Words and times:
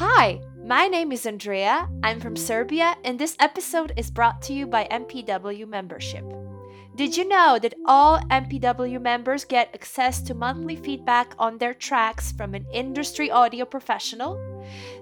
Hi, 0.00 0.40
my 0.64 0.88
name 0.88 1.12
is 1.12 1.26
Andrea. 1.26 1.86
I'm 2.02 2.20
from 2.20 2.34
Serbia, 2.34 2.96
and 3.04 3.18
this 3.18 3.36
episode 3.38 3.92
is 3.98 4.10
brought 4.10 4.40
to 4.48 4.54
you 4.54 4.66
by 4.66 4.88
MPW 4.90 5.68
membership. 5.68 6.24
Did 6.96 7.18
you 7.18 7.28
know 7.28 7.58
that 7.60 7.74
all 7.84 8.18
MPW 8.30 8.98
members 8.98 9.44
get 9.44 9.68
access 9.74 10.22
to 10.22 10.32
monthly 10.32 10.74
feedback 10.74 11.34
on 11.38 11.58
their 11.58 11.74
tracks 11.74 12.32
from 12.32 12.54
an 12.54 12.64
industry 12.72 13.30
audio 13.30 13.66
professional? 13.66 14.40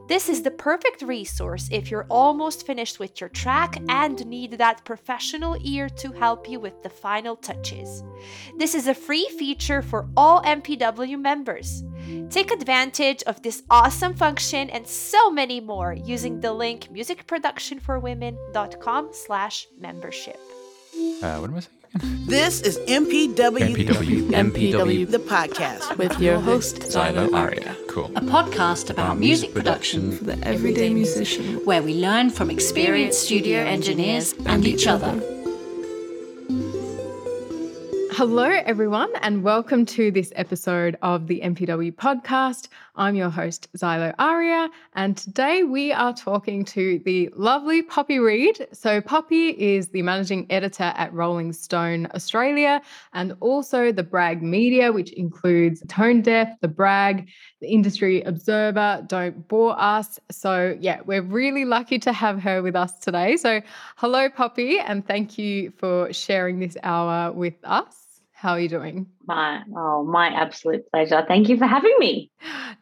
This 0.09 0.29
is 0.31 0.43
the 0.43 0.51
perfect 0.51 1.03
resource 1.03 1.69
if 1.71 1.91
you're 1.91 2.07
almost 2.09 2.64
finished 2.64 2.99
with 2.99 3.21
your 3.21 3.29
track 3.29 3.77
and 3.91 4.27
need 4.27 4.53
that 4.53 4.82
professional 4.87 5.59
ear 5.62 5.91
to 5.91 6.12
help 6.12 6.49
you 6.49 6.59
with 6.59 6.82
the 6.82 6.89
final 6.89 7.37
touches. 7.37 8.03
This 8.57 8.75
is 8.75 8.86
a 8.86 8.95
free 8.95 9.29
feature 9.39 9.82
for 9.82 10.09
all 10.17 10.41
MPW 10.45 11.21
members. 11.21 11.85
Take 12.31 12.50
advantage 12.50 13.23
of 13.25 13.43
this 13.43 13.63
awesome 13.68 14.14
function 14.14 14.71
and 14.71 14.86
so 14.86 15.31
many 15.31 15.61
more 15.61 15.93
using 15.93 16.40
the 16.40 16.54
link 16.54 16.89
musicproductionforwomen.com 16.90 19.11
slash 19.13 19.67
membership. 19.79 20.40
Uh, 21.22 21.36
what 21.36 21.50
am 21.50 21.57
I 21.57 21.61
saying? 21.61 21.78
This 21.95 22.61
is 22.61 22.77
MPW, 22.81 23.35
MPW. 23.35 24.31
MPW. 24.31 25.11
the 25.11 25.19
podcast. 25.19 25.97
with 25.97 26.21
your 26.21 26.39
host, 26.39 26.81
Xylo 26.81 27.33
Aria. 27.33 27.75
Cool. 27.89 28.13
a 28.14 28.21
podcast 28.21 28.91
about 28.91 29.19
music 29.19 29.55
production 29.55 30.13
for 30.13 30.25
the 30.25 30.39
everyday 30.47 30.93
musician. 30.93 31.64
where 31.64 31.83
we 31.83 31.95
learn 31.95 32.28
from 32.28 32.51
experienced 32.51 33.23
studio 33.23 33.61
engineers 33.61 34.34
and 34.45 34.67
each 34.67 34.87
other. 34.87 35.12
Hello, 38.12 38.45
everyone, 38.67 39.11
and 39.23 39.42
welcome 39.42 39.86
to 39.86 40.11
this 40.11 40.33
episode 40.36 40.98
of 41.03 41.27
the 41.28 41.41
MPW 41.41 41.92
podcast. 41.95 42.69
I'm 42.98 43.14
your 43.14 43.30
host, 43.30 43.72
Xylo 43.77 44.12
Aria, 44.19 44.69
and 44.94 45.16
today 45.16 45.62
we 45.62 45.92
are 45.92 46.12
talking 46.12 46.64
to 46.64 47.00
the 47.05 47.30
lovely 47.36 47.80
Poppy 47.80 48.19
Reed. 48.19 48.66
So, 48.72 49.00
Poppy 49.00 49.50
is 49.50 49.86
the 49.90 50.02
managing 50.02 50.48
editor 50.50 50.92
at 50.96 51.12
Rolling 51.12 51.52
Stone 51.52 52.08
Australia 52.12 52.82
and 53.12 53.36
also 53.38 53.92
the 53.92 54.02
Brag 54.02 54.42
Media, 54.42 54.90
which 54.90 55.12
includes 55.12 55.80
Tone 55.86 56.22
Deaf, 56.22 56.48
The 56.60 56.66
Brag, 56.66 57.28
the 57.60 57.68
Industry 57.68 58.22
Observer, 58.22 59.05
Don't 59.06 59.46
Bore 59.46 59.80
Us. 59.80 60.18
So, 60.33 60.77
yeah, 60.80 61.00
we're 61.06 61.22
really 61.22 61.64
lucky 61.64 62.00
to 62.00 62.12
have 62.12 62.42
her 62.42 62.62
with 62.62 62.74
us 62.74 62.98
today. 62.98 63.36
So, 63.36 63.62
hello, 63.94 64.28
Poppy, 64.28 64.80
and 64.80 65.06
thank 65.06 65.38
you 65.38 65.70
for 65.78 66.12
sharing 66.12 66.58
this 66.58 66.77
hour 66.83 67.30
with 67.30 67.55
us. 67.62 68.08
How 68.39 68.53
are 68.53 68.61
you 68.61 68.69
doing? 68.69 69.08
My 69.27 69.64
oh, 69.77 70.05
my 70.05 70.28
absolute 70.28 70.89
pleasure. 70.92 71.25
Thank 71.27 71.48
you 71.48 71.56
for 71.56 71.67
having 71.67 71.97
me. 71.98 72.31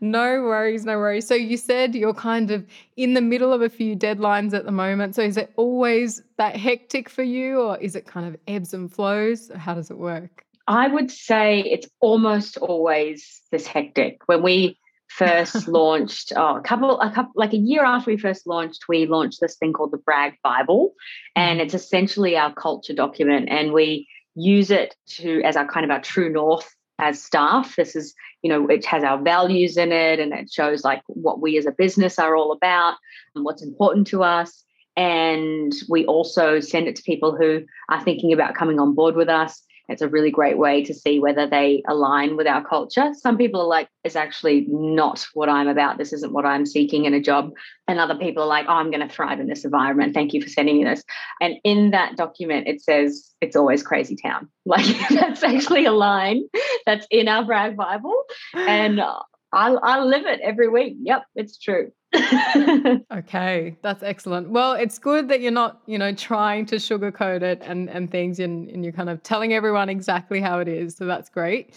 No 0.02 0.42
worries, 0.42 0.84
no 0.84 0.98
worries. 0.98 1.26
So 1.26 1.34
you 1.34 1.56
said 1.56 1.94
you're 1.94 2.12
kind 2.12 2.50
of 2.50 2.66
in 2.98 3.14
the 3.14 3.22
middle 3.22 3.54
of 3.54 3.62
a 3.62 3.70
few 3.70 3.96
deadlines 3.96 4.52
at 4.52 4.66
the 4.66 4.70
moment. 4.70 5.14
So 5.14 5.22
is 5.22 5.38
it 5.38 5.50
always 5.56 6.22
that 6.36 6.56
hectic 6.56 7.08
for 7.08 7.22
you 7.22 7.62
or 7.62 7.78
is 7.78 7.96
it 7.96 8.06
kind 8.06 8.26
of 8.26 8.36
ebbs 8.46 8.74
and 8.74 8.92
flows? 8.92 9.50
How 9.56 9.72
does 9.72 9.90
it 9.90 9.96
work? 9.96 10.44
I 10.66 10.88
would 10.88 11.10
say 11.10 11.60
it's 11.60 11.88
almost 12.00 12.58
always 12.58 13.40
this 13.50 13.66
hectic. 13.66 14.18
When 14.26 14.42
we 14.42 14.78
first 15.08 15.68
launched, 15.68 16.34
oh, 16.36 16.56
a 16.56 16.60
couple, 16.60 17.00
a 17.00 17.10
couple, 17.10 17.32
like 17.34 17.54
a 17.54 17.58
year 17.58 17.82
after 17.82 18.10
we 18.10 18.18
first 18.18 18.46
launched, 18.46 18.84
we 18.90 19.06
launched 19.06 19.40
this 19.40 19.56
thing 19.56 19.72
called 19.72 19.92
the 19.92 19.98
Brag 20.04 20.34
Bible, 20.44 20.88
mm-hmm. 20.88 21.40
and 21.40 21.60
it's 21.62 21.72
essentially 21.72 22.36
our 22.36 22.52
culture 22.52 22.92
document, 22.92 23.48
and 23.48 23.72
we 23.72 24.06
use 24.36 24.70
it 24.70 24.94
to 25.06 25.42
as 25.42 25.56
our 25.56 25.66
kind 25.66 25.84
of 25.84 25.90
our 25.90 26.00
true 26.00 26.30
north 26.30 26.72
as 26.98 27.22
staff. 27.22 27.74
This 27.76 27.96
is, 27.96 28.14
you 28.42 28.50
know, 28.50 28.68
it 28.68 28.84
has 28.86 29.02
our 29.02 29.20
values 29.20 29.76
in 29.76 29.92
it, 29.92 30.20
and 30.20 30.32
it 30.32 30.50
shows 30.52 30.84
like 30.84 31.02
what 31.08 31.40
we 31.40 31.58
as 31.58 31.66
a 31.66 31.72
business 31.72 32.18
are 32.18 32.36
all 32.36 32.52
about 32.52 32.94
and 33.34 33.44
what's 33.44 33.62
important 33.62 34.06
to 34.08 34.22
us. 34.22 34.62
And 34.96 35.74
we 35.90 36.06
also 36.06 36.60
send 36.60 36.88
it 36.88 36.96
to 36.96 37.02
people 37.02 37.36
who 37.36 37.64
are 37.90 38.02
thinking 38.02 38.32
about 38.32 38.54
coming 38.54 38.80
on 38.80 38.94
board 38.94 39.14
with 39.14 39.28
us. 39.28 39.62
It's 39.88 40.02
a 40.02 40.08
really 40.08 40.30
great 40.30 40.58
way 40.58 40.84
to 40.84 40.94
see 40.94 41.20
whether 41.20 41.46
they 41.46 41.82
align 41.88 42.36
with 42.36 42.46
our 42.46 42.64
culture. 42.64 43.12
Some 43.14 43.36
people 43.36 43.60
are 43.60 43.66
like, 43.66 43.88
it's 44.04 44.16
actually 44.16 44.66
not 44.68 45.26
what 45.34 45.48
I'm 45.48 45.68
about. 45.68 45.98
This 45.98 46.12
isn't 46.12 46.32
what 46.32 46.44
I'm 46.44 46.66
seeking 46.66 47.04
in 47.04 47.14
a 47.14 47.20
job. 47.20 47.52
And 47.86 48.00
other 48.00 48.16
people 48.16 48.42
are 48.42 48.48
like, 48.48 48.66
oh, 48.68 48.72
I'm 48.72 48.90
going 48.90 49.06
to 49.06 49.14
thrive 49.14 49.38
in 49.38 49.46
this 49.46 49.64
environment. 49.64 50.14
Thank 50.14 50.32
you 50.32 50.42
for 50.42 50.48
sending 50.48 50.78
me 50.78 50.84
this. 50.84 51.04
And 51.40 51.54
in 51.62 51.92
that 51.92 52.16
document, 52.16 52.66
it 52.66 52.82
says, 52.82 53.32
it's 53.40 53.56
always 53.56 53.82
crazy 53.82 54.16
town. 54.16 54.48
Like 54.68 54.98
that's 55.10 55.44
actually 55.44 55.84
a 55.84 55.92
line 55.92 56.42
that's 56.86 57.06
in 57.08 57.28
our 57.28 57.44
brag 57.44 57.76
Bible. 57.76 58.24
And 58.52 58.98
uh, 58.98 59.20
I, 59.56 59.72
I 59.72 60.00
live 60.00 60.26
it 60.26 60.40
every 60.40 60.68
week. 60.68 60.96
Yep, 61.00 61.22
it's 61.34 61.58
true. 61.58 61.92
Okay, 63.12 63.76
that's 63.82 64.02
excellent. 64.02 64.50
Well, 64.50 64.72
it's 64.72 64.98
good 64.98 65.28
that 65.28 65.40
you're 65.40 65.52
not, 65.52 65.80
you 65.86 65.98
know, 65.98 66.12
trying 66.14 66.66
to 66.66 66.76
sugarcoat 66.76 67.42
it 67.42 67.62
and, 67.64 67.88
and 67.88 68.10
things 68.10 68.38
and, 68.38 68.68
and 68.68 68.84
you're 68.84 68.92
kind 68.92 69.10
of 69.10 69.22
telling 69.22 69.52
everyone 69.52 69.88
exactly 69.88 70.40
how 70.40 70.58
it 70.58 70.68
is. 70.68 70.96
So 70.96 71.06
that's 71.06 71.28
great. 71.28 71.74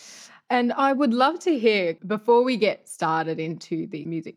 And 0.50 0.73
I 0.73 0.94
would 0.94 1.13
love 1.13 1.40
to 1.41 1.57
hear, 1.57 1.97
before 2.07 2.44
we 2.44 2.57
get 2.57 2.88
started 2.88 3.40
into 3.40 3.88
the 3.88 4.06
music, 4.06 4.35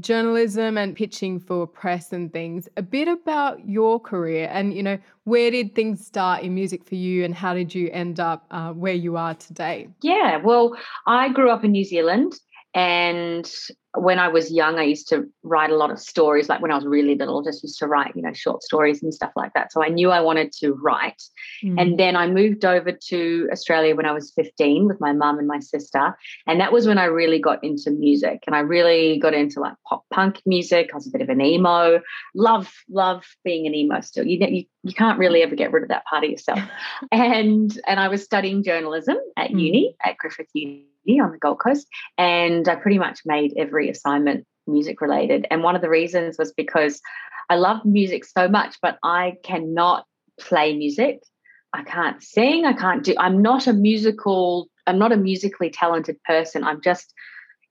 journalism 0.00 0.76
and 0.76 0.96
pitching 0.96 1.38
for 1.38 1.66
press 1.66 2.12
and 2.12 2.32
things, 2.32 2.68
a 2.76 2.82
bit 2.82 3.08
about 3.08 3.66
your 3.68 4.00
career 4.00 4.48
and, 4.50 4.74
you 4.74 4.82
know, 4.82 4.98
where 5.24 5.50
did 5.50 5.74
things 5.74 6.04
start 6.04 6.42
in 6.42 6.54
music 6.54 6.84
for 6.84 6.96
you 6.96 7.24
and 7.24 7.34
how 7.34 7.54
did 7.54 7.74
you 7.74 7.90
end 7.90 8.20
up 8.20 8.44
uh, 8.50 8.72
where 8.72 8.94
you 8.94 9.16
are 9.16 9.34
today? 9.34 9.88
Yeah, 10.02 10.38
well, 10.38 10.76
I 11.06 11.30
grew 11.30 11.50
up 11.50 11.64
in 11.64 11.72
New 11.72 11.84
Zealand 11.84 12.34
and 12.74 13.50
when 13.96 14.18
I 14.18 14.26
was 14.26 14.50
young, 14.50 14.78
I 14.78 14.82
used 14.82 15.08
to 15.10 15.24
write 15.44 15.70
a 15.70 15.76
lot 15.76 15.92
of 15.92 16.00
stories. 16.00 16.48
Like 16.48 16.60
when 16.60 16.72
I 16.72 16.74
was 16.74 16.84
really 16.84 17.14
little, 17.14 17.42
just 17.42 17.62
used 17.62 17.78
to 17.78 17.86
write, 17.86 18.16
you 18.16 18.22
know, 18.22 18.32
short 18.32 18.64
stories 18.64 19.00
and 19.02 19.14
stuff 19.14 19.30
like 19.36 19.52
that. 19.54 19.72
So 19.72 19.84
I 19.84 19.88
knew 19.88 20.10
I 20.10 20.20
wanted 20.20 20.50
to 20.54 20.72
write. 20.72 21.22
Mm. 21.62 21.80
And 21.80 21.98
then 21.98 22.16
I 22.16 22.26
moved 22.26 22.64
over 22.64 22.90
to 22.90 23.48
Australia 23.52 23.94
when 23.94 24.06
I 24.06 24.12
was 24.12 24.32
15 24.32 24.88
with 24.88 25.00
my 25.00 25.12
mum 25.12 25.38
and 25.38 25.46
my 25.46 25.60
sister. 25.60 26.16
And 26.48 26.60
that 26.60 26.72
was 26.72 26.88
when 26.88 26.98
I 26.98 27.04
really 27.04 27.38
got 27.38 27.62
into 27.62 27.92
music. 27.92 28.42
And 28.48 28.56
I 28.56 28.60
really 28.60 29.20
got 29.20 29.34
into 29.34 29.60
like 29.60 29.74
pop 29.88 30.04
punk 30.12 30.42
music. 30.44 30.90
I 30.92 30.96
was 30.96 31.06
a 31.06 31.10
bit 31.10 31.22
of 31.22 31.28
an 31.28 31.40
emo. 31.40 32.00
Love, 32.34 32.72
love 32.90 33.24
being 33.44 33.68
an 33.68 33.74
emo 33.74 34.00
still. 34.00 34.26
You, 34.26 34.44
you, 34.44 34.64
you 34.82 34.94
can't 34.94 35.20
really 35.20 35.42
ever 35.42 35.54
get 35.54 35.70
rid 35.70 35.84
of 35.84 35.90
that 35.90 36.04
part 36.06 36.24
of 36.24 36.30
yourself. 36.30 36.58
and 37.12 37.78
and 37.86 38.00
I 38.00 38.08
was 38.08 38.24
studying 38.24 38.64
journalism 38.64 39.16
at 39.36 39.50
Mm. 39.54 39.60
uni, 39.60 39.96
at 40.02 40.16
Griffith 40.16 40.48
Uni 40.54 40.86
on 41.06 41.32
the 41.32 41.38
Gold 41.38 41.60
Coast. 41.60 41.86
And 42.18 42.68
I 42.68 42.76
pretty 42.76 42.98
much 42.98 43.20
made 43.24 43.54
every 43.56 43.88
assignment 43.90 44.46
music 44.66 45.00
related. 45.00 45.46
And 45.50 45.62
one 45.62 45.76
of 45.76 45.82
the 45.82 45.88
reasons 45.88 46.36
was 46.38 46.52
because 46.52 47.00
I 47.50 47.56
love 47.56 47.84
music 47.84 48.24
so 48.24 48.48
much, 48.48 48.76
but 48.80 48.98
I 49.02 49.34
cannot 49.42 50.06
play 50.40 50.76
music. 50.76 51.20
I 51.72 51.82
can't 51.82 52.22
sing. 52.22 52.64
I 52.64 52.72
can't 52.72 53.02
do, 53.02 53.14
I'm 53.18 53.42
not 53.42 53.66
a 53.66 53.72
musical, 53.72 54.68
I'm 54.86 54.98
not 54.98 55.12
a 55.12 55.16
musically 55.16 55.70
talented 55.70 56.22
person. 56.22 56.64
I'm 56.64 56.80
just, 56.80 57.12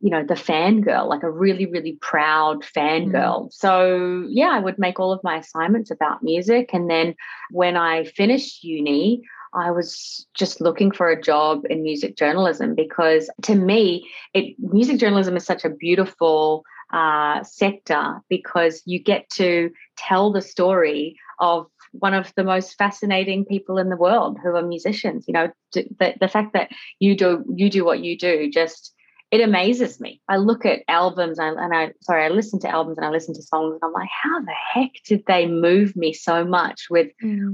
you 0.02 0.10
know, 0.10 0.24
the 0.26 0.34
fangirl, 0.34 1.08
like 1.08 1.24
a 1.24 1.32
really, 1.32 1.66
really 1.66 1.98
proud 2.02 2.62
mm. 2.62 2.72
fangirl. 2.76 3.52
So 3.54 4.26
yeah, 4.30 4.50
I 4.50 4.60
would 4.60 4.78
make 4.78 5.00
all 5.00 5.14
of 5.14 5.24
my 5.24 5.38
assignments 5.38 5.90
about 5.90 6.22
music. 6.22 6.72
And 6.74 6.90
then 6.90 7.16
when 7.52 7.78
I 7.78 8.04
finished 8.04 8.64
uni, 8.64 9.22
I 9.56 9.72
was 9.72 10.26
just 10.34 10.62
looking 10.62 10.92
for 10.92 11.10
a 11.10 11.22
job 11.22 11.64
in 11.70 11.84
music 11.84 12.18
journalism 12.18 12.76
because 12.76 13.30
to 13.44 13.56
me, 13.56 14.10
it 14.34 14.56
music 14.60 15.00
journalism 15.00 15.36
is 15.36 15.46
such 15.46 15.64
a 15.64 15.70
beautiful 15.70 16.64
uh, 16.92 17.44
sector 17.44 18.22
because 18.30 18.82
you 18.86 19.00
get 19.00 19.30
to 19.32 19.72
tell 19.98 20.32
the 20.32 20.42
story 20.42 21.18
of 21.40 21.68
one 21.92 22.14
of 22.14 22.34
the 22.36 22.44
most 22.44 22.76
fascinating 22.78 23.46
people 23.46 23.78
in 23.78 23.90
the 23.90 23.98
world 23.98 24.38
who 24.42 24.56
are 24.56 24.64
musicians. 24.64 25.26
You 25.28 25.34
know, 25.34 25.52
the, 25.74 26.16
the 26.20 26.28
fact 26.28 26.54
that 26.54 26.70
you 27.00 27.16
do 27.16 27.44
you 27.56 27.70
do 27.70 27.86
what 27.86 28.00
you 28.00 28.18
do 28.18 28.50
just 28.50 28.94
it 29.32 29.42
amazes 29.42 30.00
me. 30.00 30.22
I 30.28 30.38
look 30.38 30.64
at 30.64 30.84
albums 30.88 31.40
and 31.40 31.60
I, 31.60 31.64
and 31.64 31.74
I 31.76 31.92
sorry, 32.02 32.26
I 32.26 32.30
listen 32.30 32.60
to 32.60 32.70
albums 32.70 32.98
and 32.98 33.06
I 33.06 33.10
listen 33.10 33.34
to 33.34 33.42
songs 33.42 33.74
and 33.74 33.82
I'm 33.84 33.92
like, 33.92 34.10
how 34.10 34.40
the 34.42 34.54
heck 34.74 34.92
did 35.08 35.24
they 35.26 35.48
move 35.48 35.96
me 35.96 36.14
so 36.14 36.46
much 36.46 36.84
with 36.92 37.08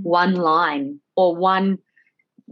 one 0.04 0.36
line 0.36 1.00
or 1.16 1.38
one 1.38 1.78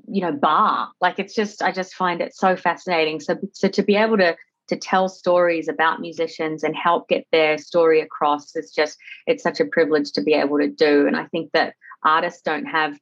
you 0.08 0.22
know 0.22 0.32
bar. 0.32 0.90
Like 1.02 1.20
it's 1.20 1.36
just 1.36 1.62
i 1.62 1.72
just 1.72 1.94
find 1.94 2.22
it 2.22 2.36
so 2.36 2.56
fascinating. 2.56 3.20
So 3.20 3.38
so 3.54 3.68
to 3.70 3.84
be 3.84 3.96
able 3.96 4.18
to 4.18 4.36
to 4.68 4.76
tell 4.76 5.08
stories 5.08 5.70
about 5.70 6.02
musicians 6.02 6.62
and 6.64 6.76
help 6.76 7.08
get 7.08 7.26
their 7.32 7.58
story 7.58 8.02
across 8.02 8.56
is 8.56 8.72
just 8.72 8.98
it's 9.26 9.44
such 9.44 9.60
a 9.60 9.66
privilege 9.66 10.12
to 10.14 10.22
be 10.22 10.34
able 10.34 10.58
to 10.60 10.68
do. 10.68 11.08
And 11.08 11.16
i 11.16 11.26
think 11.26 11.52
that 11.54 11.74
artists 12.04 12.42
don't 12.42 12.66
have 12.66 12.98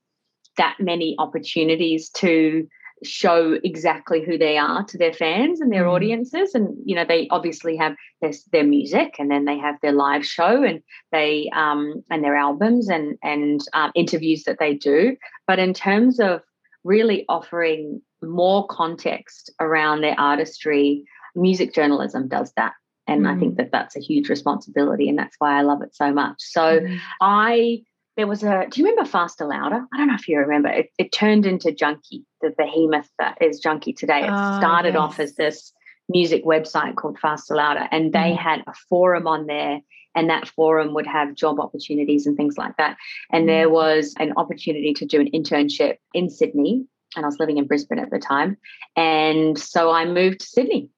that 0.57 0.77
many 0.79 1.15
opportunities 1.19 2.09
to 2.11 2.67
show 3.03 3.59
exactly 3.63 4.23
who 4.23 4.37
they 4.37 4.57
are 4.57 4.83
to 4.85 4.97
their 4.97 5.11
fans 5.13 5.59
and 5.59 5.71
their 5.71 5.83
Mm. 5.83 5.93
audiences. 5.93 6.55
And 6.55 6.75
you 6.85 6.95
know 6.95 7.05
they 7.05 7.27
obviously 7.29 7.75
have 7.77 7.95
their, 8.21 8.31
their 8.51 8.63
music 8.63 9.15
and 9.19 9.29
then 9.29 9.45
they 9.45 9.57
have 9.57 9.75
their 9.81 9.91
live 9.91 10.25
show 10.25 10.63
and 10.63 10.81
they 11.11 11.49
um 11.53 12.03
and 12.09 12.23
their 12.23 12.35
albums 12.35 12.89
and 12.89 13.17
and 13.21 13.61
um, 13.73 13.91
interviews 13.95 14.43
that 14.45 14.59
they 14.59 14.73
do. 14.75 15.17
But 15.47 15.59
in 15.59 15.73
terms 15.73 16.19
of 16.19 16.41
really 16.85 17.25
offering 17.27 18.01
more 18.23 18.65
context 18.67 19.51
around 19.59 20.01
their 20.01 20.17
artistry 20.17 21.03
music 21.35 21.73
journalism 21.73 22.29
does 22.29 22.53
that 22.55 22.73
And 23.07 23.27
I 23.27 23.35
think 23.37 23.57
that 23.57 23.71
that's 23.71 23.95
a 23.95 23.99
huge 23.99 24.29
responsibility, 24.29 25.09
and 25.09 25.17
that's 25.19 25.35
why 25.37 25.59
I 25.59 25.61
love 25.61 25.81
it 25.83 25.93
so 25.95 26.11
much. 26.13 26.37
So 26.39 26.79
Mm. 26.79 26.99
I 27.21 27.81
there 28.17 28.27
was 28.27 28.41
a 28.43 28.65
do 28.69 28.79
you 28.79 28.87
remember 28.87 29.07
Faster 29.09 29.45
Louder? 29.45 29.85
I 29.93 29.97
don't 29.97 30.07
know 30.07 30.15
if 30.15 30.27
you 30.27 30.39
remember. 30.39 30.69
It, 30.69 30.87
it 30.97 31.11
turned 31.11 31.45
into 31.45 31.71
Junkee, 31.71 32.23
the 32.41 32.51
behemoth 32.57 33.09
that 33.19 33.37
is 33.41 33.61
Junkee 33.61 33.93
today. 33.95 34.21
It 34.23 34.31
Ah, 34.31 34.57
started 34.57 34.95
off 34.95 35.19
as 35.19 35.35
this 35.35 35.73
music 36.09 36.45
website 36.45 36.95
called 36.95 37.19
Faster 37.19 37.55
Louder, 37.55 37.87
and 37.91 38.11
they 38.13 38.31
Mm. 38.31 38.37
had 38.37 38.59
a 38.67 38.73
forum 38.89 39.27
on 39.27 39.45
there. 39.47 39.81
And 40.15 40.29
that 40.29 40.47
forum 40.47 40.93
would 40.93 41.07
have 41.07 41.35
job 41.35 41.59
opportunities 41.59 42.25
and 42.25 42.37
things 42.37 42.57
like 42.57 42.77
that. 42.77 42.97
And 43.31 43.47
there 43.47 43.67
Mm. 43.67 43.71
was 43.71 44.13
an 44.17 44.33
opportunity 44.37 44.93
to 44.93 45.05
do 45.05 45.19
an 45.19 45.29
internship 45.31 45.97
in 46.13 46.29
Sydney. 46.29 46.85
And 47.15 47.25
I 47.25 47.27
was 47.27 47.39
living 47.39 47.57
in 47.57 47.67
Brisbane 47.67 47.99
at 47.99 48.09
the 48.09 48.19
time. 48.19 48.57
And 48.95 49.57
so 49.57 49.91
I 49.91 50.05
moved 50.05 50.41
to 50.41 50.47
Sydney 50.47 50.89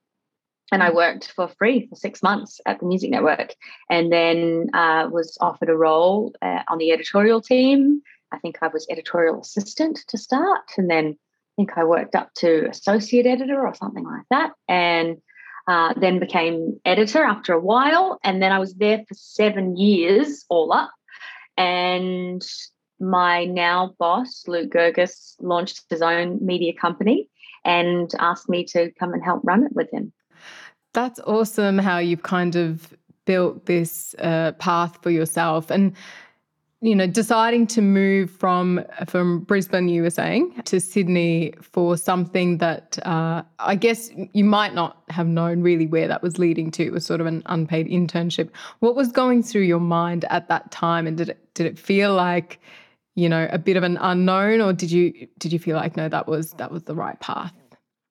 and 0.72 0.84
I 0.84 0.92
worked 0.92 1.32
for 1.32 1.48
free 1.48 1.88
for 1.88 1.96
six 1.96 2.22
months 2.22 2.60
at 2.66 2.80
the 2.80 2.86
Music 2.86 3.10
Network, 3.10 3.56
and 3.90 4.12
then 4.12 4.70
uh, 4.74 5.08
was 5.12 5.38
offered 5.40 5.70
a 5.70 5.78
role 5.78 6.34
uh, 6.42 6.64
on 6.68 6.78
the 6.78 6.92
editorial 6.92 7.42
team. 7.42 8.02
I 8.32 8.40
think 8.40 8.58
I 8.62 8.68
was 8.68 8.86
editorial 8.90 9.40
assistant 9.40 10.00
to 10.10 10.18
start, 10.18 10.64
and 10.78 10.90
then 10.90 11.06
I 11.16 11.52
think 11.56 11.78
I 11.78 11.86
worked 11.86 12.16
up 12.16 12.34
to 12.40 12.68
associate 12.70 13.26
editor 13.26 13.66
or 13.66 13.74
something 13.76 14.04
like 14.04 14.26
that, 14.30 14.52
and 14.68 15.18
uh, 15.68 15.94
then 15.98 16.20
became 16.20 16.80
editor 16.86 17.24
after 17.24 17.54
a 17.54 17.60
while, 17.60 18.20
and 18.24 18.42
then 18.42 18.52
I 18.52 18.60
was 18.60 18.74
there 18.76 19.04
for 19.08 19.14
seven 19.14 19.78
years 19.78 20.46
all 20.50 20.72
up, 20.72 20.92
and 21.58 22.42
my 23.00 23.46
now 23.46 23.94
boss 24.00 24.46
Luke 24.48 24.72
Girgis 24.72 25.36
launched 25.40 25.84
his 25.90 26.02
own 26.02 26.44
media 26.44 26.74
company 26.74 27.30
and 27.64 28.12
asked 28.20 28.50
me 28.50 28.66
to 28.66 28.92
come 29.00 29.14
and 29.14 29.24
help 29.24 29.42
run 29.44 29.64
it 29.64 29.74
with 29.74 29.92
him. 29.92 30.14
That's 30.94 31.20
awesome 31.28 31.78
how 31.78 32.00
you've 32.00 32.24
kind 32.24 32.56
of 32.56 32.94
built 33.26 33.66
this 33.66 34.16
uh, 34.20 34.54
path 34.54 34.98
for 35.04 35.12
yourself 35.12 35.70
and 35.70 35.94
you 36.82 36.96
know 36.96 37.08
deciding 37.08 37.66
to 37.68 37.82
move 37.82 38.30
from 38.30 38.84
from 39.08 39.40
Brisbane 39.42 39.90
you 39.90 40.04
were 40.04 40.12
saying 40.12 40.62
to 40.66 40.80
Sydney 40.80 41.54
for 41.62 41.98
something 41.98 42.60
that 42.60 43.00
uh, 43.06 43.42
I 43.60 43.76
guess 43.76 44.12
you 44.34 44.44
might 44.44 44.76
not 44.76 45.02
have 45.10 45.28
known 45.28 45.62
really 45.62 45.88
where 45.88 46.08
that 46.08 46.22
was 46.22 46.38
leading 46.38 46.70
to 46.72 46.84
it 46.86 46.92
was 46.92 47.06
sort 47.06 47.20
of 47.20 47.26
an 47.28 47.42
unpaid 47.48 47.88
internship 47.88 48.50
what 48.80 48.96
was 48.96 49.12
going 49.12 49.42
through 49.42 49.64
your 49.64 49.80
mind 49.80 50.26
at 50.30 50.48
that 50.50 50.70
time 50.72 51.08
and 51.08 51.18
did 51.18 51.30
it 51.30 51.54
did 51.56 51.66
it 51.66 51.80
feel 51.80 52.14
like 52.14 52.60
you 53.16 53.28
know 53.28 53.48
a 53.52 53.58
bit 53.58 53.76
of 53.78 53.84
an 53.84 53.98
unknown 53.98 54.62
or 54.62 54.72
did 54.72 54.92
you 54.92 55.28
did 55.40 55.52
you 55.52 55.58
feel 55.58 55.76
like 55.78 55.98
no 55.98 56.08
that 56.08 56.28
was 56.28 56.52
that 56.54 56.72
was 56.72 56.84
the 56.84 56.94
right 56.96 57.20
path 57.22 57.54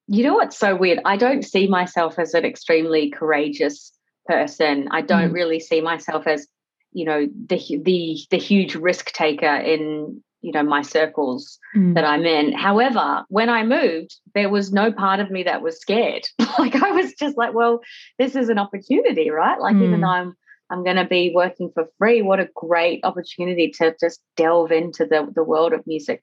You 0.08 0.22
know 0.24 0.34
what's 0.34 0.56
so 0.58 0.74
weird? 0.76 1.00
I 1.04 1.16
don't 1.16 1.42
see 1.44 1.66
myself 1.68 2.18
as 2.18 2.34
an 2.34 2.44
extremely 2.44 3.10
courageous 3.10 3.92
person. 4.26 4.86
I 4.90 5.02
don't 5.02 5.30
Mm. 5.30 5.34
really 5.34 5.60
see 5.60 5.80
myself 5.80 6.26
as, 6.28 6.46
you 6.92 7.04
know, 7.04 7.26
the 7.46 7.58
the 7.82 8.18
the 8.30 8.38
huge 8.38 8.74
risk 8.74 9.12
taker 9.12 9.54
in 9.56 10.22
you 10.42 10.52
know 10.52 10.62
my 10.62 10.82
circles 10.82 11.58
that 11.94 12.04
I'm 12.04 12.24
in. 12.24 12.52
However, 12.52 13.24
when 13.28 13.48
I 13.48 13.64
moved, 13.64 14.16
there 14.34 14.48
was 14.48 14.72
no 14.72 14.92
part 14.92 15.20
of 15.20 15.30
me 15.30 15.42
that 15.44 15.62
was 15.62 15.80
scared. 15.80 16.26
like 16.58 16.76
I 16.76 16.92
was 16.92 17.12
just 17.14 17.36
like, 17.36 17.54
well, 17.54 17.80
this 18.18 18.36
is 18.36 18.48
an 18.48 18.58
opportunity, 18.58 19.30
right? 19.30 19.60
Like 19.60 19.76
even 19.76 20.00
Mm. 20.00 20.02
though 20.02 20.08
I'm 20.08 20.36
I'm 20.68 20.82
going 20.82 20.96
to 20.96 21.04
be 21.04 21.32
working 21.32 21.70
for 21.72 21.88
free, 21.98 22.22
what 22.22 22.40
a 22.40 22.48
great 22.54 23.04
opportunity 23.04 23.70
to 23.78 23.94
just 24.00 24.20
delve 24.36 24.72
into 24.72 25.04
the 25.06 25.30
the 25.34 25.44
world 25.44 25.72
of 25.72 25.86
music 25.86 26.22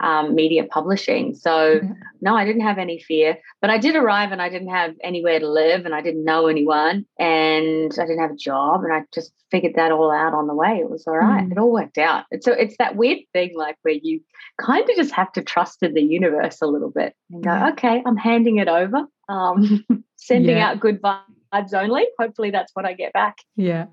um, 0.00 0.34
media 0.34 0.64
publishing. 0.64 1.34
So 1.34 1.80
Yeah. 1.82 1.92
no, 2.22 2.34
I 2.34 2.44
didn't 2.44 2.62
have 2.62 2.78
any 2.78 2.98
fear, 3.00 3.36
but 3.60 3.70
I 3.70 3.78
did 3.78 3.96
arrive 3.96 4.32
and 4.32 4.40
I 4.40 4.48
didn't 4.48 4.68
have 4.70 4.94
anywhere 5.04 5.38
to 5.38 5.48
live 5.48 5.84
and 5.84 5.94
I 5.94 6.00
didn't 6.00 6.24
know 6.24 6.46
anyone 6.46 7.04
and 7.18 7.92
I 7.98 8.06
didn't 8.06 8.20
have 8.20 8.30
a 8.30 8.36
job 8.36 8.82
and 8.84 8.92
I 8.92 9.02
just 9.12 9.32
figured 9.50 9.74
that 9.76 9.92
all 9.92 10.10
out 10.10 10.32
on 10.32 10.46
the 10.46 10.54
way. 10.54 10.78
It 10.80 10.88
was 10.90 11.06
all 11.06 11.18
right. 11.18 11.44
Mm. 11.46 11.52
It 11.52 11.58
all 11.58 11.72
worked 11.72 11.98
out. 11.98 12.24
And 12.30 12.42
so 12.42 12.52
it's 12.52 12.76
that 12.78 12.96
weird 12.96 13.18
thing 13.32 13.52
like 13.56 13.76
where 13.82 13.94
you 14.00 14.20
kind 14.60 14.88
of 14.88 14.96
just 14.96 15.12
have 15.12 15.32
to 15.32 15.42
trust 15.42 15.82
in 15.82 15.94
the 15.94 16.02
universe 16.02 16.62
a 16.62 16.66
little 16.66 16.90
bit 16.90 17.14
and 17.30 17.42
go, 17.44 17.50
Yeah. 17.50 17.68
okay, 17.70 18.02
I'm 18.06 18.16
handing 18.16 18.56
it 18.58 18.68
over. 18.68 19.04
Um, 19.28 19.84
sending 20.16 20.56
Yeah. 20.56 20.70
out 20.70 20.80
good 20.80 21.00
vibes 21.02 21.74
only. 21.74 22.06
Hopefully 22.18 22.50
that's 22.50 22.70
what 22.74 22.84
I 22.86 22.94
get 22.94 23.12
back. 23.12 23.36
Yeah. 23.56 23.86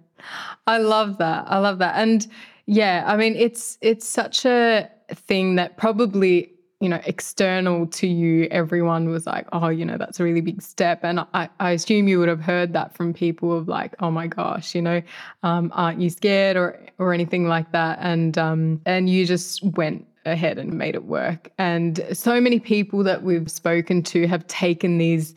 I 0.66 0.78
love 0.78 1.18
that. 1.18 1.46
I 1.48 1.58
love 1.60 1.80
that. 1.80 1.96
And 1.98 2.26
yeah, 2.66 3.04
I 3.06 3.16
mean 3.18 3.36
it's 3.36 3.78
it's 3.82 4.08
such 4.08 4.46
a 4.46 4.90
thing 5.10 5.56
that 5.56 5.78
probably, 5.78 6.52
you 6.80 6.90
know, 6.90 7.02
external 7.06 7.88
to 7.88 8.08
you, 8.08 8.48
everyone 8.52 9.10
was 9.10 9.26
like, 9.26 9.48
oh, 9.52 9.70
you 9.70 9.84
know, 9.84 9.98
that's 9.98 10.20
a 10.20 10.24
really 10.24 10.42
big 10.42 10.62
step. 10.62 11.04
And 11.04 11.22
I, 11.34 11.50
I 11.60 11.72
assume 11.72 12.08
you 12.08 12.20
would 12.20 12.30
have 12.30 12.42
heard 12.42 12.74
that 12.74 12.96
from 12.96 13.14
people 13.14 13.58
of 13.58 13.68
like, 13.68 13.96
oh 14.00 14.12
my 14.12 14.28
gosh, 14.28 14.76
you 14.76 14.82
know, 14.82 15.02
um, 15.44 15.72
aren't 15.74 16.02
you 16.02 16.10
scared 16.10 16.56
or 16.56 16.80
or 17.00 17.14
anything 17.14 17.48
like 17.48 17.72
that? 17.72 17.98
And 18.02 18.38
um 18.38 18.82
and 18.86 19.10
you 19.10 19.26
just 19.26 19.64
went 19.64 20.06
ahead 20.26 20.58
and 20.58 20.74
made 20.74 20.94
it 20.94 21.06
work. 21.06 21.50
And 21.58 22.06
so 22.12 22.40
many 22.40 22.60
people 22.60 23.04
that 23.04 23.24
we've 23.24 23.50
spoken 23.50 24.04
to 24.04 24.28
have 24.28 24.46
taken 24.48 24.98
these 24.98 25.34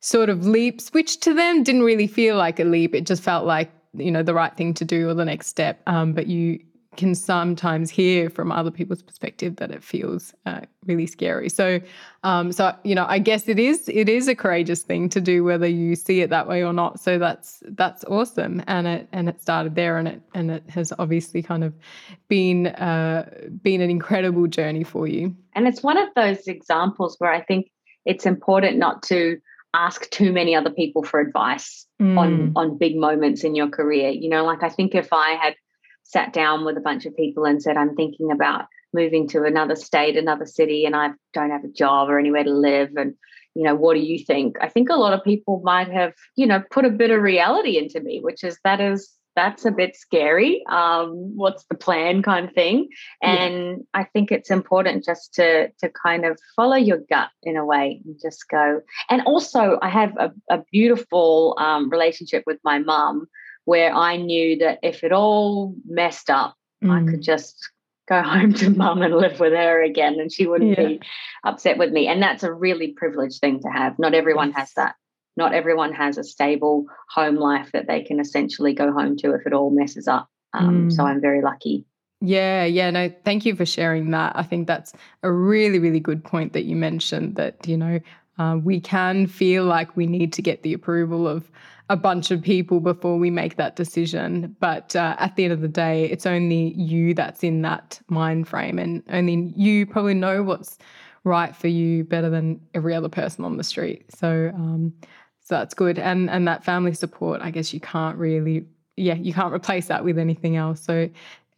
sort 0.00 0.28
of 0.28 0.46
leaps, 0.46 0.90
which 0.90 1.18
to 1.20 1.32
them 1.32 1.62
didn't 1.62 1.82
really 1.82 2.06
feel 2.06 2.36
like 2.36 2.60
a 2.60 2.64
leap. 2.64 2.94
It 2.94 3.06
just 3.06 3.22
felt 3.22 3.46
like, 3.46 3.70
you 3.94 4.10
know, 4.10 4.22
the 4.22 4.34
right 4.34 4.54
thing 4.54 4.74
to 4.74 4.84
do 4.84 5.08
or 5.08 5.14
the 5.14 5.24
next 5.24 5.46
step. 5.46 5.80
Um, 5.86 6.12
but 6.12 6.26
you 6.26 6.60
can 6.96 7.14
sometimes 7.14 7.90
hear 7.90 8.30
from 8.30 8.52
other 8.52 8.70
people's 8.70 9.02
perspective 9.02 9.56
that 9.56 9.70
it 9.70 9.82
feels 9.82 10.34
uh, 10.46 10.60
really 10.86 11.06
scary. 11.06 11.48
So, 11.48 11.80
um, 12.22 12.52
so 12.52 12.74
you 12.84 12.94
know, 12.94 13.06
I 13.08 13.18
guess 13.18 13.48
it 13.48 13.58
is 13.58 13.88
it 13.88 14.08
is 14.08 14.28
a 14.28 14.34
courageous 14.34 14.82
thing 14.82 15.08
to 15.10 15.20
do, 15.20 15.44
whether 15.44 15.66
you 15.66 15.96
see 15.96 16.20
it 16.20 16.30
that 16.30 16.46
way 16.48 16.62
or 16.64 16.72
not. 16.72 17.00
So 17.00 17.18
that's 17.18 17.62
that's 17.68 18.04
awesome, 18.04 18.62
and 18.66 18.86
it 18.86 19.08
and 19.12 19.28
it 19.28 19.40
started 19.40 19.74
there, 19.74 19.98
and 19.98 20.08
it 20.08 20.22
and 20.34 20.50
it 20.50 20.68
has 20.70 20.92
obviously 20.98 21.42
kind 21.42 21.64
of 21.64 21.74
been 22.28 22.68
uh, 22.68 23.28
been 23.62 23.80
an 23.80 23.90
incredible 23.90 24.46
journey 24.46 24.84
for 24.84 25.06
you. 25.06 25.34
And 25.54 25.66
it's 25.68 25.82
one 25.82 25.98
of 25.98 26.08
those 26.16 26.46
examples 26.46 27.16
where 27.18 27.32
I 27.32 27.42
think 27.42 27.70
it's 28.04 28.26
important 28.26 28.78
not 28.78 29.02
to 29.04 29.38
ask 29.72 30.08
too 30.10 30.32
many 30.32 30.54
other 30.54 30.70
people 30.70 31.02
for 31.02 31.20
advice 31.20 31.84
Mm. 32.02 32.18
on 32.18 32.52
on 32.56 32.76
big 32.76 32.96
moments 32.96 33.44
in 33.44 33.54
your 33.54 33.68
career. 33.68 34.10
You 34.10 34.28
know, 34.28 34.44
like 34.44 34.64
I 34.64 34.68
think 34.68 34.96
if 34.96 35.12
I 35.12 35.38
had 35.40 35.54
sat 36.04 36.32
down 36.32 36.64
with 36.64 36.76
a 36.76 36.82
bunch 36.82 37.06
of 37.06 37.16
people 37.16 37.44
and 37.44 37.62
said, 37.62 37.76
I'm 37.76 37.96
thinking 37.96 38.30
about 38.30 38.66
moving 38.92 39.26
to 39.28 39.42
another 39.42 39.74
state, 39.74 40.16
another 40.16 40.46
city, 40.46 40.84
and 40.84 40.94
I 40.94 41.10
don't 41.32 41.50
have 41.50 41.64
a 41.64 41.68
job 41.68 42.08
or 42.08 42.18
anywhere 42.18 42.44
to 42.44 42.54
live, 42.54 42.90
and 42.96 43.14
you 43.54 43.62
know, 43.62 43.74
what 43.74 43.94
do 43.94 44.00
you 44.00 44.18
think? 44.18 44.56
I 44.60 44.68
think 44.68 44.88
a 44.88 44.96
lot 44.96 45.12
of 45.12 45.22
people 45.22 45.60
might 45.64 45.88
have, 45.88 46.12
you 46.36 46.46
know, 46.46 46.62
put 46.70 46.84
a 46.84 46.90
bit 46.90 47.10
of 47.10 47.22
reality 47.22 47.78
into 47.78 48.00
me, 48.00 48.20
which 48.20 48.42
is 48.42 48.58
that 48.64 48.80
is 48.80 49.10
that's 49.36 49.64
a 49.64 49.70
bit 49.70 49.96
scary. 49.96 50.64
Um, 50.70 51.36
what's 51.36 51.64
the 51.64 51.76
plan 51.76 52.22
kind 52.22 52.48
of 52.48 52.54
thing? 52.54 52.88
Yeah. 53.22 53.30
And 53.30 53.84
I 53.92 54.04
think 54.04 54.30
it's 54.30 54.50
important 54.50 55.04
just 55.04 55.34
to 55.34 55.68
to 55.80 55.88
kind 55.88 56.24
of 56.24 56.38
follow 56.56 56.76
your 56.76 56.98
gut 57.08 57.30
in 57.42 57.56
a 57.56 57.64
way 57.64 58.00
and 58.04 58.16
just 58.20 58.48
go. 58.48 58.80
And 59.10 59.22
also, 59.22 59.78
I 59.82 59.88
have 59.88 60.12
a, 60.18 60.32
a 60.50 60.62
beautiful 60.72 61.56
um, 61.58 61.90
relationship 61.90 62.44
with 62.46 62.58
my 62.64 62.78
mum 62.78 63.26
where 63.64 63.92
I 63.94 64.16
knew 64.16 64.58
that 64.58 64.78
if 64.82 65.04
it 65.04 65.12
all 65.12 65.74
messed 65.86 66.30
up, 66.30 66.54
I 66.82 66.86
Mm. 66.86 67.10
could 67.10 67.22
just 67.22 67.70
go 68.08 68.22
home 68.22 68.52
to 68.54 68.70
mum 68.70 69.02
and 69.02 69.14
live 69.16 69.40
with 69.40 69.52
her 69.52 69.82
again 69.82 70.20
and 70.20 70.30
she 70.30 70.46
wouldn't 70.46 70.78
Yeah. 70.78 70.88
be 70.88 71.00
upset 71.44 71.78
with 71.78 71.92
me. 71.92 72.06
And 72.06 72.22
that's 72.22 72.42
a 72.42 72.52
really 72.52 72.92
privileged 72.92 73.40
thing 73.40 73.60
to 73.60 73.68
have. 73.68 73.98
Not 73.98 74.14
everyone 74.14 74.52
has 74.52 74.72
that. 74.74 74.96
Not 75.36 75.54
everyone 75.54 75.92
has 75.94 76.18
a 76.18 76.24
stable 76.24 76.86
home 77.10 77.36
life 77.36 77.70
that 77.72 77.86
they 77.88 78.02
can 78.02 78.20
essentially 78.20 78.74
go 78.74 78.92
home 78.92 79.16
to 79.18 79.34
if 79.34 79.46
it 79.46 79.52
all 79.52 79.70
messes 79.70 80.06
up. 80.06 80.28
Um, 80.52 80.90
So 80.90 81.02
Mm. 81.02 81.06
I'm 81.08 81.20
very 81.20 81.42
lucky. 81.42 81.86
Yeah, 82.20 82.64
yeah, 82.64 82.90
no, 82.90 83.10
thank 83.24 83.44
you 83.44 83.54
for 83.54 83.66
sharing 83.66 84.10
that. 84.12 84.32
I 84.36 84.42
think 84.44 84.66
that's 84.66 84.92
a 85.22 85.30
really, 85.30 85.78
really 85.78 86.00
good 86.00 86.24
point 86.24 86.52
that 86.54 86.64
you 86.64 86.74
mentioned 86.76 87.36
that, 87.36 87.66
you 87.68 87.76
know, 87.76 88.00
uh, 88.38 88.58
we 88.62 88.80
can 88.80 89.26
feel 89.26 89.64
like 89.64 89.96
we 89.96 90.06
need 90.06 90.32
to 90.32 90.42
get 90.42 90.62
the 90.62 90.72
approval 90.72 91.26
of 91.28 91.50
a 91.90 91.96
bunch 91.96 92.30
of 92.30 92.40
people 92.42 92.80
before 92.80 93.18
we 93.18 93.30
make 93.30 93.56
that 93.56 93.76
decision. 93.76 94.56
But 94.58 94.96
uh, 94.96 95.16
at 95.18 95.36
the 95.36 95.44
end 95.44 95.52
of 95.52 95.60
the 95.60 95.68
day, 95.68 96.06
it's 96.06 96.26
only 96.26 96.72
you 96.74 97.14
that's 97.14 97.44
in 97.44 97.62
that 97.62 98.00
mind 98.08 98.48
frame, 98.48 98.78
and 98.78 99.02
only 99.10 99.52
you 99.56 99.86
probably 99.86 100.14
know 100.14 100.42
what's 100.42 100.78
right 101.24 101.54
for 101.54 101.68
you 101.68 102.04
better 102.04 102.30
than 102.30 102.60
every 102.74 102.94
other 102.94 103.08
person 103.08 103.44
on 103.44 103.56
the 103.56 103.64
street. 103.64 104.04
So, 104.14 104.50
um, 104.54 104.92
so 105.40 105.56
that's 105.56 105.74
good. 105.74 105.98
And 105.98 106.30
and 106.30 106.48
that 106.48 106.64
family 106.64 106.94
support, 106.94 107.40
I 107.42 107.50
guess 107.50 107.74
you 107.74 107.80
can't 107.80 108.16
really, 108.16 108.64
yeah, 108.96 109.14
you 109.14 109.34
can't 109.34 109.52
replace 109.52 109.86
that 109.88 110.04
with 110.04 110.18
anything 110.18 110.56
else. 110.56 110.80
So 110.80 111.10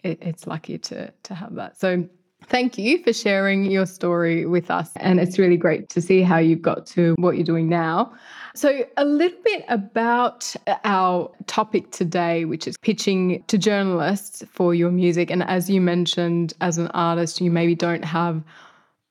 it, 0.03 0.19
it's 0.23 0.47
lucky 0.47 0.79
to 0.79 1.13
to 1.23 1.35
have 1.35 1.55
that. 1.55 1.79
So 1.79 2.09
thank 2.49 2.79
you 2.79 3.03
for 3.03 3.13
sharing 3.13 3.71
your 3.71 3.87
story 3.87 4.47
with 4.47 4.71
us, 4.71 4.91
and 4.97 5.21
it's 5.21 5.39
really 5.39 5.57
great 5.57 5.89
to 5.91 6.01
see 6.01 6.23
how 6.23 6.39
you've 6.39 6.63
got 6.63 6.87
to 6.87 7.15
what 7.19 7.37
you're 7.37 7.45
doing 7.45 7.69
now. 7.69 8.13
So 8.55 8.87
a 8.97 9.05
little 9.05 9.39
bit 9.45 9.65
about 9.69 10.55
our 10.85 11.31
topic 11.47 11.91
today, 11.91 12.47
which 12.47 12.67
is 12.67 12.79
pitching 12.79 13.45
to 13.49 13.59
journalists 13.59 14.43
for 14.51 14.75
your 14.75 14.91
music. 14.91 15.31
And 15.31 15.43
as 15.43 15.69
you 15.69 15.81
mentioned, 15.81 16.55
as 16.63 16.79
an 16.79 16.87
artist, 16.89 17.41
you 17.41 17.51
maybe 17.51 17.75
don't 17.75 18.05
have 18.05 18.43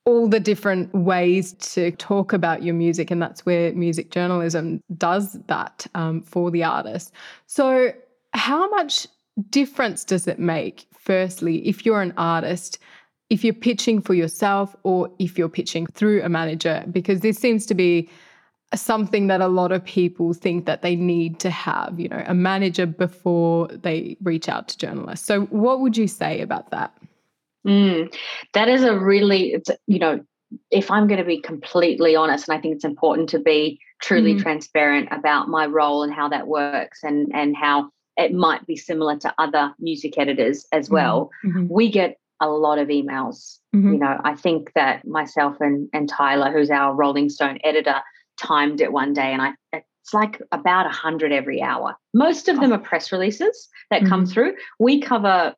all 0.05 0.27
the 0.27 0.39
different 0.39 0.93
ways 0.93 1.53
to 1.53 1.91
talk 1.91 2.33
about 2.33 2.63
your 2.63 2.73
music, 2.75 3.11
and 3.11 3.21
that's 3.21 3.45
where 3.45 3.73
music 3.73 4.11
journalism 4.11 4.81
does 4.97 5.33
that 5.47 5.85
um, 5.95 6.21
for 6.21 6.51
the 6.51 6.63
artist. 6.63 7.11
So, 7.47 7.91
how 8.33 8.69
much 8.69 9.07
difference 9.49 10.03
does 10.03 10.27
it 10.27 10.39
make, 10.39 10.85
firstly, 10.97 11.67
if 11.67 11.85
you're 11.85 12.01
an 12.01 12.13
artist? 12.17 12.79
If 13.29 13.43
you're 13.43 13.53
pitching 13.53 14.01
for 14.01 14.13
yourself 14.13 14.75
or 14.83 15.09
if 15.19 15.37
you're 15.37 15.49
pitching 15.49 15.87
through 15.87 16.21
a 16.23 16.29
manager, 16.29 16.83
because 16.91 17.21
this 17.21 17.37
seems 17.37 17.65
to 17.67 17.73
be 17.73 18.09
something 18.73 19.27
that 19.27 19.41
a 19.41 19.47
lot 19.47 19.71
of 19.71 19.83
people 19.83 20.33
think 20.33 20.65
that 20.65 20.81
they 20.81 20.95
need 20.95 21.39
to 21.39 21.49
have, 21.49 21.99
you 21.99 22.07
know, 22.09 22.23
a 22.27 22.33
manager 22.33 22.85
before 22.85 23.67
they 23.67 24.17
reach 24.23 24.49
out 24.49 24.67
to 24.69 24.77
journalists. 24.77 25.25
So, 25.25 25.41
what 25.45 25.79
would 25.81 25.97
you 25.97 26.07
say 26.07 26.41
about 26.41 26.71
that? 26.71 26.95
Mm, 27.65 28.15
that 28.53 28.69
is 28.69 28.83
a 28.83 28.97
really, 28.97 29.53
it's, 29.53 29.69
you 29.87 29.99
know, 29.99 30.23
if 30.71 30.91
I'm 30.91 31.07
going 31.07 31.19
to 31.19 31.25
be 31.25 31.41
completely 31.41 32.15
honest, 32.15 32.47
and 32.47 32.57
I 32.57 32.61
think 32.61 32.75
it's 32.75 32.85
important 32.85 33.29
to 33.29 33.39
be 33.39 33.79
truly 34.01 34.35
mm. 34.35 34.41
transparent 34.41 35.09
about 35.11 35.47
my 35.47 35.65
role 35.65 36.03
and 36.03 36.13
how 36.13 36.29
that 36.29 36.47
works 36.47 37.03
and 37.03 37.31
and 37.33 37.55
how 37.55 37.89
it 38.17 38.33
might 38.33 38.65
be 38.65 38.75
similar 38.75 39.17
to 39.17 39.33
other 39.37 39.73
music 39.79 40.17
editors 40.17 40.65
as 40.71 40.85
mm-hmm. 40.85 40.95
well. 40.95 41.31
Mm-hmm. 41.43 41.67
We 41.69 41.89
get 41.89 42.17
a 42.41 42.49
lot 42.49 42.79
of 42.79 42.89
emails. 42.89 43.59
Mm-hmm. 43.75 43.93
You 43.93 43.99
know, 43.99 44.21
I 44.23 44.35
think 44.35 44.71
that 44.75 45.07
myself 45.07 45.57
and 45.59 45.89
and 45.93 46.09
Tyler, 46.09 46.51
who's 46.51 46.69
our 46.69 46.93
Rolling 46.93 47.29
Stone 47.29 47.59
editor, 47.63 48.01
timed 48.37 48.81
it 48.81 48.91
one 48.91 49.13
day, 49.13 49.33
and 49.33 49.41
I 49.41 49.53
it's 49.73 50.13
like 50.13 50.41
about 50.51 50.85
a 50.85 50.89
hundred 50.89 51.31
every 51.31 51.61
hour. 51.61 51.95
Most 52.13 52.47
of 52.47 52.59
them 52.59 52.71
are 52.71 52.77
press 52.77 53.11
releases 53.11 53.69
that 53.89 54.01
mm-hmm. 54.01 54.09
come 54.09 54.25
through. 54.25 54.53
We 54.79 55.01
cover 55.01 55.55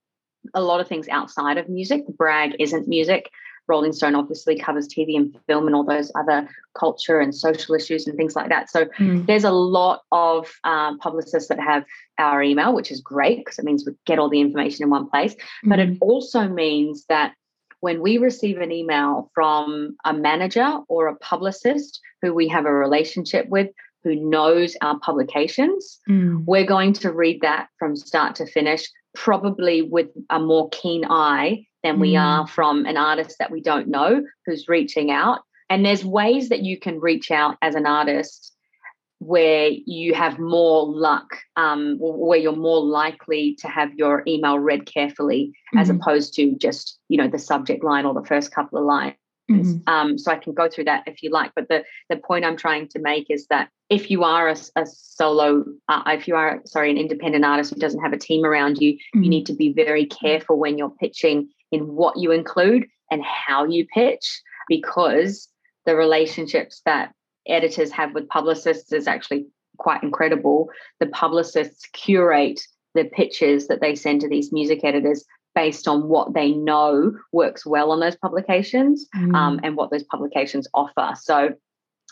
a 0.53 0.61
lot 0.61 0.79
of 0.79 0.87
things 0.87 1.09
outside 1.09 1.57
of 1.57 1.67
music. 1.67 2.05
Brag 2.17 2.55
isn't 2.59 2.87
music. 2.87 3.29
Rolling 3.67 3.93
Stone 3.93 4.15
obviously 4.15 4.57
covers 4.57 4.87
TV 4.87 5.15
and 5.15 5.35
film 5.47 5.67
and 5.67 5.75
all 5.75 5.83
those 5.83 6.11
other 6.15 6.47
culture 6.77 7.19
and 7.19 7.33
social 7.33 7.75
issues 7.75 8.07
and 8.07 8.15
things 8.15 8.35
like 8.35 8.49
that. 8.49 8.69
So 8.69 8.85
mm. 8.99 9.25
there's 9.25 9.43
a 9.43 9.51
lot 9.51 10.03
of 10.11 10.51
um, 10.63 10.99
publicists 10.99 11.49
that 11.49 11.59
have 11.59 11.83
our 12.17 12.41
email, 12.41 12.73
which 12.73 12.91
is 12.91 13.01
great 13.01 13.39
because 13.39 13.59
it 13.59 13.65
means 13.65 13.85
we 13.85 13.93
get 14.05 14.19
all 14.19 14.29
the 14.29 14.41
information 14.41 14.83
in 14.83 14.89
one 14.89 15.09
place. 15.09 15.33
Mm. 15.33 15.69
But 15.69 15.79
it 15.79 15.89
mm. 15.91 15.97
also 16.01 16.47
means 16.47 17.05
that 17.09 17.33
when 17.79 18.01
we 18.01 18.17
receive 18.17 18.59
an 18.59 18.71
email 18.71 19.29
from 19.33 19.95
a 20.03 20.13
manager 20.13 20.79
or 20.87 21.07
a 21.07 21.15
publicist 21.17 21.99
who 22.21 22.33
we 22.33 22.47
have 22.47 22.65
a 22.65 22.73
relationship 22.73 23.47
with, 23.49 23.69
who 24.03 24.15
knows 24.15 24.75
our 24.81 24.99
publications, 24.99 25.99
mm. 26.09 26.43
we're 26.45 26.65
going 26.65 26.93
to 26.93 27.11
read 27.11 27.41
that 27.41 27.67
from 27.77 27.95
start 27.95 28.35
to 28.35 28.45
finish, 28.45 28.87
probably 29.13 29.81
with 29.81 30.07
a 30.29 30.39
more 30.39 30.69
keen 30.69 31.05
eye 31.09 31.65
than 31.87 31.99
we 31.99 32.13
mm. 32.13 32.21
are 32.21 32.47
from 32.47 32.85
an 32.85 32.97
artist 32.97 33.37
that 33.39 33.51
we 33.51 33.61
don't 33.61 33.87
know 33.87 34.23
who's 34.45 34.67
reaching 34.67 35.11
out. 35.11 35.41
And 35.69 35.85
there's 35.85 36.05
ways 36.05 36.49
that 36.49 36.63
you 36.63 36.79
can 36.79 36.99
reach 36.99 37.31
out 37.31 37.57
as 37.61 37.75
an 37.75 37.85
artist 37.85 38.53
where 39.19 39.69
you 39.85 40.13
have 40.13 40.37
more 40.37 40.85
luck, 40.85 41.27
um, 41.55 41.97
where 41.99 42.37
you're 42.37 42.55
more 42.55 42.81
likely 42.81 43.55
to 43.59 43.67
have 43.67 43.93
your 43.95 44.23
email 44.27 44.59
read 44.59 44.85
carefully 44.85 45.51
mm-hmm. 45.73 45.79
as 45.79 45.89
opposed 45.89 46.35
to 46.35 46.55
just, 46.57 46.99
you 47.09 47.17
know, 47.17 47.27
the 47.27 47.39
subject 47.39 47.83
line 47.83 48.05
or 48.05 48.13
the 48.13 48.27
first 48.27 48.51
couple 48.51 48.77
of 48.77 48.85
lines. 48.85 49.15
Mm-hmm. 49.49 49.77
Um, 49.87 50.17
so 50.17 50.31
I 50.31 50.35
can 50.35 50.53
go 50.53 50.69
through 50.69 50.83
that 50.85 51.03
if 51.07 51.23
you 51.23 51.29
like. 51.29 51.51
But 51.55 51.69
the 51.69 51.83
the 52.09 52.17
point 52.17 52.43
I'm 52.43 52.57
trying 52.57 52.89
to 52.89 52.99
make 52.99 53.27
is 53.29 53.47
that 53.47 53.69
if 53.89 54.11
you 54.11 54.23
are 54.23 54.49
a, 54.49 54.57
a 54.75 54.85
solo, 54.85 55.63
uh, 55.87 56.03
if 56.07 56.27
you 56.27 56.35
are 56.35 56.61
sorry, 56.65 56.91
an 56.91 56.97
independent 56.97 57.45
artist 57.45 57.73
who 57.73 57.79
doesn't 57.79 58.01
have 58.01 58.11
a 58.11 58.17
team 58.17 58.43
around 58.43 58.77
you, 58.79 58.93
mm-hmm. 58.93 59.23
you 59.23 59.29
need 59.29 59.45
to 59.45 59.53
be 59.53 59.71
very 59.71 60.05
careful 60.05 60.59
when 60.59 60.77
you're 60.77 60.89
pitching 60.89 61.47
in 61.71 61.81
what 61.95 62.17
you 62.17 62.31
include 62.31 62.85
and 63.11 63.23
how 63.23 63.65
you 63.65 63.85
pitch, 63.93 64.41
because 64.67 65.47
the 65.85 65.95
relationships 65.95 66.81
that 66.85 67.13
editors 67.47 67.91
have 67.91 68.13
with 68.13 68.27
publicists 68.27 68.91
is 68.91 69.07
actually 69.07 69.45
quite 69.77 70.03
incredible. 70.03 70.69
The 70.99 71.07
publicists 71.07 71.85
curate 71.93 72.61
the 72.93 73.05
pitches 73.05 73.67
that 73.67 73.79
they 73.79 73.95
send 73.95 74.21
to 74.21 74.29
these 74.29 74.51
music 74.51 74.83
editors 74.83 75.23
based 75.55 75.87
on 75.87 76.07
what 76.07 76.33
they 76.33 76.51
know 76.51 77.13
works 77.31 77.65
well 77.65 77.91
on 77.91 77.99
those 77.99 78.15
publications 78.15 79.07
mm. 79.15 79.35
um, 79.35 79.59
and 79.63 79.75
what 79.75 79.89
those 79.91 80.03
publications 80.03 80.67
offer. 80.73 81.13
So, 81.15 81.49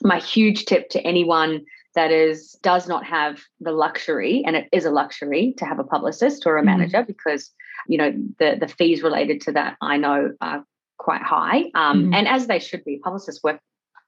my 0.01 0.19
huge 0.19 0.65
tip 0.65 0.89
to 0.89 0.99
anyone 1.01 1.63
that 1.95 2.11
is 2.11 2.57
does 2.61 2.87
not 2.87 3.05
have 3.05 3.39
the 3.59 3.71
luxury, 3.71 4.43
and 4.45 4.55
it 4.55 4.67
is 4.71 4.85
a 4.85 4.91
luxury 4.91 5.53
to 5.57 5.65
have 5.65 5.79
a 5.79 5.83
publicist 5.83 6.45
or 6.45 6.57
a 6.57 6.61
mm. 6.61 6.65
manager 6.65 7.03
mm. 7.03 7.07
because 7.07 7.51
you 7.87 7.97
know 7.97 8.13
the 8.39 8.57
the 8.59 8.67
fees 8.67 9.03
related 9.03 9.41
to 9.41 9.51
that 9.53 9.77
I 9.81 9.97
know 9.97 10.31
are 10.41 10.65
quite 10.97 11.21
high, 11.21 11.71
um, 11.75 12.05
mm. 12.05 12.15
and 12.15 12.27
as 12.27 12.47
they 12.47 12.59
should 12.59 12.83
be. 12.83 12.99
Publicists 13.03 13.43
work 13.43 13.59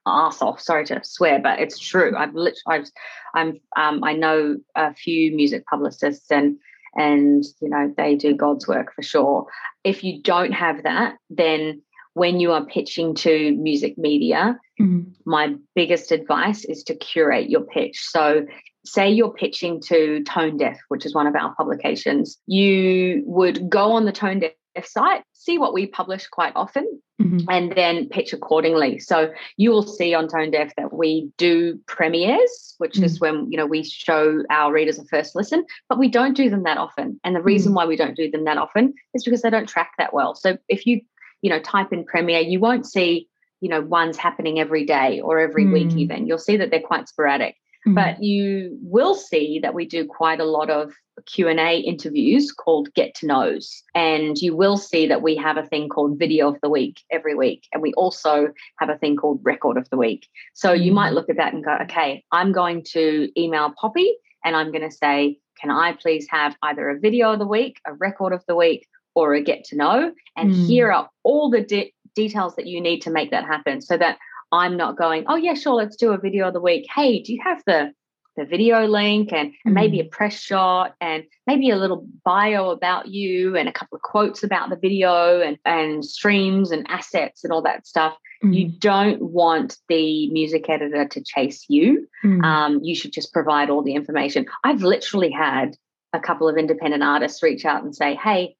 ass 0.06 0.40
off. 0.42 0.60
Sorry 0.60 0.86
to 0.86 1.00
swear, 1.04 1.38
but 1.38 1.60
it's 1.60 1.78
true. 1.78 2.14
I've 2.16 2.34
literally, 2.34 2.62
I've, 2.66 2.86
I'm, 3.34 3.60
um, 3.76 4.02
I 4.02 4.14
know 4.14 4.56
a 4.74 4.94
few 4.94 5.34
music 5.34 5.64
publicists, 5.66 6.30
and 6.30 6.58
and 6.94 7.44
you 7.60 7.68
know 7.68 7.92
they 7.96 8.14
do 8.14 8.34
god's 8.34 8.66
work 8.66 8.94
for 8.94 9.02
sure 9.02 9.46
if 9.84 10.04
you 10.04 10.22
don't 10.22 10.52
have 10.52 10.82
that 10.82 11.16
then 11.30 11.82
when 12.14 12.40
you 12.40 12.52
are 12.52 12.64
pitching 12.64 13.14
to 13.14 13.54
music 13.56 13.96
media 13.98 14.58
mm-hmm. 14.80 15.10
my 15.24 15.54
biggest 15.74 16.10
advice 16.12 16.64
is 16.64 16.82
to 16.82 16.94
curate 16.94 17.48
your 17.50 17.62
pitch 17.62 18.00
so 18.00 18.44
say 18.88 19.08
you're 19.10 19.32
pitching 19.32 19.80
to 19.80 20.22
tone 20.24 20.56
deaf 20.56 20.78
which 20.88 21.06
is 21.06 21.14
one 21.14 21.26
of 21.26 21.34
our 21.34 21.54
publications 21.54 22.38
you 22.46 23.22
would 23.26 23.68
go 23.68 23.92
on 23.92 24.04
the 24.04 24.12
tone 24.12 24.40
deaf 24.40 24.52
site, 24.86 25.22
see 25.32 25.58
what 25.58 25.72
we 25.72 25.86
publish 25.86 26.26
quite 26.26 26.52
often, 26.54 27.00
mm-hmm. 27.20 27.48
and 27.48 27.72
then 27.72 28.08
pitch 28.08 28.32
accordingly. 28.32 28.98
So 28.98 29.32
you 29.56 29.70
will 29.70 29.82
see 29.82 30.14
on 30.14 30.28
Tone 30.28 30.50
Deaf 30.50 30.72
that 30.76 30.92
we 30.92 31.30
do 31.38 31.78
premieres, 31.86 32.74
which 32.78 32.94
mm-hmm. 32.94 33.04
is 33.04 33.20
when 33.20 33.50
you 33.50 33.56
know 33.56 33.66
we 33.66 33.82
show 33.82 34.42
our 34.50 34.72
readers 34.72 34.98
a 34.98 35.04
first 35.06 35.34
listen, 35.34 35.64
but 35.88 35.98
we 35.98 36.08
don't 36.08 36.36
do 36.36 36.50
them 36.50 36.64
that 36.64 36.78
often. 36.78 37.20
And 37.24 37.34
the 37.34 37.42
reason 37.42 37.70
mm-hmm. 37.70 37.76
why 37.76 37.86
we 37.86 37.96
don't 37.96 38.16
do 38.16 38.30
them 38.30 38.44
that 38.44 38.58
often 38.58 38.94
is 39.14 39.24
because 39.24 39.42
they 39.42 39.50
don't 39.50 39.68
track 39.68 39.92
that 39.98 40.14
well. 40.14 40.34
So 40.34 40.58
if 40.68 40.86
you 40.86 41.00
you 41.42 41.50
know 41.50 41.60
type 41.60 41.92
in 41.92 42.04
premiere, 42.04 42.40
you 42.40 42.60
won't 42.60 42.86
see 42.86 43.28
you 43.60 43.68
know 43.68 43.80
ones 43.80 44.16
happening 44.16 44.60
every 44.60 44.84
day 44.84 45.20
or 45.20 45.38
every 45.38 45.66
week 45.66 45.88
mm. 45.88 45.98
even. 45.98 46.26
You'll 46.26 46.38
see 46.38 46.56
that 46.58 46.70
they're 46.70 46.80
quite 46.80 47.08
sporadic. 47.08 47.56
Mm-hmm. 47.88 47.94
But 47.94 48.22
you 48.22 48.78
will 48.82 49.14
see 49.14 49.58
that 49.60 49.74
we 49.74 49.86
do 49.86 50.06
quite 50.06 50.40
a 50.40 50.44
lot 50.44 50.68
of 50.68 50.92
Q&A 51.26 51.78
interviews 51.80 52.52
called 52.52 52.92
Get 52.94 53.14
to 53.16 53.26
Knows. 53.26 53.82
And 53.94 54.36
you 54.38 54.54
will 54.54 54.76
see 54.76 55.06
that 55.06 55.22
we 55.22 55.34
have 55.36 55.56
a 55.56 55.66
thing 55.66 55.88
called 55.88 56.18
Video 56.18 56.48
of 56.48 56.60
the 56.62 56.68
Week 56.68 57.00
every 57.10 57.34
week. 57.34 57.66
And 57.72 57.82
we 57.82 57.92
also 57.94 58.52
have 58.78 58.90
a 58.90 58.98
thing 58.98 59.16
called 59.16 59.40
Record 59.42 59.76
of 59.76 59.88
the 59.90 59.96
Week. 59.96 60.28
So 60.54 60.72
you 60.72 60.92
might 60.92 61.08
mm-hmm. 61.08 61.14
look 61.16 61.30
at 61.30 61.36
that 61.36 61.54
and 61.54 61.64
go, 61.64 61.76
okay, 61.82 62.24
I'm 62.30 62.52
going 62.52 62.84
to 62.92 63.28
email 63.40 63.72
Poppy 63.80 64.14
and 64.44 64.54
I'm 64.54 64.70
going 64.70 64.88
to 64.88 64.94
say, 64.94 65.38
can 65.60 65.70
I 65.70 65.92
please 65.92 66.26
have 66.30 66.56
either 66.62 66.88
a 66.90 67.00
video 67.00 67.32
of 67.32 67.38
the 67.38 67.46
week, 67.46 67.80
a 67.86 67.94
record 67.94 68.32
of 68.32 68.44
the 68.46 68.54
week, 68.54 68.86
or 69.14 69.34
a 69.34 69.42
get 69.42 69.64
to 69.64 69.76
know? 69.76 70.12
And 70.36 70.52
mm. 70.52 70.66
here 70.66 70.92
are 70.92 71.10
all 71.24 71.50
the 71.50 71.62
de- 71.62 71.92
details 72.14 72.54
that 72.56 72.66
you 72.66 72.80
need 72.80 73.00
to 73.00 73.10
make 73.10 73.30
that 73.30 73.44
happen 73.44 73.80
so 73.80 73.96
that 73.96 74.18
I'm 74.52 74.76
not 74.76 74.96
going, 74.96 75.24
oh, 75.26 75.36
yeah, 75.36 75.54
sure, 75.54 75.74
let's 75.74 75.96
do 75.96 76.12
a 76.12 76.18
video 76.18 76.48
of 76.48 76.54
the 76.54 76.60
week. 76.60 76.86
Hey, 76.94 77.20
do 77.22 77.32
you 77.32 77.40
have 77.44 77.62
the 77.66 77.92
the 78.38 78.44
video 78.44 78.86
link 78.86 79.32
and, 79.32 79.52
and 79.64 79.74
maybe 79.74 80.00
a 80.00 80.04
mm. 80.04 80.10
press 80.10 80.40
shot 80.40 80.94
and 81.00 81.24
maybe 81.46 81.70
a 81.70 81.76
little 81.76 82.06
bio 82.24 82.70
about 82.70 83.08
you 83.08 83.56
and 83.56 83.68
a 83.68 83.72
couple 83.72 83.96
of 83.96 84.02
quotes 84.02 84.42
about 84.42 84.70
the 84.70 84.76
video 84.76 85.40
and, 85.40 85.58
and 85.64 86.04
streams 86.04 86.70
and 86.70 86.86
assets 86.88 87.42
and 87.42 87.52
all 87.52 87.62
that 87.62 87.86
stuff. 87.86 88.16
Mm. 88.44 88.54
You 88.54 88.68
don't 88.68 89.20
want 89.20 89.76
the 89.88 90.30
music 90.30 90.70
editor 90.70 91.04
to 91.04 91.20
chase 91.20 91.64
you. 91.68 92.06
Mm. 92.24 92.44
Um, 92.44 92.80
you 92.82 92.94
should 92.94 93.12
just 93.12 93.32
provide 93.32 93.70
all 93.70 93.82
the 93.82 93.94
information. 93.94 94.46
I've 94.62 94.82
literally 94.82 95.30
had 95.30 95.76
a 96.12 96.20
couple 96.20 96.48
of 96.48 96.56
independent 96.56 97.02
artists 97.02 97.42
reach 97.42 97.64
out 97.64 97.82
and 97.82 97.94
say, 97.94 98.14
hey, 98.14 98.56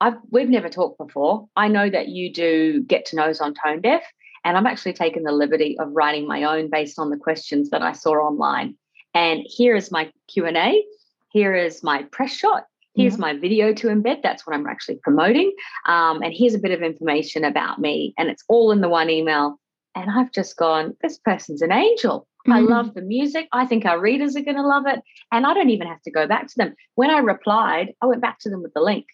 I've, 0.00 0.14
we've 0.30 0.48
never 0.48 0.68
talked 0.68 0.98
before. 0.98 1.48
I 1.56 1.68
know 1.68 1.90
that 1.90 2.08
you 2.08 2.32
do 2.32 2.82
get 2.82 3.06
to 3.06 3.16
knows 3.16 3.40
on 3.40 3.54
Tone 3.54 3.80
Deaf. 3.80 4.04
And 4.46 4.56
I'm 4.56 4.66
actually 4.66 4.92
taking 4.92 5.24
the 5.24 5.32
liberty 5.32 5.76
of 5.80 5.88
writing 5.90 6.28
my 6.28 6.44
own 6.44 6.70
based 6.70 7.00
on 7.00 7.10
the 7.10 7.16
questions 7.16 7.70
that 7.70 7.82
I 7.82 7.90
saw 7.90 8.12
online. 8.12 8.76
And 9.12 9.42
here 9.44 9.74
is 9.74 9.90
my 9.90 10.12
Q&A. 10.32 10.84
Here 11.32 11.56
is 11.56 11.82
my 11.82 12.04
press 12.12 12.32
shot. 12.32 12.62
Here's 12.94 13.14
yeah. 13.14 13.22
my 13.22 13.36
video 13.36 13.74
to 13.74 13.88
embed. 13.88 14.22
That's 14.22 14.46
what 14.46 14.54
I'm 14.54 14.68
actually 14.68 15.00
promoting. 15.02 15.52
Um, 15.86 16.22
and 16.22 16.32
here's 16.32 16.54
a 16.54 16.60
bit 16.60 16.70
of 16.70 16.80
information 16.80 17.42
about 17.44 17.80
me. 17.80 18.14
And 18.16 18.28
it's 18.28 18.44
all 18.48 18.70
in 18.70 18.82
the 18.82 18.88
one 18.88 19.10
email. 19.10 19.58
And 19.96 20.08
I've 20.08 20.30
just 20.30 20.56
gone, 20.56 20.96
this 21.02 21.18
person's 21.18 21.60
an 21.60 21.72
angel. 21.72 22.28
Mm-hmm. 22.46 22.52
I 22.52 22.60
love 22.60 22.94
the 22.94 23.02
music. 23.02 23.48
I 23.50 23.66
think 23.66 23.84
our 23.84 23.98
readers 23.98 24.36
are 24.36 24.42
going 24.42 24.58
to 24.58 24.62
love 24.62 24.86
it. 24.86 25.00
And 25.32 25.44
I 25.44 25.54
don't 25.54 25.70
even 25.70 25.88
have 25.88 26.02
to 26.02 26.12
go 26.12 26.28
back 26.28 26.46
to 26.46 26.54
them. 26.56 26.76
When 26.94 27.10
I 27.10 27.18
replied, 27.18 27.94
I 28.00 28.06
went 28.06 28.22
back 28.22 28.38
to 28.40 28.48
them 28.48 28.62
with 28.62 28.74
the 28.74 28.80
link. 28.80 29.06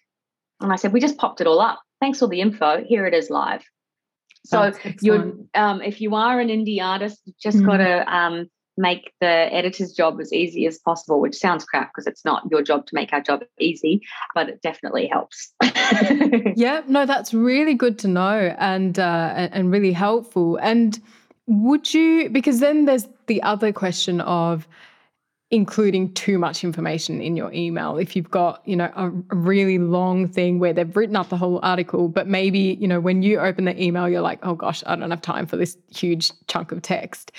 And 0.61 0.71
I 0.71 0.75
said, 0.75 0.93
we 0.93 0.99
just 0.99 1.17
popped 1.17 1.41
it 1.41 1.47
all 1.47 1.59
up. 1.59 1.81
Thanks 1.99 2.19
for 2.19 2.27
the 2.27 2.39
info. 2.39 2.83
Here 2.83 3.07
it 3.07 3.15
is 3.15 3.31
live. 3.31 3.63
So 4.45 4.71
you're 5.01 5.33
um, 5.55 5.81
if 5.81 6.01
you 6.01 6.15
are 6.15 6.39
an 6.39 6.49
indie 6.49 6.81
artist, 6.81 7.21
you 7.25 7.33
just 7.41 7.57
mm. 7.57 7.65
got 7.65 7.77
to 7.77 8.13
um, 8.13 8.49
make 8.77 9.13
the 9.21 9.27
editor's 9.27 9.93
job 9.93 10.19
as 10.19 10.33
easy 10.33 10.65
as 10.65 10.79
possible, 10.79 11.21
which 11.21 11.35
sounds 11.35 11.63
crap 11.63 11.91
because 11.93 12.07
it's 12.07 12.25
not 12.25 12.43
your 12.49 12.61
job 12.61 12.85
to 12.87 12.95
make 12.95 13.13
our 13.13 13.21
job 13.21 13.43
easy, 13.59 14.01
but 14.33 14.49
it 14.49 14.61
definitely 14.61 15.07
helps. 15.07 15.53
yeah, 16.55 16.81
no, 16.87 17.05
that's 17.05 17.33
really 17.33 17.73
good 17.73 17.99
to 17.99 18.07
know 18.07 18.55
and 18.57 18.99
uh, 18.99 19.49
and 19.51 19.71
really 19.71 19.93
helpful. 19.93 20.57
And 20.61 20.99
would 21.47 21.93
you 21.93 22.29
because 22.29 22.59
then 22.59 22.85
there's 22.85 23.07
the 23.27 23.41
other 23.43 23.71
question 23.71 24.21
of 24.21 24.67
including 25.53 26.11
too 26.15 26.39
much 26.39 26.63
information 26.63 27.21
in 27.21 27.37
your 27.37 27.53
email 27.53 27.97
if 27.97 28.15
you've 28.15 28.31
got 28.31 28.59
you 28.65 28.75
know 28.75 28.91
a, 28.95 29.07
a, 29.07 29.35
really 29.35 29.77
long 29.77 30.27
thing 30.27 30.57
where 30.57 30.73
they've 30.73 30.97
written 30.97 31.15
up 31.15 31.29
the 31.29 31.37
whole 31.37 31.59
article 31.61 32.07
but 32.07 32.27
maybe 32.27 32.75
you 32.81 32.87
know 32.87 32.99
when 32.99 33.21
you 33.21 33.39
open 33.39 33.65
the 33.65 33.81
email 33.81 34.09
you're 34.09 34.19
like 34.19 34.39
oh 34.41 34.55
gosh 34.55 34.83
i 34.87 34.95
don't 34.95 35.11
have 35.11 35.21
time 35.21 35.45
for 35.45 35.55
this 35.55 35.77
huge 35.95 36.31
chunk 36.47 36.71
of 36.71 36.81
text 36.81 37.31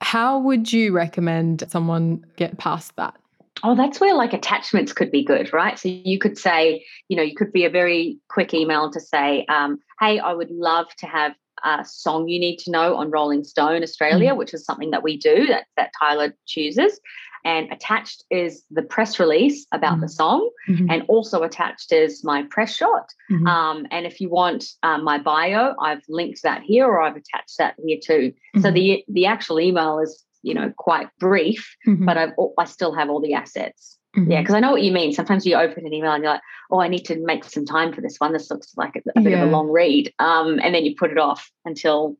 how 0.00 0.38
would 0.38 0.72
you 0.72 0.92
recommend 0.92 1.64
someone 1.68 2.24
get 2.36 2.56
past 2.56 2.94
that 2.94 3.16
Oh, 3.62 3.74
that's 3.74 4.00
where 4.00 4.14
like 4.14 4.34
attachments 4.34 4.92
could 4.92 5.10
be 5.10 5.24
good, 5.24 5.50
right? 5.50 5.78
So 5.78 5.88
you 5.88 6.18
could 6.18 6.36
say, 6.36 6.84
you 7.08 7.16
know, 7.16 7.22
you 7.22 7.34
could 7.34 7.52
be 7.52 7.64
a 7.64 7.70
very 7.70 8.18
quick 8.28 8.52
email 8.52 8.90
to 8.90 9.00
say, 9.00 9.46
um, 9.48 9.78
hey, 9.98 10.18
I 10.18 10.34
would 10.34 10.50
love 10.50 10.94
to 10.98 11.06
have 11.06 11.32
a 11.64 11.84
song 11.84 12.28
you 12.28 12.38
need 12.38 12.58
to 12.58 12.70
know 12.70 12.96
on 12.96 13.10
Rolling 13.10 13.44
Stone 13.44 13.82
Australia, 13.82 14.30
mm-hmm. 14.30 14.38
which 14.38 14.52
is 14.52 14.64
something 14.64 14.90
that 14.90 15.02
we 15.02 15.16
do 15.16 15.46
that, 15.46 15.66
that 15.76 15.90
Tyler 15.98 16.34
chooses 16.46 17.00
and 17.46 17.72
attached 17.72 18.24
is 18.28 18.64
the 18.72 18.82
press 18.82 19.20
release 19.20 19.66
about 19.72 19.92
mm-hmm. 19.92 20.00
the 20.02 20.08
song 20.08 20.50
mm-hmm. 20.68 20.90
and 20.90 21.04
also 21.06 21.42
attached 21.42 21.92
is 21.92 22.24
my 22.24 22.42
press 22.50 22.74
shot 22.74 23.08
mm-hmm. 23.30 23.46
um, 23.46 23.86
and 23.90 24.04
if 24.04 24.20
you 24.20 24.28
want 24.28 24.64
um, 24.82 25.04
my 25.04 25.16
bio 25.16 25.74
i've 25.80 26.02
linked 26.08 26.42
that 26.42 26.62
here 26.62 26.86
or 26.86 27.00
i've 27.00 27.16
attached 27.16 27.56
that 27.58 27.74
here 27.82 27.98
too 28.02 28.32
so 28.56 28.62
mm-hmm. 28.62 28.74
the 28.74 29.04
the 29.08 29.26
actual 29.26 29.60
email 29.60 30.00
is 30.00 30.24
you 30.42 30.52
know 30.52 30.72
quite 30.76 31.08
brief 31.18 31.74
mm-hmm. 31.86 32.04
but 32.04 32.18
I've, 32.18 32.32
i 32.58 32.64
still 32.64 32.94
have 32.94 33.08
all 33.08 33.20
the 33.20 33.34
assets 33.34 33.96
mm-hmm. 34.16 34.30
yeah 34.30 34.40
because 34.40 34.56
i 34.56 34.60
know 34.60 34.72
what 34.72 34.82
you 34.82 34.92
mean 34.92 35.12
sometimes 35.12 35.46
you 35.46 35.54
open 35.54 35.86
an 35.86 35.94
email 35.94 36.12
and 36.12 36.24
you're 36.24 36.32
like 36.32 36.42
oh 36.72 36.80
i 36.80 36.88
need 36.88 37.04
to 37.06 37.16
make 37.24 37.44
some 37.44 37.64
time 37.64 37.92
for 37.92 38.00
this 38.00 38.16
one 38.18 38.32
this 38.32 38.50
looks 38.50 38.72
like 38.76 38.96
a, 38.96 39.18
a 39.18 39.22
bit 39.22 39.32
yeah. 39.32 39.42
of 39.42 39.48
a 39.48 39.52
long 39.52 39.68
read 39.68 40.12
um, 40.18 40.58
and 40.62 40.74
then 40.74 40.84
you 40.84 40.96
put 40.96 41.12
it 41.12 41.18
off 41.18 41.48
until 41.64 42.16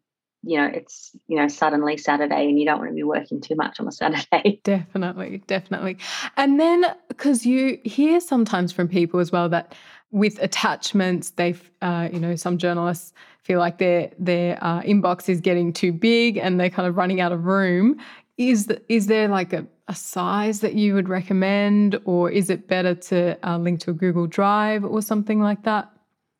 you 0.47 0.57
know 0.57 0.67
it's 0.67 1.11
you 1.27 1.37
know 1.37 1.49
suddenly 1.49 1.97
saturday 1.97 2.49
and 2.49 2.59
you 2.59 2.65
don't 2.65 2.79
want 2.79 2.91
to 2.91 2.95
be 2.95 3.03
working 3.03 3.41
too 3.41 3.57
much 3.57 3.81
on 3.81 3.89
a 3.89 3.93
saturday. 4.03 4.61
Definitely 4.65 5.43
definitely. 5.47 5.99
And 6.37 6.61
then 6.61 6.87
because 7.09 7.45
you 7.45 7.79
hear 7.85 8.21
sometimes 8.21 8.73
from 8.73 8.89
people 8.89 9.21
as 9.21 9.33
well 9.33 9.49
that 9.49 9.75
with 10.13 10.41
attachments 10.41 11.31
they 11.31 11.55
uh, 11.83 12.09
you 12.13 12.21
know 12.21 12.37
some 12.37 12.59
journalists 12.59 13.13
feel 13.43 13.59
like 13.59 13.79
their 13.79 14.11
their 14.19 14.59
uh, 14.63 14.81
inbox 14.83 15.29
is 15.29 15.41
getting 15.41 15.73
too 15.73 15.93
big 15.93 16.37
and 16.37 16.59
they're 16.61 16.71
kind 16.71 16.89
of 16.89 16.97
running 16.97 17.21
out 17.21 17.33
of 17.33 17.45
room. 17.45 18.01
Is 18.39 18.69
is 18.89 19.07
there 19.07 19.29
like 19.29 19.53
a, 19.53 19.67
a 19.89 19.95
size 19.95 20.61
that 20.61 20.75
you 20.75 20.95
would 20.95 21.09
recommend 21.09 21.99
or 22.05 22.31
is 22.31 22.51
it 22.51 22.69
better 22.69 22.95
to 22.95 23.37
uh, 23.49 23.59
link 23.59 23.81
to 23.81 23.91
a 23.91 23.95
google 23.95 24.27
drive 24.27 24.85
or 24.85 25.01
something 25.03 25.41
like 25.41 25.63
that 25.65 25.91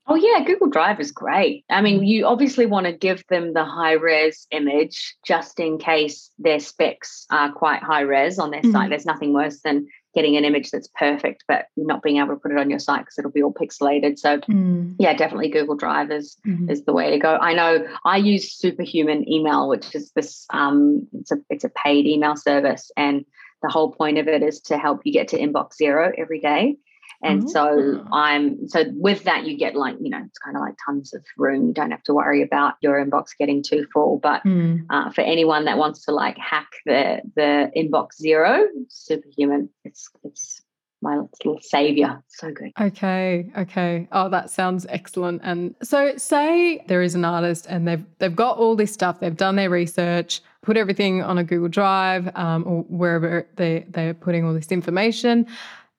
Oh, 0.09 0.15
yeah, 0.15 0.45
Google 0.45 0.69
Drive 0.69 1.01
is 1.01 1.11
great. 1.11 1.65
I 1.69 1.81
mean, 1.81 2.05
you 2.05 2.27
obviously 2.27 2.67
want 2.67 2.87
to 2.87 2.93
give 2.93 3.25
them 3.29 3.55
the 3.55 3.65
high 3.65 3.95
res 3.95 4.47
image 4.53 5.17
just 5.25 5.59
in 5.59 5.79
case 5.79 6.31
their 6.39 6.61
specs 6.61 7.27
are 7.31 7.53
quite 7.53 7.83
high 7.83 8.03
res 8.03 8.39
on 8.39 8.51
their 8.51 8.61
mm-hmm. 8.61 8.73
site. 8.73 8.91
There's 8.91 9.07
nothing 9.07 9.33
worse 9.33 9.61
than 9.63 9.89
getting 10.15 10.37
an 10.37 10.45
image 10.45 10.71
that's 10.71 10.89
perfect, 10.95 11.45
but 11.49 11.67
not 11.77 12.03
being 12.03 12.17
able 12.17 12.29
to 12.29 12.37
put 12.37 12.53
it 12.53 12.59
on 12.59 12.71
your 12.71 12.79
site 12.79 13.01
because 13.01 13.19
it'll 13.19 13.31
be 13.31 13.43
all 13.43 13.53
pixelated. 13.53 14.19
So, 14.19 14.39
mm. 14.39 14.95
yeah, 14.99 15.13
definitely 15.13 15.51
Google 15.51 15.77
Drive 15.77 16.11
is, 16.11 16.39
mm-hmm. 16.47 16.71
is 16.71 16.85
the 16.85 16.93
way 16.93 17.11
to 17.11 17.19
go. 17.19 17.37
I 17.37 17.53
know 17.53 17.87
I 18.05 18.17
use 18.17 18.53
Superhuman 18.53 19.29
Email, 19.29 19.69
which 19.69 19.95
is 19.95 20.13
this, 20.13 20.47
um, 20.51 21.07
it's 21.13 21.33
a, 21.33 21.37
it's 21.51 21.65
a 21.65 21.69
paid 21.69 22.07
email 22.07 22.35
service. 22.35 22.91
And 22.97 23.27
the 23.63 23.69
whole 23.69 23.93
point 23.93 24.19
of 24.19 24.29
it 24.29 24.43
is 24.43 24.61
to 24.63 24.79
help 24.79 25.01
you 25.05 25.13
get 25.13 25.29
to 25.29 25.39
inbox 25.39 25.75
zero 25.75 26.13
every 26.17 26.41
day. 26.41 26.77
And 27.23 27.51
so 27.51 28.07
I'm 28.13 28.69
so 28.69 28.85
with 28.95 29.25
that 29.25 29.47
you 29.47 29.57
get 29.57 29.75
like 29.75 29.97
you 30.01 30.11
know 30.11 30.23
it's 30.27 30.39
kind 30.39 30.57
of 30.57 30.63
like 30.63 30.75
tons 30.85 31.15
of 31.15 31.25
room. 31.37 31.69
You 31.69 31.75
don't 31.75 31.91
have 31.91 32.03
to 32.05 32.15
worry 32.15 32.43
about 32.43 32.75
your 32.81 33.05
inbox 33.05 33.29
getting 33.39 33.63
too 33.63 33.87
full. 33.93 34.19
But 34.23 34.45
mm. 34.45 34.85
uh, 34.91 35.11
for 35.11 35.23
anyone 35.23 35.65
that 35.65 35.79
wants 35.79 36.05
to 36.07 36.13
like 36.13 36.37
hack 36.39 36.69
the 36.85 37.23
the 37.35 37.71
inbox 37.77 38.17
zero, 38.17 38.67
superhuman. 38.89 39.71
It's 39.85 40.09
it's 40.25 40.63
my 41.03 41.19
little 41.19 41.61
savior. 41.61 42.23
So 42.29 42.51
good. 42.51 42.73
Okay, 42.81 43.51
okay. 43.57 44.09
Oh, 44.13 44.29
that 44.29 44.51
sounds 44.51 44.87
excellent. 44.89 45.41
And 45.45 45.75
so, 45.83 46.17
say 46.17 46.85
there 46.89 47.03
is 47.03 47.15
an 47.15 47.25
artist 47.25 47.67
and 47.69 47.87
they've 47.87 48.05
they've 48.19 48.35
got 48.35 48.59
all 48.59 48.77
this 48.77 48.93
stuff. 48.93 49.21
They've 49.21 49.37
done 49.37 49.57
their 49.57 49.71
research, 49.71 50.41
put 50.63 50.77
everything 50.77 51.23
on 51.23 51.39
a 51.39 51.45
Google 51.45 51.69
Drive 51.69 52.35
um, 52.37 52.65
or 52.67 52.83
wherever 52.85 53.47
they 53.57 53.87
they're 53.89 54.15
putting 54.15 54.45
all 54.45 54.55
this 54.55 54.73
information. 54.73 55.47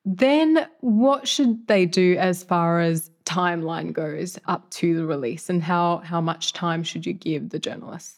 Then, 0.10 0.66
what 0.80 1.28
should 1.28 1.68
they 1.68 1.86
do 1.86 2.16
as 2.18 2.42
far 2.42 2.80
as 2.80 3.12
timeline 3.26 3.92
goes 3.92 4.40
up 4.46 4.70
to 4.70 4.96
the 4.96 5.06
release, 5.06 5.50
and 5.50 5.62
how 5.62 5.98
how 5.98 6.22
much 6.22 6.54
time 6.54 6.82
should 6.82 7.06
you 7.06 7.12
give 7.12 7.50
the 7.50 7.60
journalists? 7.60 8.18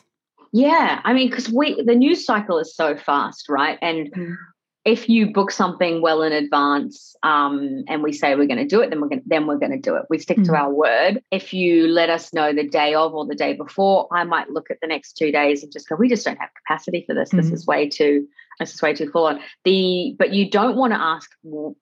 Yeah, 0.52 1.02
I 1.04 1.13
mean, 1.13 1.32
because 1.32 1.49
we 1.49 1.82
the 1.82 1.95
news 1.95 2.23
cycle 2.23 2.60
is 2.60 2.75
so 2.75 2.95
fast, 2.95 3.49
right? 3.49 3.80
And 3.82 4.13
mm. 4.13 4.36
if 4.86 5.10
you 5.10 5.34
book 5.34 5.49
something 5.49 6.04
well 6.04 6.21
in 6.21 6.32
advance, 6.32 7.15
um, 7.23 7.84
and 7.88 8.04
we 8.04 8.13
say 8.13 8.36
we're 8.36 8.45
going 8.45 8.60
to 8.60 8.67
do 8.67 8.82
it, 8.82 8.91
then 8.91 9.02
we're 9.02 9.08
going 9.08 9.23
then 9.25 9.47
we're 9.47 9.58
going 9.58 9.71
to 9.71 9.80
do 9.80 9.95
it. 9.95 10.04
We 10.12 10.19
stick 10.19 10.38
mm. 10.38 10.45
to 10.45 10.56
our 10.56 10.71
word. 10.71 11.23
If 11.32 11.56
you 11.56 11.88
let 11.88 12.12
us 12.12 12.36
know 12.36 12.54
the 12.54 12.69
day 12.69 12.93
of 12.93 13.15
or 13.15 13.25
the 13.25 13.34
day 13.34 13.54
before, 13.54 14.08
I 14.12 14.25
might 14.25 14.52
look 14.52 14.69
at 14.69 14.78
the 14.80 14.88
next 14.88 15.13
two 15.13 15.32
days 15.32 15.63
and 15.63 15.71
just 15.71 15.89
go, 15.89 15.95
we 15.95 16.08
just 16.08 16.23
don't 16.23 16.38
have 16.38 16.52
capacity 16.54 17.04
for 17.08 17.15
this. 17.15 17.30
Mm. 17.30 17.38
This 17.38 17.52
is 17.52 17.65
way 17.65 17.89
too 17.89 18.28
this 18.60 18.74
is 18.74 18.82
way 18.82 18.93
too 18.93 19.10
full 19.10 19.26
on. 19.26 19.39
The 19.63 20.15
but 20.17 20.34
you 20.34 20.50
don't 20.50 20.76
want 20.76 20.93
to 20.93 21.00
ask 21.00 21.30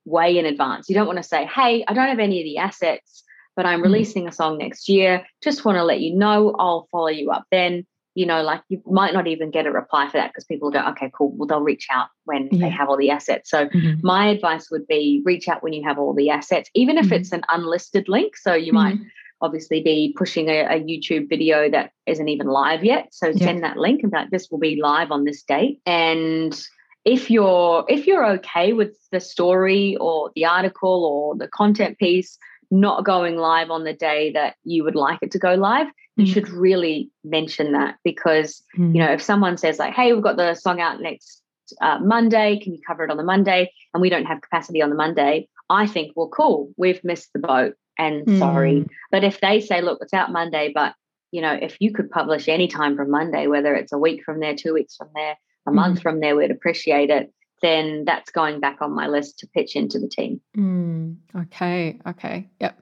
way 0.05 0.37
in 0.37 0.45
advance. 0.45 0.89
You 0.89 0.95
don't 0.95 1.07
want 1.07 1.17
to 1.17 1.23
say, 1.23 1.45
"Hey, 1.45 1.83
I 1.87 1.93
don't 1.93 2.07
have 2.07 2.19
any 2.19 2.39
of 2.39 2.45
the 2.45 2.57
assets, 2.57 3.23
but 3.55 3.65
I'm 3.65 3.81
mm. 3.81 3.83
releasing 3.83 4.27
a 4.27 4.31
song 4.31 4.57
next 4.57 4.87
year. 4.87 5.25
Just 5.43 5.65
want 5.65 5.77
to 5.77 5.83
let 5.83 5.99
you 5.99 6.15
know. 6.15 6.55
I'll 6.57 6.87
follow 6.91 7.07
you 7.07 7.31
up 7.31 7.45
then." 7.51 7.85
You 8.13 8.25
know, 8.25 8.41
like 8.41 8.61
you 8.67 8.81
might 8.87 9.13
not 9.13 9.27
even 9.27 9.51
get 9.51 9.67
a 9.67 9.71
reply 9.71 10.07
for 10.07 10.17
that 10.17 10.31
because 10.31 10.45
people 10.45 10.71
go, 10.71 10.79
"Okay, 10.89 11.11
cool." 11.15 11.31
Well, 11.35 11.47
they'll 11.47 11.61
reach 11.61 11.87
out 11.91 12.07
when 12.25 12.49
yeah. 12.51 12.65
they 12.65 12.69
have 12.69 12.89
all 12.89 12.97
the 12.97 13.11
assets. 13.11 13.49
So 13.49 13.67
mm-hmm. 13.67 13.99
my 14.01 14.27
advice 14.27 14.71
would 14.71 14.87
be 14.87 15.21
reach 15.25 15.47
out 15.47 15.61
when 15.61 15.73
you 15.73 15.83
have 15.83 15.99
all 15.99 16.13
the 16.13 16.29
assets, 16.29 16.69
even 16.73 16.97
if 16.97 17.05
mm-hmm. 17.05 17.13
it's 17.15 17.31
an 17.31 17.43
unlisted 17.49 18.07
link. 18.07 18.37
So 18.37 18.53
you 18.53 18.73
mm-hmm. 18.73 18.75
might 18.75 18.97
obviously 19.41 19.81
be 19.81 20.13
pushing 20.17 20.49
a, 20.49 20.61
a, 20.61 20.79
YouTube 20.79 21.29
video 21.29 21.69
that 21.69 21.91
isn't 22.05 22.27
even 22.27 22.47
live 22.47 22.83
yet. 22.83 23.09
So 23.11 23.27
yeah. 23.27 23.45
send 23.45 23.63
that 23.63 23.77
link 23.77 24.03
and 24.03 24.11
that 24.11 24.29
this 24.31 24.49
will 24.49 24.59
be 24.59 24.79
live 24.81 25.11
on 25.11 25.23
this 25.23 25.43
date. 25.43 25.79
And 25.85 26.59
if 27.05 27.29
you're 27.29 27.85
if 27.87 28.07
you're 28.07 28.25
okay 28.25 28.73
with 28.73 28.97
the 29.11 29.19
story 29.19 29.95
or 29.97 30.31
the 30.35 30.45
article 30.45 31.05
or 31.05 31.35
the 31.35 31.47
content 31.47 31.97
piece 31.97 32.37
not 32.69 33.05
going 33.05 33.37
live 33.37 33.71
on 33.71 33.85
the 33.85 33.93
day 33.93 34.31
that 34.33 34.55
you 34.63 34.83
would 34.83 34.95
like 34.95 35.19
it 35.21 35.31
to 35.31 35.39
go 35.39 35.53
live, 35.53 35.87
you 36.17 36.25
mm. 36.25 36.33
should 36.33 36.49
really 36.49 37.09
mention 37.23 37.71
that 37.71 37.95
because 38.03 38.61
mm. 38.77 38.93
you 38.93 39.01
know 39.01 39.11
if 39.11 39.21
someone 39.21 39.57
says 39.57 39.79
like, 39.79 39.93
"Hey, 39.93 40.11
we've 40.11 40.23
got 40.23 40.35
the 40.35 40.53
song 40.55 40.81
out 40.81 40.99
next 40.99 41.41
uh, 41.79 41.99
Monday. 41.99 42.59
Can 42.61 42.73
you 42.73 42.81
cover 42.85 43.05
it 43.05 43.11
on 43.11 43.17
the 43.17 43.23
Monday?" 43.23 43.71
and 43.93 44.01
we 44.01 44.09
don't 44.09 44.25
have 44.25 44.41
capacity 44.41 44.81
on 44.81 44.89
the 44.89 44.95
Monday, 44.95 45.49
I 45.69 45.87
think, 45.87 46.13
well, 46.15 46.29
cool, 46.29 46.71
we've 46.77 47.03
missed 47.03 47.33
the 47.33 47.39
boat 47.39 47.75
and 47.97 48.25
mm. 48.25 48.39
sorry. 48.39 48.85
But 49.11 49.23
if 49.23 49.39
they 49.41 49.59
say, 49.59 49.81
look, 49.81 49.99
it's 50.01 50.13
out 50.13 50.31
Monday, 50.31 50.71
but 50.73 50.93
you 51.31 51.41
know, 51.41 51.53
if 51.53 51.77
you 51.79 51.93
could 51.93 52.09
publish 52.09 52.47
any 52.47 52.67
time 52.67 52.95
from 52.95 53.11
Monday, 53.11 53.47
whether 53.47 53.75
it's 53.75 53.91
a 53.91 53.97
week 53.97 54.23
from 54.23 54.39
there, 54.39 54.55
two 54.55 54.73
weeks 54.73 54.95
from 54.95 55.09
there, 55.13 55.35
a 55.67 55.71
mm. 55.71 55.75
month 55.75 56.01
from 56.01 56.19
there, 56.19 56.35
we'd 56.35 56.51
appreciate 56.51 57.09
it. 57.09 57.33
Then 57.61 58.05
that's 58.05 58.31
going 58.31 58.59
back 58.59 58.81
on 58.81 58.93
my 58.93 59.07
list 59.07 59.39
to 59.39 59.47
pitch 59.47 59.75
into 59.75 59.99
the 59.99 60.07
team. 60.07 60.39
Mm. 60.55 61.17
Okay. 61.35 61.99
Okay. 62.07 62.49
Yep. 62.61 62.81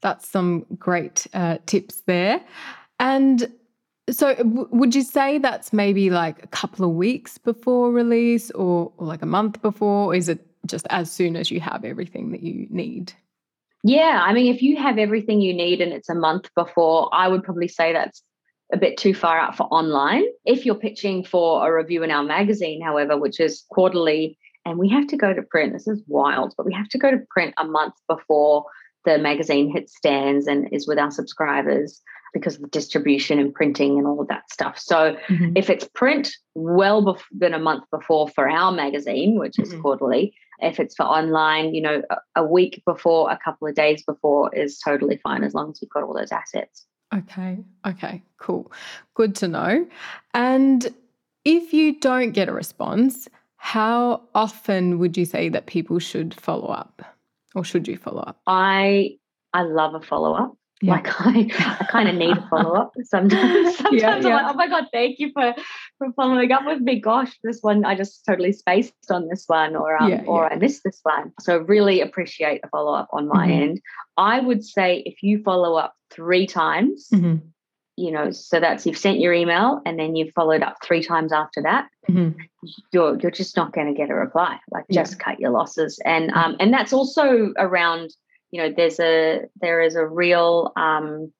That's 0.00 0.28
some 0.28 0.66
great 0.78 1.26
uh, 1.34 1.58
tips 1.66 2.02
there. 2.06 2.40
And 3.00 3.52
so, 4.10 4.34
w- 4.34 4.68
would 4.70 4.94
you 4.94 5.02
say 5.02 5.38
that's 5.38 5.72
maybe 5.72 6.10
like 6.10 6.42
a 6.42 6.48
couple 6.48 6.84
of 6.84 6.96
weeks 6.96 7.38
before 7.38 7.92
release 7.92 8.50
or, 8.52 8.92
or 8.96 9.06
like 9.06 9.22
a 9.22 9.26
month 9.26 9.62
before? 9.62 10.12
Or 10.12 10.14
is 10.14 10.28
it 10.28 10.44
just 10.66 10.86
as 10.90 11.10
soon 11.10 11.36
as 11.36 11.50
you 11.50 11.60
have 11.60 11.84
everything 11.84 12.32
that 12.32 12.42
you 12.42 12.66
need? 12.70 13.12
Yeah, 13.84 14.20
I 14.24 14.32
mean, 14.32 14.52
if 14.52 14.62
you 14.62 14.76
have 14.76 14.98
everything 14.98 15.40
you 15.40 15.54
need 15.54 15.80
and 15.80 15.92
it's 15.92 16.08
a 16.08 16.14
month 16.14 16.50
before, 16.54 17.08
I 17.12 17.28
would 17.28 17.44
probably 17.44 17.68
say 17.68 17.92
that's 17.92 18.22
a 18.72 18.76
bit 18.76 18.96
too 18.96 19.14
far 19.14 19.38
out 19.38 19.56
for 19.56 19.64
online. 19.64 20.24
If 20.44 20.66
you're 20.66 20.74
pitching 20.74 21.24
for 21.24 21.66
a 21.66 21.74
review 21.74 22.02
in 22.02 22.10
our 22.10 22.24
magazine, 22.24 22.82
however, 22.82 23.16
which 23.16 23.40
is 23.40 23.64
quarterly, 23.70 24.38
and 24.64 24.78
we 24.78 24.88
have 24.90 25.06
to 25.08 25.16
go 25.16 25.32
to 25.32 25.42
print, 25.42 25.72
this 25.72 25.88
is 25.88 26.02
wild, 26.06 26.54
but 26.56 26.66
we 26.66 26.74
have 26.74 26.88
to 26.90 26.98
go 26.98 27.10
to 27.10 27.18
print 27.30 27.54
a 27.56 27.64
month 27.64 27.94
before 28.08 28.64
the 29.04 29.16
magazine 29.16 29.72
hits 29.72 29.96
stands 29.96 30.46
and 30.46 30.68
is 30.72 30.86
with 30.86 30.98
our 30.98 31.10
subscribers 31.10 32.02
because 32.32 32.56
of 32.56 32.62
the 32.62 32.68
distribution 32.68 33.38
and 33.38 33.54
printing 33.54 33.98
and 33.98 34.06
all 34.06 34.20
of 34.20 34.28
that 34.28 34.50
stuff. 34.50 34.78
So 34.78 35.16
mm-hmm. 35.28 35.52
if 35.56 35.70
it's 35.70 35.88
print 35.94 36.30
well 36.54 37.02
bef- 37.02 37.22
than 37.32 37.54
a 37.54 37.58
month 37.58 37.84
before 37.90 38.28
for 38.28 38.48
our 38.48 38.72
magazine, 38.72 39.38
which 39.38 39.58
is 39.58 39.70
mm-hmm. 39.70 39.80
quarterly, 39.82 40.34
if 40.60 40.80
it's 40.80 40.94
for 40.94 41.04
online, 41.04 41.74
you 41.74 41.80
know, 41.80 42.02
a, 42.10 42.42
a 42.42 42.44
week 42.44 42.82
before, 42.84 43.30
a 43.30 43.38
couple 43.42 43.68
of 43.68 43.74
days 43.74 44.02
before 44.02 44.54
is 44.54 44.78
totally 44.78 45.18
fine 45.18 45.44
as 45.44 45.54
long 45.54 45.70
as 45.70 45.80
you've 45.80 45.90
got 45.90 46.02
all 46.02 46.14
those 46.14 46.32
assets. 46.32 46.86
Okay. 47.14 47.58
Okay. 47.86 48.22
Cool. 48.38 48.70
Good 49.14 49.34
to 49.36 49.48
know. 49.48 49.86
And 50.34 50.94
if 51.44 51.72
you 51.72 51.98
don't 51.98 52.32
get 52.32 52.48
a 52.48 52.52
response, 52.52 53.28
how 53.56 54.22
often 54.34 54.98
would 54.98 55.16
you 55.16 55.24
say 55.24 55.48
that 55.48 55.66
people 55.66 55.98
should 55.98 56.34
follow 56.34 56.68
up 56.68 57.02
or 57.54 57.64
should 57.64 57.88
you 57.88 57.96
follow 57.96 58.20
up? 58.22 58.40
I 58.46 59.16
I 59.54 59.62
love 59.62 59.94
a 59.94 60.00
follow 60.00 60.34
up. 60.34 60.57
Yeah. 60.80 60.92
Like 60.92 61.08
I, 61.20 61.76
I 61.80 61.84
kind 61.86 62.08
of 62.08 62.14
need 62.14 62.36
a 62.36 62.46
follow 62.48 62.74
up 62.74 62.92
sometimes. 63.02 63.76
Sometimes 63.76 64.00
Yeah, 64.02 64.10
I'm 64.10 64.22
yeah. 64.22 64.36
like, 64.36 64.46
oh 64.48 64.54
my 64.54 64.68
god, 64.68 64.86
thank 64.92 65.18
you 65.18 65.30
for 65.32 65.54
for 65.98 66.12
following 66.12 66.52
up 66.52 66.64
with 66.66 66.80
me. 66.80 67.00
Gosh, 67.00 67.36
this 67.42 67.58
one 67.62 67.84
I 67.84 67.96
just 67.96 68.24
totally 68.24 68.52
spaced 68.52 68.92
on 69.10 69.28
this 69.28 69.44
one, 69.48 69.74
or 69.74 70.00
um, 70.00 70.20
or. 70.26 70.52
I 70.52 70.56
missed 70.56 70.82
this 70.84 71.00
one. 71.02 71.32
So 71.40 71.58
really 71.58 72.00
appreciate 72.00 72.60
a 72.64 72.68
follow 72.68 72.94
up 72.94 73.08
on 73.12 73.26
my 73.28 73.48
Mhm. 73.48 73.60
end. 73.62 73.80
I 74.16 74.40
would 74.40 74.64
say 74.64 75.02
if 75.04 75.22
you 75.22 75.42
follow 75.42 75.74
up 75.76 75.94
three 76.10 76.46
times, 76.46 77.08
Mhm. 77.12 77.42
you 77.96 78.12
know, 78.12 78.30
so 78.30 78.60
that's 78.60 78.86
you've 78.86 78.96
sent 78.96 79.18
your 79.18 79.32
email 79.32 79.80
and 79.84 79.98
then 79.98 80.14
you've 80.14 80.32
followed 80.32 80.62
up 80.62 80.76
three 80.84 81.02
times 81.02 81.32
after 81.32 81.60
that 81.62 81.88
Mhm. 82.08 82.36
you're 82.92 83.18
you're 83.18 83.30
just 83.32 83.56
not 83.56 83.72
going 83.72 83.86
to 83.88 83.92
get 83.94 84.10
a 84.10 84.14
reply 84.14 84.58
like 84.72 84.84
just 84.90 85.18
cut 85.18 85.38
your 85.38 85.50
losses 85.50 86.00
and 86.04 86.30
um 86.32 86.56
and 86.60 86.72
that's 86.72 86.92
also 86.92 87.52
around 87.58 88.10
you 88.50 88.60
know 88.62 88.72
there's 88.76 88.98
a 89.00 89.40
there 89.60 89.80
is 89.80 89.94
a 89.96 90.06
real 90.06 90.72
um 90.76 91.32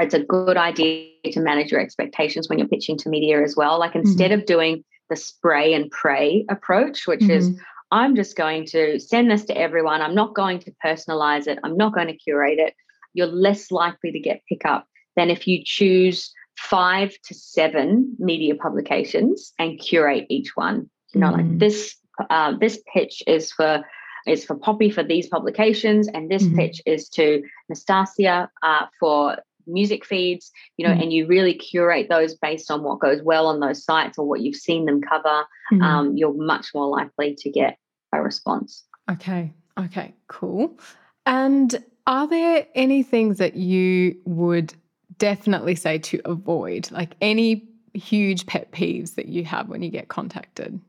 it's 0.00 0.14
a 0.14 0.20
good 0.20 0.56
idea 0.56 1.10
to 1.24 1.40
manage 1.40 1.70
your 1.72 1.80
expectations 1.80 2.48
when 2.48 2.58
you're 2.58 2.68
pitching 2.68 2.96
to 2.98 3.08
media 3.08 3.42
as 3.42 3.56
well 3.56 3.78
like 3.78 3.94
instead 3.94 4.30
of 4.32 4.46
doing 4.46 4.84
the 5.10 5.16
spray 5.16 5.74
and 5.74 5.90
pray 5.90 6.44
approach 6.48 7.06
which 7.06 7.22
is 7.28 7.50
Mhm. 7.50 7.58
i'm 7.90 8.14
just 8.14 8.36
going 8.36 8.64
to 8.66 8.98
send 9.00 9.30
this 9.30 9.44
to 9.46 9.56
everyone 9.56 10.00
i'm 10.02 10.14
not 10.14 10.34
going 10.34 10.58
to 10.60 10.72
personalize 10.84 11.46
it 11.46 11.58
i'm 11.64 11.76
not 11.76 11.94
going 11.94 12.06
to 12.08 12.16
curate 12.16 12.58
it 12.58 12.74
you're 13.14 13.26
less 13.26 13.70
likely 13.70 14.12
to 14.12 14.20
get 14.20 14.42
pickup 14.48 14.86
than 15.16 15.30
if 15.30 15.48
you 15.48 15.62
choose 15.64 16.32
five 16.56 17.10
to 17.24 17.34
seven 17.34 18.14
media 18.18 18.54
publications 18.54 19.52
and 19.58 19.78
curate 19.78 20.26
each 20.28 20.56
one. 20.56 20.90
You 21.14 21.20
know, 21.20 21.28
Mm. 21.30 21.32
like 21.36 21.58
this 21.58 21.96
uh, 22.30 22.52
this 22.58 22.82
pitch 22.92 23.22
is 23.28 23.52
for 23.52 23.84
is 24.28 24.44
for 24.44 24.54
Poppy 24.54 24.90
for 24.90 25.02
these 25.02 25.28
publications, 25.28 26.08
and 26.08 26.30
this 26.30 26.44
Mhm. 26.44 26.56
pitch 26.56 26.82
is 26.86 27.08
to 27.10 27.42
Nastasia 27.68 28.50
uh, 28.62 28.86
for 29.00 29.38
music 29.66 30.04
feeds. 30.04 30.50
You 30.76 30.86
know, 30.86 30.94
Mhm. 30.94 31.02
and 31.02 31.12
you 31.12 31.26
really 31.26 31.54
curate 31.54 32.08
those 32.08 32.34
based 32.34 32.70
on 32.70 32.82
what 32.82 33.00
goes 33.00 33.22
well 33.22 33.46
on 33.46 33.60
those 33.60 33.84
sites 33.84 34.18
or 34.18 34.26
what 34.26 34.40
you've 34.40 34.56
seen 34.56 34.84
them 34.86 35.00
cover. 35.00 35.44
Mhm. 35.72 35.82
Um, 35.82 36.16
you're 36.16 36.32
much 36.34 36.68
more 36.74 36.86
likely 36.88 37.34
to 37.36 37.50
get 37.50 37.78
a 38.12 38.22
response. 38.22 38.84
Okay. 39.10 39.52
Okay. 39.78 40.14
Cool. 40.28 40.78
And 41.26 41.82
are 42.06 42.26
there 42.26 42.66
any 42.74 43.02
things 43.02 43.36
that 43.38 43.54
you 43.56 44.16
would 44.24 44.72
definitely 45.18 45.74
say 45.74 45.98
to 45.98 46.20
avoid? 46.24 46.90
Like 46.90 47.14
any 47.20 47.68
huge 47.92 48.46
pet 48.46 48.70
peeves 48.72 49.14
that 49.16 49.26
you 49.26 49.44
have 49.44 49.68
when 49.68 49.82
you 49.82 49.90
get 49.90 50.08
contacted? 50.08 50.80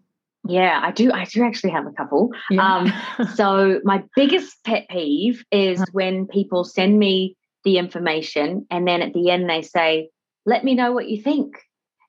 Yeah, 0.50 0.80
I 0.84 0.92
do. 0.92 1.12
I 1.12 1.26
do 1.26 1.44
actually 1.44 1.72
have 1.72 1.86
a 1.86 1.92
couple. 1.92 2.32
Um, 2.58 2.92
so 3.36 3.80
my 3.84 4.04
biggest 4.16 4.58
pet 4.66 4.88
peeve 4.90 5.44
is 5.52 5.84
when 5.92 6.28
people 6.28 6.64
send 6.64 6.98
me 6.98 7.38
the 7.64 7.78
information 7.78 8.66
and 8.72 8.88
then 8.88 9.02
at 9.02 9.14
the 9.14 9.30
end 9.30 9.50
they 9.50 9.62
say, 9.62 10.10
"Let 10.46 10.64
me 10.64 10.74
know 10.76 10.92
what 10.92 11.08
you 11.08 11.22
think," 11.22 11.58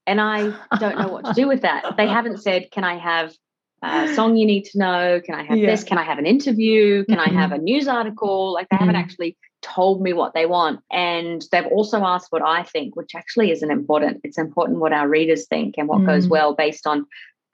and 0.07 0.20
I 0.20 0.53
don't 0.79 0.98
know 0.98 1.09
what 1.09 1.26
to 1.26 1.35
do 1.35 1.46
with 1.48 1.62
that. 1.62 1.96
They 1.96 2.09
haven't 2.09 2.38
said, 2.42 2.70
"Can 2.70 2.85
I 2.85 2.96
have 2.98 3.35
a 3.83 4.09
song 4.14 4.37
you 4.37 4.46
need 4.46 4.64
to 4.66 4.79
know? 4.79 5.20
Can 5.24 5.35
I 5.35 5.42
have 5.42 5.59
Yeah. 5.59 5.66
this? 5.66 5.85
Can 5.85 5.98
I 5.98 6.05
have 6.05 6.18
an 6.18 6.26
interview? 6.26 7.05
Can 7.07 7.18
I 7.18 7.29
have 7.31 7.53
a 7.53 7.59
news 7.59 7.88
article?" 7.88 8.53
Like 8.53 8.68
they 8.70 8.76
haven't 8.76 8.94
Mhm. 8.94 9.00
actually 9.00 9.37
told 9.62 10.00
me 10.00 10.14
what 10.14 10.33
they 10.33 10.46
want, 10.46 10.81
and 10.90 11.44
they've 11.53 11.66
also 11.66 12.03
asked 12.03 12.29
what 12.31 12.42
I 12.42 12.62
think, 12.62 12.96
which 12.96 13.14
actually 13.14 13.50
isn't 13.50 13.70
important. 13.70 14.20
It's 14.24 14.38
important 14.38 14.79
what 14.79 14.94
our 14.94 15.09
readers 15.09 15.46
think 15.48 15.74
and 15.76 15.87
what 15.88 16.07
goes 16.07 16.26
Mm. 16.26 16.31
well 16.31 16.55
based 16.55 16.87
on 16.87 17.05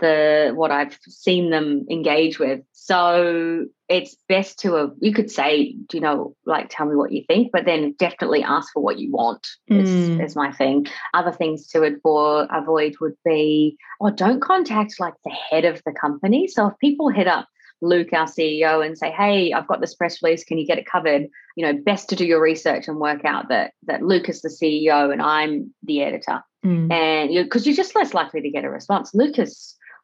the 0.01 0.53
what 0.55 0.71
I've 0.71 0.99
seen 1.09 1.51
them 1.51 1.87
engage 1.91 2.39
with. 2.39 2.61
So 2.73 3.67
it's 3.89 4.17
best 4.29 4.59
to 4.61 4.77
uh, 4.77 4.89
you 5.01 5.13
could 5.13 5.31
say, 5.31 5.77
you 5.93 6.01
know, 6.01 6.35
like 6.45 6.67
tell 6.71 6.87
me 6.87 6.97
what 6.97 7.13
you 7.13 7.25
think, 7.27 7.51
but 7.53 7.65
then 7.65 7.95
definitely 7.99 8.43
ask 8.43 8.73
for 8.73 8.83
what 8.83 8.99
you 8.99 9.11
want 9.11 9.47
is, 9.69 9.89
Mm. 9.89 10.25
is 10.25 10.37
my 10.37 10.53
thing. 10.53 10.87
Other 11.15 11.33
things 11.33 11.67
to 11.69 11.83
avoid 11.85 12.49
avoid 12.51 12.97
would 13.01 13.17
be, 13.25 13.77
oh, 14.01 14.11
don't 14.11 14.41
contact 14.41 14.99
like 15.01 15.15
the 15.25 15.31
head 15.31 15.65
of 15.65 15.83
the 15.85 15.93
company. 15.93 16.47
So 16.49 16.67
if 16.69 16.79
people 16.79 17.09
hit 17.09 17.27
up 17.29 17.49
Luke, 17.83 18.13
our 18.15 18.27
CEO, 18.27 18.85
and 18.85 18.97
say, 18.97 19.11
"Hey, 19.11 19.53
I've 19.53 19.67
got 19.69 19.83
this 19.83 19.95
press 19.95 20.23
release. 20.23 20.45
Can 20.45 20.57
you 20.57 20.67
get 20.67 20.79
it 20.79 20.87
covered?" 20.87 21.29
You 21.57 21.67
know, 21.67 21.75
best 21.75 22.09
to 22.09 22.17
do 22.17 22.25
your 22.25 22.41
research 22.41 22.89
and 22.89 22.99
work 22.99 23.25
out 23.25 23.51
that 23.51 23.73
that 23.87 24.03
Luke 24.03 24.29
is 24.31 24.41
the 24.41 24.49
CEO 24.49 25.11
and 25.13 25.21
I'm 25.21 25.75
the 25.83 26.03
editor 26.03 26.43
Mm. 26.65 26.91
and 26.91 27.33
you 27.33 27.45
because 27.45 27.67
you're 27.67 27.77
just 27.77 27.95
less 27.95 28.15
likely 28.15 28.41
to 28.41 28.51
get 28.51 28.65
a 28.65 28.71
response. 28.71 29.15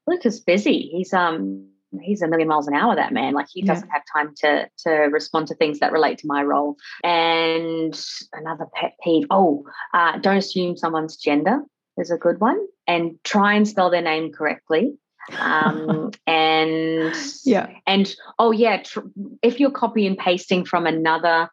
Lucas, 0.07 0.25
Lucas, 0.25 0.41
busy. 0.41 0.89
He's 0.93 1.13
um 1.13 1.69
he's 2.01 2.23
a 2.23 2.29
million 2.29 2.49
miles 2.49 2.69
an 2.69 2.75
hour. 2.75 2.95
That 2.97 3.13
man, 3.13 3.35
like 3.35 3.47
he 3.53 3.61
Yeah. 3.61 3.75
doesn't 3.75 3.89
have 3.91 4.03
time 4.13 4.35
to 4.39 4.69
to 4.87 4.91
respond 4.91 5.49
to 5.49 5.55
things 5.55 5.79
that 5.81 5.93
relate 5.93 6.19
to 6.19 6.27
my 6.27 6.43
role. 6.43 6.77
And 7.05 7.99
another 8.33 8.67
pet 8.75 8.95
peeve. 9.05 9.27
Oh, 9.31 9.65
uh, 9.95 10.19
don't 10.19 10.37
assume 10.39 10.77
someone's 10.77 11.17
gender 11.17 11.61
is 11.99 12.11
a 12.11 12.17
good 12.17 12.41
one, 12.41 12.59
and 12.87 13.19
try 13.25 13.55
and 13.55 13.69
spell 13.69 13.91
their 13.91 14.03
name 14.03 14.33
correctly. 14.33 14.95
Um, 15.39 16.11
and 16.27 17.15
Yeah. 17.45 17.69
and 17.87 18.15
oh 18.39 18.51
yeah, 18.53 18.83
tr- 18.83 19.01
if 19.43 19.61
you're 19.61 19.71
copy 19.71 20.07
and 20.07 20.17
pasting 20.17 20.65
from 20.65 20.87
another 20.87 21.51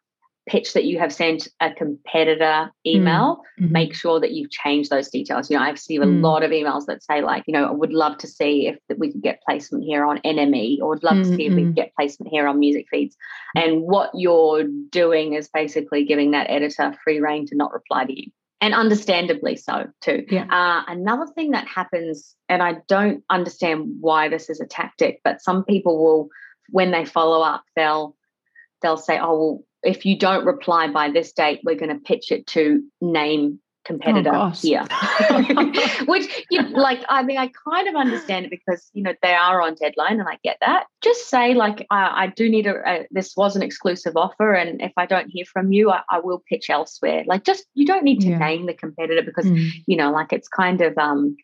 pitch 0.50 0.72
that 0.72 0.84
you 0.84 0.98
have 0.98 1.12
sent 1.12 1.46
a 1.60 1.72
competitor 1.72 2.72
email, 2.84 3.40
Mhm. 3.60 3.70
make 3.70 3.94
sure 3.94 4.18
that 4.18 4.32
you've 4.32 4.50
changed 4.50 4.90
those 4.90 5.08
details. 5.08 5.48
You 5.48 5.56
know, 5.56 5.62
I've 5.62 5.78
seen 5.78 6.02
a 6.02 6.06
Mm. 6.06 6.20
lot 6.22 6.42
of 6.42 6.50
emails 6.50 6.86
that 6.86 7.04
say 7.04 7.20
like, 7.20 7.44
you 7.46 7.52
know, 7.52 7.66
I 7.66 7.70
would 7.70 7.92
love 7.92 8.18
to 8.18 8.26
see 8.26 8.66
if 8.66 8.76
we 8.98 9.12
could 9.12 9.22
get 9.22 9.40
placement 9.46 9.84
here 9.84 10.04
on 10.04 10.18
NME, 10.24 10.80
or 10.82 10.88
would 10.88 11.04
love 11.04 11.18
to 11.18 11.24
see 11.24 11.46
if 11.46 11.54
we 11.54 11.62
Mm, 11.62 11.66
could 11.66 11.74
get 11.76 11.94
placement 11.94 12.32
here 12.32 12.48
on 12.48 12.58
music 12.58 12.86
feeds. 12.90 13.16
And 13.54 13.82
what 13.82 14.10
you're 14.12 14.64
doing 14.90 15.34
is 15.34 15.48
basically 15.48 16.04
giving 16.04 16.32
that 16.32 16.50
editor 16.50 16.92
free 17.04 17.20
reign 17.20 17.46
to 17.46 17.54
not 17.56 17.72
reply 17.72 18.04
to 18.06 18.20
you. 18.20 18.26
And 18.60 18.74
understandably 18.74 19.54
so 19.56 19.86
too. 20.00 20.26
Yeah. 20.28 20.46
Uh, 20.50 20.82
another 20.88 21.26
thing 21.34 21.52
that 21.52 21.66
happens, 21.68 22.34
and 22.48 22.60
I 22.60 22.78
don't 22.88 23.22
understand 23.30 23.96
why 24.00 24.28
this 24.28 24.50
is 24.50 24.60
a 24.60 24.66
tactic, 24.66 25.20
but 25.22 25.40
some 25.40 25.64
people 25.64 26.02
will, 26.02 26.28
when 26.70 26.90
they 26.90 27.04
follow 27.04 27.40
up, 27.40 27.62
they'll 27.76 28.16
they'll 28.82 28.96
say, 28.96 29.18
"Oh, 29.20 29.36
well, 29.38 29.64
if 29.82 30.04
you 30.04 30.16
don't 30.18 30.44
reply 30.44 30.88
by 30.88 31.10
this 31.10 31.32
date, 31.32 31.60
we're 31.64 31.76
going 31.76 31.94
to 31.94 32.00
pitch 32.02 32.30
it 32.32 32.46
to 32.48 32.82
name 33.00 33.60
competitor 33.84 34.30
gosh. 34.30 34.62
here." 34.62 34.84
Which, 36.06 36.46
you 36.50 36.62
like, 36.68 37.02
I 37.08 37.22
mean, 37.22 37.38
I 37.38 37.50
kind 37.68 37.88
of 37.88 37.94
understand 37.94 38.44
it 38.46 38.50
because 38.50 38.90
you 38.92 39.02
know 39.02 39.14
they 39.22 39.34
are 39.34 39.62
on 39.62 39.74
deadline, 39.74 40.20
and 40.20 40.28
I 40.28 40.38
get 40.44 40.58
that. 40.60 40.86
Just 41.00 41.28
say 41.28 41.54
like, 41.54 41.86
I, 41.90 42.24
I 42.24 42.26
do 42.28 42.48
need 42.48 42.66
a, 42.66 42.74
a. 42.86 43.06
This 43.10 43.36
was 43.36 43.56
an 43.56 43.62
exclusive 43.62 44.16
offer, 44.16 44.52
and 44.52 44.80
if 44.82 44.92
I 44.96 45.06
don't 45.06 45.28
hear 45.28 45.44
from 45.46 45.72
you, 45.72 45.90
I, 45.90 46.02
I 46.10 46.20
will 46.20 46.42
pitch 46.48 46.70
elsewhere. 46.70 47.24
Like, 47.26 47.44
just 47.44 47.64
you 47.74 47.86
don't 47.86 48.04
need 48.04 48.20
to 48.20 48.28
Yeah. 48.30 48.38
name 48.38 48.66
the 48.66 48.74
competitor 48.74 49.22
because 49.22 49.46
Mm. 49.46 49.70
you 49.86 49.96
know, 49.96 50.10
like 50.12 50.32
it's 50.32 50.48
kind 50.48 50.80
of 50.80 50.96
um 50.98 51.36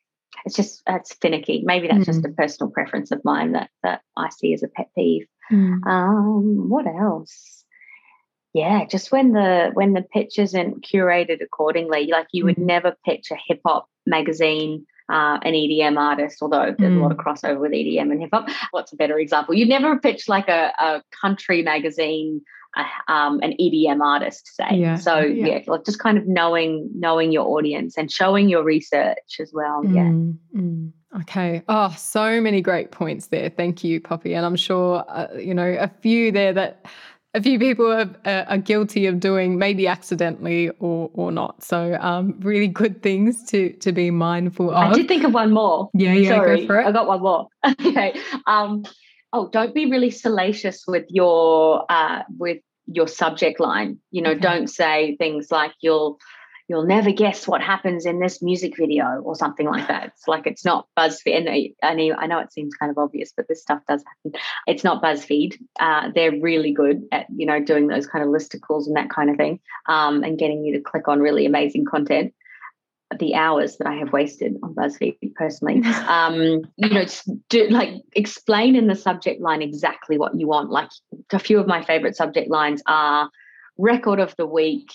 it's 0.45 0.55
just 0.55 0.83
it's 0.87 1.15
finicky. 1.15 1.63
Maybe 1.65 1.89
that's 1.89 2.07
just 2.07 2.25
a 2.25 2.29
personal 2.29 2.71
preference 2.71 3.11
of 3.11 3.25
mine 3.25 3.53
that 3.53 3.71
that 3.83 4.03
I 4.17 4.29
see 4.29 4.53
as 4.53 4.63
a 4.63 4.69
pet 4.69 4.89
peeve. 4.95 5.27
Mm. 5.51 5.87
Um, 5.87 6.69
what 6.69 6.87
else? 6.87 7.56
Yeah, 8.57 8.87
just 8.87 9.13
when 9.13 9.33
the 9.33 9.71
when 9.75 9.93
the 9.93 10.01
pitch 10.01 10.39
isn't 10.39 10.83
curated 10.83 11.43
accordingly, 11.43 12.07
like 12.07 12.27
you 12.33 12.47
would 12.47 12.57
Mhm. 12.57 12.65
never 12.65 12.97
pitch 13.05 13.31
a 13.31 13.37
hip 13.47 13.61
hop 13.67 13.87
magazine, 14.07 14.87
uh, 15.13 15.39
an 15.43 15.55
EDM 15.55 15.99
artist, 15.99 16.39
although 16.41 16.75
there's 16.79 16.97
a 16.97 16.99
lot 16.99 17.13
of 17.13 17.19
crossover 17.19 17.61
with 17.61 17.73
EDM 17.75 18.11
and 18.11 18.21
hip 18.23 18.31
hop. 18.33 18.49
What's 18.71 18.95
a 18.95 18.97
better 18.97 19.19
example? 19.19 19.55
You'd 19.55 19.69
never 19.69 19.99
pitch 19.99 20.27
like 20.27 20.49
a, 20.49 20.73
a 20.79 21.03
country 21.21 21.61
magazine, 21.63 22.41
uh, 22.79 23.13
um, 23.13 23.41
an 23.43 23.53
EDM 23.61 24.01
artist, 24.01 24.49
say. 24.57 24.77
Yeah, 24.77 24.95
So 24.97 25.21
yeah. 25.21 25.49
yeah, 25.49 25.59
like 25.67 25.85
just 25.85 25.99
kind 25.99 26.17
of 26.17 26.27
knowing 26.27 26.89
knowing 26.95 27.33
your 27.33 27.47
audience 27.59 27.99
and 27.99 28.11
showing 28.11 28.49
your 28.49 28.65
research 28.65 29.39
as 29.39 29.53
well. 29.53 29.85
Yeah. 29.85 30.05
Mm, 30.05 30.39
mm. 30.57 30.93
Okay. 31.21 31.63
Oh, 31.69 31.95
so 31.97 32.41
many 32.41 32.63
great 32.63 32.91
points 32.91 33.27
there. 33.27 33.51
Thank 33.51 33.85
you, 33.85 34.01
Poppy. 34.01 34.35
And 34.35 34.47
I'm 34.47 34.57
sure, 34.57 35.05
uh, 35.09 35.29
you 35.39 35.53
know, 35.53 35.77
a 35.79 35.89
few 36.01 36.33
there 36.33 36.55
that 36.55 36.87
a 37.37 37.43
few 37.43 37.59
people 37.59 37.93
are, 37.93 38.11
uh, 38.25 38.45
are 38.49 38.59
guilty 38.59 39.07
of 39.07 39.21
doing, 39.21 39.59
maybe 39.59 39.87
accidentally 39.87 40.71
or 40.81 41.11
or 41.15 41.31
not. 41.31 41.63
So, 41.63 41.97
um, 42.01 42.35
really 42.41 42.67
good 42.67 43.03
things 43.03 43.45
to 43.51 43.71
to 43.75 43.93
be 43.93 44.11
mindful 44.11 44.71
of. 44.71 44.77
I 44.77 44.93
did 44.95 45.07
think 45.07 45.25
of 45.25 45.35
one 45.35 45.53
more. 45.53 45.91
Yeah, 45.93 46.15
yeah, 46.15 46.31
go 46.31 46.37
Sorry, 46.37 46.67
for 46.67 46.81
it. 46.81 46.87
I 46.87 46.93
got 46.93 47.07
one 47.07 47.21
more. 47.21 47.49
okay. 47.87 48.19
Um, 48.47 48.85
oh, 49.33 49.49
don't 49.49 49.75
be 49.75 49.91
really 49.91 50.11
salacious 50.11 50.85
with 50.89 51.05
your 51.09 51.85
uh, 51.91 52.23
with 52.39 52.59
your 52.87 53.07
subject 53.07 53.61
line. 53.61 53.99
You 54.11 54.23
know, 54.23 54.31
Okay. 54.31 54.41
don't 54.41 54.69
say 54.69 55.17
things 55.17 55.51
like 55.51 55.73
you'll 55.81 56.19
you'll 56.69 56.87
never 56.87 57.13
guess 57.13 57.47
what 57.47 57.63
happens 57.63 58.07
in 58.07 58.19
this 58.19 58.43
music 58.43 58.77
video 58.77 59.21
or 59.25 59.37
something 59.37 59.67
like 59.67 59.87
that. 59.89 60.07
It's 60.07 60.27
like 60.27 60.47
it's 60.47 60.65
not 60.65 60.89
BuzzFeed. 60.99 61.37
And 61.37 61.49
I, 61.83 62.27
know 62.27 62.39
it 62.39 62.53
seems 62.53 62.75
kind 62.75 62.91
of 62.91 62.99
obvious, 62.99 63.33
but 63.37 63.47
this 63.49 63.63
stuff 63.63 63.81
does 63.89 64.03
happen. 64.05 64.41
It's 64.67 64.85
not 64.85 65.03
BuzzFeed. 65.03 65.57
Uh, 65.79 66.11
they're 66.15 66.41
really 66.41 66.73
good 66.73 67.03
at 67.13 67.27
you 67.35 67.47
know 67.47 67.63
doing 67.63 67.87
those 67.87 68.07
kind 68.07 68.25
of 68.25 68.31
listicles 68.31 68.87
and 68.87 68.97
that 68.97 69.11
kind 69.11 69.31
of 69.31 69.37
thing, 69.37 69.61
um, 69.89 70.25
and 70.25 70.39
getting 70.39 70.65
you 70.65 70.75
to 70.75 70.81
click 70.81 71.09
on 71.09 71.21
really 71.21 71.47
amazing 71.47 71.85
content 71.85 72.35
the 73.19 73.37
hours 73.37 73.77
that 73.77 73.87
I 73.87 73.95
have 73.95 74.13
wasted 74.13 74.57
on 74.63 74.75
BuzzFeed 74.75 75.35
personally. 75.35 75.83
Um, 76.07 76.63
you 76.77 76.89
know, 76.89 77.05
do 77.49 77.69
like 77.69 77.91
explain 78.15 78.75
in 78.75 78.87
the 78.87 78.95
subject 78.95 79.41
line 79.41 79.63
exactly 79.63 80.19
what 80.19 80.39
you 80.39 80.47
want. 80.47 80.71
Like 80.71 80.89
a 81.33 81.39
few 81.39 81.59
of 81.59 81.67
my 81.67 81.83
favorite 81.83 82.17
subject 82.17 82.51
lines 82.51 82.83
are 82.87 83.31
record 83.77 84.19
of 84.19 84.35
the 84.37 84.47
week, 84.47 84.89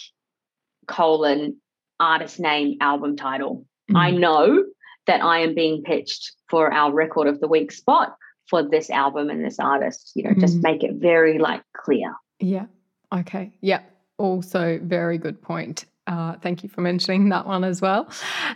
colon, 0.87 1.60
artist 2.01 2.39
name, 2.39 2.77
album 2.81 3.15
title. 3.15 3.65
Mm. 3.91 3.97
I 3.97 4.11
know 4.11 4.65
that 5.07 5.23
I 5.23 5.39
am 5.39 5.55
being 5.55 5.83
pitched 5.83 6.33
for 6.49 6.71
our 6.71 6.91
record 6.93 7.27
of 7.27 7.39
the 7.39 7.47
week 7.47 7.71
spot 7.71 8.15
for 8.49 8.67
this 8.67 8.89
album 8.89 9.29
and 9.29 9.43
this 9.43 9.59
artist. 9.59 10.11
You 10.15 10.23
know, 10.23 10.31
mm. 10.31 10.39
just 10.39 10.61
make 10.61 10.83
it 10.83 10.95
very 10.95 11.39
like 11.39 11.63
clear. 11.73 12.13
Yeah. 12.39 12.65
Okay. 13.13 13.51
Yeah. 13.61 13.81
Also, 14.17 14.79
very 14.83 15.17
good 15.17 15.41
point. 15.41 15.85
Uh, 16.07 16.35
thank 16.41 16.63
you 16.63 16.69
for 16.69 16.81
mentioning 16.81 17.29
that 17.29 17.45
one 17.45 17.63
as 17.63 17.81
well. 17.81 18.09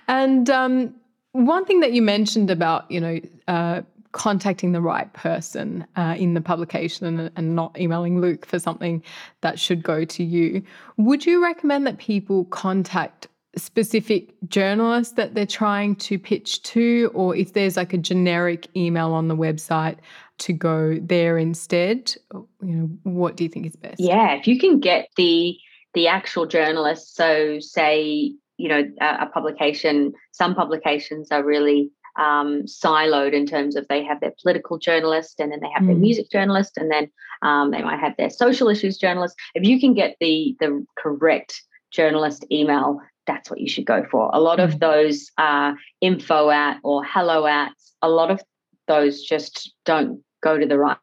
And 0.08 0.50
um, 0.50 0.96
one 1.32 1.66
thing 1.66 1.80
that 1.82 1.94
you 1.94 2.02
mentioned 2.02 2.50
about, 2.50 2.90
you 2.90 3.00
know, 3.00 3.20
uh, 3.48 3.82
contacting 4.16 4.72
the 4.72 4.82
right 4.82 5.12
person 5.14 5.86
uh, 5.98 6.16
in 6.18 6.36
the 6.36 6.42
publication 6.42 7.06
and, 7.06 7.32
and, 7.36 7.54
not 7.54 7.78
emailing 7.78 8.22
Luke 8.22 8.46
for 8.46 8.60
something 8.60 9.04
that 9.42 9.60
should 9.60 9.84
go 9.84 10.06
to 10.06 10.24
you. 10.24 10.64
Would 10.96 11.26
you 11.26 11.44
recommend 11.44 11.86
that 11.86 11.98
people 11.98 12.46
contact 12.46 13.28
specific 13.58 14.34
journalists 14.48 15.14
that 15.14 15.36
they're 15.36 15.46
trying 15.46 15.96
to 15.96 16.20
pitch 16.20 16.62
to, 16.64 17.12
or 17.14 17.36
if 17.36 17.54
there's 17.54 17.78
like 17.78 17.94
a 17.94 17.98
generic 17.98 18.68
email 18.76 19.14
on 19.14 19.28
the 19.28 19.36
website 19.36 19.98
to 20.40 20.54
go 20.54 20.98
there 21.02 21.38
instead? 21.38 22.16
You 22.34 22.48
know, 22.62 22.90
what 23.04 23.36
do 23.36 23.44
you 23.44 23.50
think 23.50 23.66
is 23.66 23.76
best? 23.76 24.00
Yeah, 24.00 24.34
if 24.34 24.48
you 24.48 24.60
can 24.60 24.80
get 24.80 25.10
the 25.18 25.58
the 25.94 26.08
actual 26.08 26.46
journalist, 26.46 27.16
so 27.16 27.60
say 27.60 28.34
you 28.58 28.70
know 28.70 28.84
a, 29.02 29.06
a 29.22 29.26
publication, 29.34 30.14
some 30.32 30.56
publications 30.56 31.32
are 31.32 31.44
really 31.44 31.92
um, 32.18 32.64
siloed 32.64 33.34
in 33.34 33.46
terms 33.46 33.76
of 33.76 33.88
they 33.88 34.04
have 34.04 34.20
their 34.20 34.34
political 34.42 34.78
journalist 34.78 35.40
and 35.40 35.52
then 35.52 35.60
they 35.62 35.70
have 35.74 35.84
mm. 35.84 35.88
their 35.88 35.96
music 35.96 36.30
journalist 36.30 36.78
and 36.78 36.90
then 36.90 37.10
um, 37.42 37.72
they 37.72 37.82
might 37.82 38.00
have 38.00 38.16
their 38.18 38.30
social 38.30 38.70
issues 38.70 38.98
journalist. 38.98 39.36
If 39.54 39.66
you 39.66 39.80
can 39.80 39.94
get 39.94 40.16
the 40.20 40.56
the 40.60 40.86
correct 40.98 41.62
journalist 41.92 42.46
email, 42.52 43.00
that's 43.28 43.50
what 43.50 43.60
you 43.60 43.68
should 43.68 43.86
go 43.86 44.06
for. 44.10 44.30
A 44.34 44.40
lot 44.40 44.60
mm. 44.60 44.66
of 44.66 44.80
those 44.80 45.32
uh, 45.38 45.74
info 46.02 46.50
at 46.50 46.80
or 46.84 47.04
hello 47.04 47.46
at, 47.46 47.72
a 48.02 48.10
lot 48.10 48.32
of 48.32 48.42
those 48.88 49.24
just 49.24 49.74
don't 49.86 50.22
go 50.44 50.58
to 50.58 50.66
the 50.66 50.78
right 50.78 50.98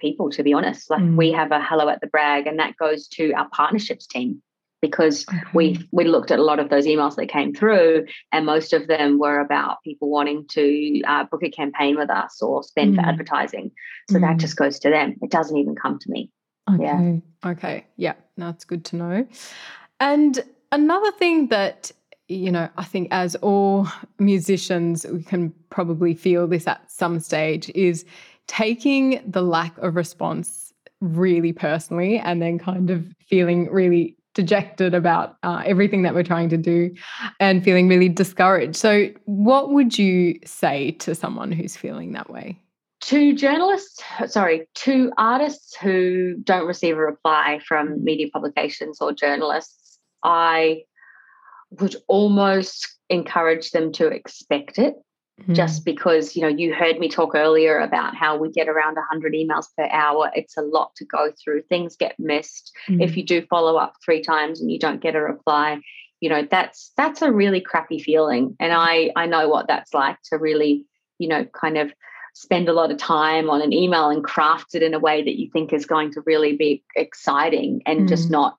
people, 0.00 0.30
to 0.30 0.42
be 0.42 0.52
honest. 0.52 0.90
Like 0.90 1.02
mm. 1.02 1.16
we 1.16 1.32
have 1.32 1.52
a 1.52 1.62
hello 1.62 1.88
at 1.88 2.00
the 2.00 2.06
brag, 2.06 2.46
and 2.46 2.58
that 2.58 2.76
goes 2.76 3.06
to 3.08 3.32
our 3.32 3.48
partnerships 3.50 4.06
team 4.06 4.42
because 4.82 5.24
okay. 5.28 5.40
we 5.54 5.88
we 5.92 6.04
looked 6.04 6.30
at 6.30 6.38
a 6.38 6.44
lot 6.44 6.58
of 6.58 6.68
those 6.68 6.86
emails 6.86 7.16
that 7.16 7.28
came 7.28 7.54
through, 7.54 8.06
and 8.32 8.46
most 8.46 8.72
of 8.72 8.86
them 8.86 9.18
were 9.18 9.40
about 9.40 9.82
people 9.84 10.10
wanting 10.10 10.46
to 10.48 11.02
uh, 11.02 11.24
book 11.24 11.42
a 11.42 11.50
campaign 11.50 11.96
with 11.96 12.10
us 12.10 12.40
or 12.42 12.62
spend 12.62 12.94
mm. 12.94 12.96
for 12.96 13.08
advertising. 13.08 13.70
So 14.10 14.18
mm. 14.18 14.22
that 14.22 14.38
just 14.38 14.56
goes 14.56 14.78
to 14.80 14.90
them. 14.90 15.16
It 15.22 15.30
doesn't 15.30 15.56
even 15.56 15.76
come 15.76 15.98
to 15.98 16.10
me. 16.10 16.30
Okay. 16.72 16.82
Yeah. 16.82 17.50
Okay. 17.50 17.86
Yeah, 17.96 18.14
that's 18.36 18.64
good 18.64 18.84
to 18.86 18.96
know. 18.96 19.26
And 20.00 20.44
another 20.72 21.12
thing 21.12 21.48
that 21.48 21.92
you 22.28 22.50
know, 22.50 22.68
I 22.76 22.84
think 22.84 23.08
as 23.12 23.36
all 23.36 23.86
musicians, 24.18 25.06
we 25.06 25.22
can 25.22 25.54
probably 25.70 26.14
feel 26.14 26.48
this 26.48 26.66
at 26.66 26.90
some 26.90 27.20
stage 27.20 27.70
is 27.74 28.04
taking 28.48 29.22
the 29.26 29.42
lack 29.42 29.76
of 29.78 29.94
response 29.96 30.72
really 31.00 31.52
personally 31.52 32.18
and 32.18 32.40
then 32.40 32.58
kind 32.58 32.90
of 32.90 33.06
feeling 33.28 33.70
really 33.70 34.16
dejected 34.34 34.92
about 34.92 35.36
uh, 35.42 35.62
everything 35.64 36.02
that 36.02 36.14
we're 36.14 36.22
trying 36.22 36.48
to 36.48 36.56
do 36.56 36.94
and 37.40 37.64
feeling 37.64 37.88
really 37.88 38.08
discouraged. 38.08 38.76
So, 38.76 39.08
what 39.24 39.70
would 39.70 39.98
you 39.98 40.38
say 40.44 40.92
to 40.92 41.14
someone 41.14 41.52
who's 41.52 41.76
feeling 41.76 42.12
that 42.12 42.28
way? 42.28 42.58
To 43.02 43.34
journalists, 43.34 44.02
sorry, 44.26 44.66
to 44.74 45.12
artists 45.16 45.76
who 45.76 46.34
don't 46.42 46.66
receive 46.66 46.96
a 46.96 47.00
reply 47.00 47.60
from 47.66 48.02
media 48.02 48.26
publications 48.32 49.00
or 49.00 49.12
journalists, 49.12 49.85
I 50.22 50.84
would 51.70 51.96
almost 52.08 52.88
encourage 53.08 53.70
them 53.70 53.92
to 53.92 54.06
expect 54.06 54.78
it 54.78 54.94
Mm. 55.42 55.54
Just 55.54 55.84
because, 55.84 56.34
you 56.34 56.42
know, 56.42 56.48
you 56.48 56.74
heard 56.74 56.98
me 56.98 57.08
talk 57.08 57.34
earlier 57.34 57.78
about 57.78 58.16
how 58.16 58.36
we 58.38 58.50
get 58.50 58.68
around 58.68 58.94
100 58.94 59.34
emails 59.34 59.66
per 59.76 59.86
hour. 59.92 60.30
It's 60.34 60.56
a 60.56 60.62
lot 60.62 60.94
to 60.96 61.04
go 61.04 61.30
through. 61.32 61.62
Things 61.62 61.96
get 61.96 62.18
missed. 62.18 62.74
Mm. 62.88 63.02
If 63.02 63.16
you 63.16 63.24
do 63.24 63.42
follow 63.42 63.76
up 63.76 63.94
three 64.02 64.22
times 64.22 64.60
and 64.60 64.70
you 64.70 64.78
don't 64.78 65.02
get 65.02 65.14
a 65.14 65.20
reply, 65.20 65.80
you 66.20 66.30
know, 66.30 66.46
that's 66.50 66.92
that's 66.96 67.20
a 67.20 67.30
really 67.30 67.60
crappy 67.60 67.98
feeling. 67.98 68.56
And 68.58 68.72
I 68.72 69.10
I 69.14 69.26
know 69.26 69.48
what 69.48 69.68
that's 69.68 69.92
like 69.92 70.16
to 70.30 70.38
really, 70.38 70.86
you 71.18 71.28
know, 71.28 71.44
kind 71.44 71.76
of 71.76 71.92
spend 72.32 72.70
a 72.70 72.72
lot 72.72 72.90
of 72.90 72.96
time 72.96 73.50
on 73.50 73.60
an 73.60 73.74
email 73.74 74.08
and 74.08 74.24
craft 74.24 74.74
it 74.74 74.82
in 74.82 74.94
a 74.94 74.98
way 74.98 75.22
that 75.22 75.38
you 75.38 75.50
think 75.52 75.72
is 75.72 75.84
going 75.84 76.12
to 76.12 76.22
really 76.24 76.56
be 76.56 76.82
exciting 76.94 77.82
and 77.84 78.00
mm. 78.00 78.08
just 78.08 78.30
not 78.30 78.56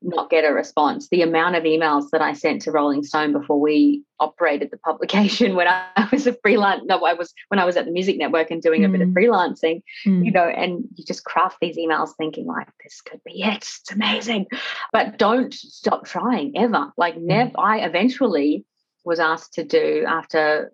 not 0.00 0.30
get 0.30 0.44
a 0.44 0.52
response. 0.52 1.08
The 1.08 1.22
amount 1.22 1.56
of 1.56 1.64
emails 1.64 2.10
that 2.12 2.22
I 2.22 2.32
sent 2.32 2.62
to 2.62 2.72
Rolling 2.72 3.02
Stone 3.02 3.32
before 3.32 3.60
we 3.60 4.04
operated 4.20 4.70
the 4.70 4.78
publication 4.78 5.54
when 5.56 5.66
I 5.68 6.08
was 6.12 6.26
a 6.26 6.36
freelance, 6.42 6.82
no, 6.86 7.04
I 7.04 7.14
was 7.14 7.32
when 7.48 7.58
I 7.58 7.64
was 7.64 7.76
at 7.76 7.84
the 7.84 7.90
Music 7.90 8.16
Network 8.16 8.50
and 8.50 8.62
doing 8.62 8.82
mm. 8.82 8.86
a 8.86 8.88
bit 8.88 9.00
of 9.00 9.08
mm. 9.08 9.14
freelancing, 9.14 9.82
mm. 10.06 10.24
you 10.24 10.30
know, 10.30 10.48
and 10.48 10.84
you 10.94 11.04
just 11.04 11.24
craft 11.24 11.56
these 11.60 11.76
emails 11.76 12.10
thinking 12.16 12.46
like 12.46 12.68
this 12.82 13.00
could 13.00 13.22
be 13.24 13.42
it. 13.42 13.56
It's 13.56 13.90
amazing. 13.90 14.46
But 14.92 15.18
don't 15.18 15.52
stop 15.52 16.06
trying 16.06 16.56
ever. 16.56 16.92
Like 16.96 17.16
mm. 17.16 17.22
never 17.22 17.52
I 17.58 17.78
eventually 17.78 18.64
was 19.04 19.20
asked 19.20 19.54
to 19.54 19.64
do 19.64 20.04
after 20.06 20.72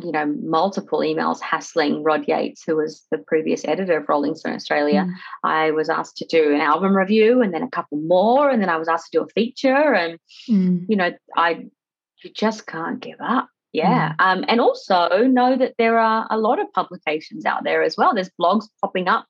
you 0.00 0.12
know, 0.12 0.26
multiple 0.42 1.00
emails 1.00 1.40
hassling 1.40 2.02
Rod 2.02 2.26
Yates, 2.28 2.62
who 2.64 2.76
was 2.76 3.04
the 3.10 3.18
previous 3.18 3.64
editor 3.64 3.98
of 3.98 4.08
Rolling 4.08 4.34
Stone 4.34 4.54
Australia. 4.54 5.06
Mm. 5.08 5.12
I 5.44 5.70
was 5.72 5.88
asked 5.88 6.16
to 6.18 6.26
do 6.26 6.54
an 6.54 6.60
album 6.60 6.96
review 6.96 7.42
and 7.42 7.52
then 7.52 7.62
a 7.62 7.70
couple 7.70 7.98
more, 7.98 8.48
and 8.48 8.62
then 8.62 8.68
I 8.68 8.76
was 8.76 8.88
asked 8.88 9.12
to 9.12 9.18
do 9.18 9.24
a 9.24 9.28
feature. 9.28 9.94
And, 9.94 10.18
mm. 10.48 10.86
you 10.88 10.96
know, 10.96 11.12
I 11.36 11.66
you 12.22 12.30
just 12.32 12.66
can't 12.66 13.00
give 13.00 13.18
up. 13.20 13.48
Yeah. 13.72 14.14
Mm. 14.14 14.24
Um, 14.24 14.44
and 14.48 14.60
also 14.60 15.08
know 15.26 15.56
that 15.56 15.74
there 15.78 15.98
are 15.98 16.26
a 16.30 16.38
lot 16.38 16.58
of 16.58 16.72
publications 16.72 17.44
out 17.44 17.64
there 17.64 17.82
as 17.82 17.96
well. 17.96 18.14
There's 18.14 18.30
blogs 18.40 18.66
popping 18.80 19.08
up 19.08 19.26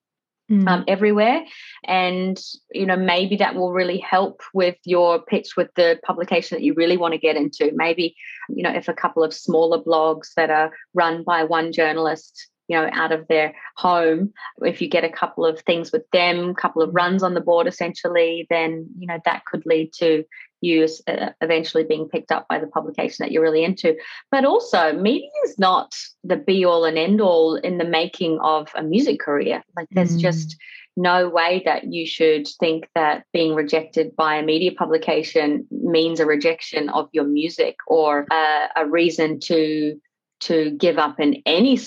Mm. 0.51 0.67
Um, 0.67 0.85
everywhere. 0.89 1.45
And, 1.85 2.41
you 2.73 2.87
know, 2.87 2.97
maybe 2.97 3.37
that 3.37 3.55
will 3.55 3.71
really 3.71 3.99
help 3.99 4.41
with 4.55 4.77
your 4.85 5.21
pitch 5.21 5.59
with 5.59 5.69
the 5.77 6.01
publication 6.03 6.57
that 6.57 6.65
you 6.65 6.73
really 6.73 6.97
want 6.97 7.13
to 7.13 7.19
get 7.19 7.37
into. 7.37 7.71
Maybe, 7.75 8.17
you 8.49 8.63
know, 8.63 8.73
if 8.73 8.89
a 8.89 8.95
couple 8.95 9.23
of 9.23 9.35
smaller 9.35 9.79
blogs 9.79 10.29
that 10.37 10.49
are 10.49 10.73
run 10.95 11.23
by 11.23 11.45
one 11.45 11.71
journalist, 11.71 12.49
you 12.67 12.79
know, 12.79 12.89
out 12.95 13.13
of 13.13 13.29
their 13.29 13.55
home, 13.77 14.33
if 14.63 14.81
you 14.81 14.89
get 14.89 15.05
a 15.05 15.11
couple 15.11 15.45
of 15.45 15.61
things 15.61 15.93
with 15.93 16.09
them, 16.13 16.55
couple 16.55 16.81
of 16.81 16.95
runs 16.95 17.23
on 17.23 17.35
the 17.35 17.43
board 17.43 17.67
essentially, 17.67 18.47
then, 18.49 18.89
you 18.99 19.07
know, 19.07 19.19
that 19.27 19.45
could 19.45 19.65
lead 19.67 19.93
to 19.99 20.25
you 20.61 20.87
uh, 21.07 21.31
eventually 21.41 21.85
being 21.85 22.09
picked 22.09 22.33
up 22.33 22.47
by 22.49 22.59
the 22.59 22.67
publication 22.67 23.17
that 23.21 23.33
you're 23.33 23.43
really 23.43 23.65
into. 23.65 23.97
But 24.31 24.45
also, 24.45 24.93
media 24.93 25.31
is 25.45 25.59
not 25.59 25.93
the 26.25 26.37
be 26.37 26.65
all 26.65 26.85
and 26.85 26.99
end 26.99 27.21
all 27.21 27.57
in 27.57 27.79
the 27.79 27.85
making 27.85 28.39
of 28.41 28.69
a 28.75 28.83
music 28.83 29.21
career. 29.21 29.63
Like, 29.77 29.89
there's 29.91 30.17
mm. 30.17 30.21
just 30.21 30.57
no 30.99 31.29
way 31.29 31.63
that 31.65 31.93
you 31.93 32.07
should 32.07 32.49
think 32.59 32.89
that 32.95 33.25
being 33.33 33.55
rejected 33.55 34.17
by 34.17 34.37
a 34.37 34.43
media 34.43 34.73
publication 34.73 35.67
means 35.71 36.19
a 36.19 36.27
rejection 36.27 36.89
of 36.89 37.09
your 37.13 37.25
music 37.25 37.77
or 37.87 38.27
a, 38.33 38.69
a 38.77 38.87
reason 38.87 39.39
to 39.39 40.01
to 40.41 40.71
give 40.73 40.99
up 40.99 41.21
in 41.21 41.43
any 41.47 41.79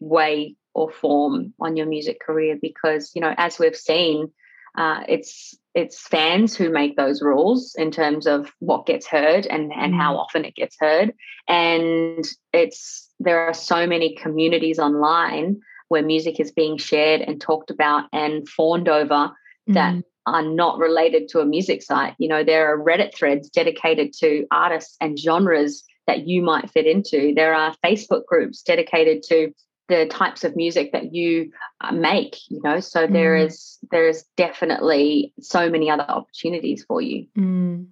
way 0.00 0.56
or 0.74 0.90
form 0.90 1.54
on 1.60 1.76
your 1.76 1.86
music 1.86 2.20
career 2.20 2.58
because 2.60 3.12
you 3.14 3.20
know 3.20 3.34
as 3.36 3.58
we've 3.58 3.76
seen 3.76 4.30
uh, 4.76 5.02
it's 5.08 5.56
it's 5.74 6.00
fans 6.00 6.56
who 6.56 6.70
make 6.70 6.96
those 6.96 7.22
rules 7.22 7.74
in 7.76 7.90
terms 7.90 8.26
of 8.26 8.52
what 8.58 8.86
gets 8.86 9.06
heard 9.06 9.46
and 9.46 9.72
and 9.72 9.94
how 9.94 10.14
mm. 10.14 10.18
often 10.18 10.44
it 10.44 10.54
gets 10.54 10.76
heard 10.80 11.12
and 11.48 12.24
it's 12.52 13.08
there 13.20 13.40
are 13.46 13.54
so 13.54 13.86
many 13.86 14.14
communities 14.16 14.78
online 14.78 15.60
where 15.88 16.02
music 16.02 16.40
is 16.40 16.52
being 16.52 16.76
shared 16.76 17.20
and 17.20 17.40
talked 17.40 17.70
about 17.70 18.04
and 18.12 18.48
fawned 18.48 18.88
over 18.88 19.30
mm. 19.68 19.74
that 19.74 20.02
are 20.26 20.42
not 20.42 20.78
related 20.78 21.28
to 21.28 21.40
a 21.40 21.46
music 21.46 21.82
site 21.82 22.14
you 22.18 22.28
know 22.28 22.42
there 22.42 22.72
are 22.72 22.84
reddit 22.84 23.14
threads 23.14 23.48
dedicated 23.48 24.12
to 24.12 24.46
artists 24.50 24.96
and 25.00 25.18
genres 25.18 25.84
that 26.06 26.26
you 26.26 26.42
might 26.42 26.70
fit 26.70 26.86
into 26.86 27.32
there 27.34 27.54
are 27.54 27.74
facebook 27.84 28.26
groups 28.26 28.62
dedicated 28.62 29.22
to 29.22 29.52
the 29.90 30.06
types 30.06 30.44
of 30.44 30.56
music 30.56 30.92
that 30.92 31.12
you 31.12 31.52
uh, 31.80 31.92
make 31.92 32.38
you 32.48 32.60
know 32.62 32.80
so 32.80 33.06
mm. 33.06 33.12
there 33.12 33.36
is 33.36 33.78
there 33.90 34.08
is 34.08 34.24
definitely 34.36 35.34
so 35.40 35.68
many 35.68 35.90
other 35.90 36.04
opportunities 36.08 36.84
for 36.84 37.02
you 37.02 37.26
mm. 37.36 37.84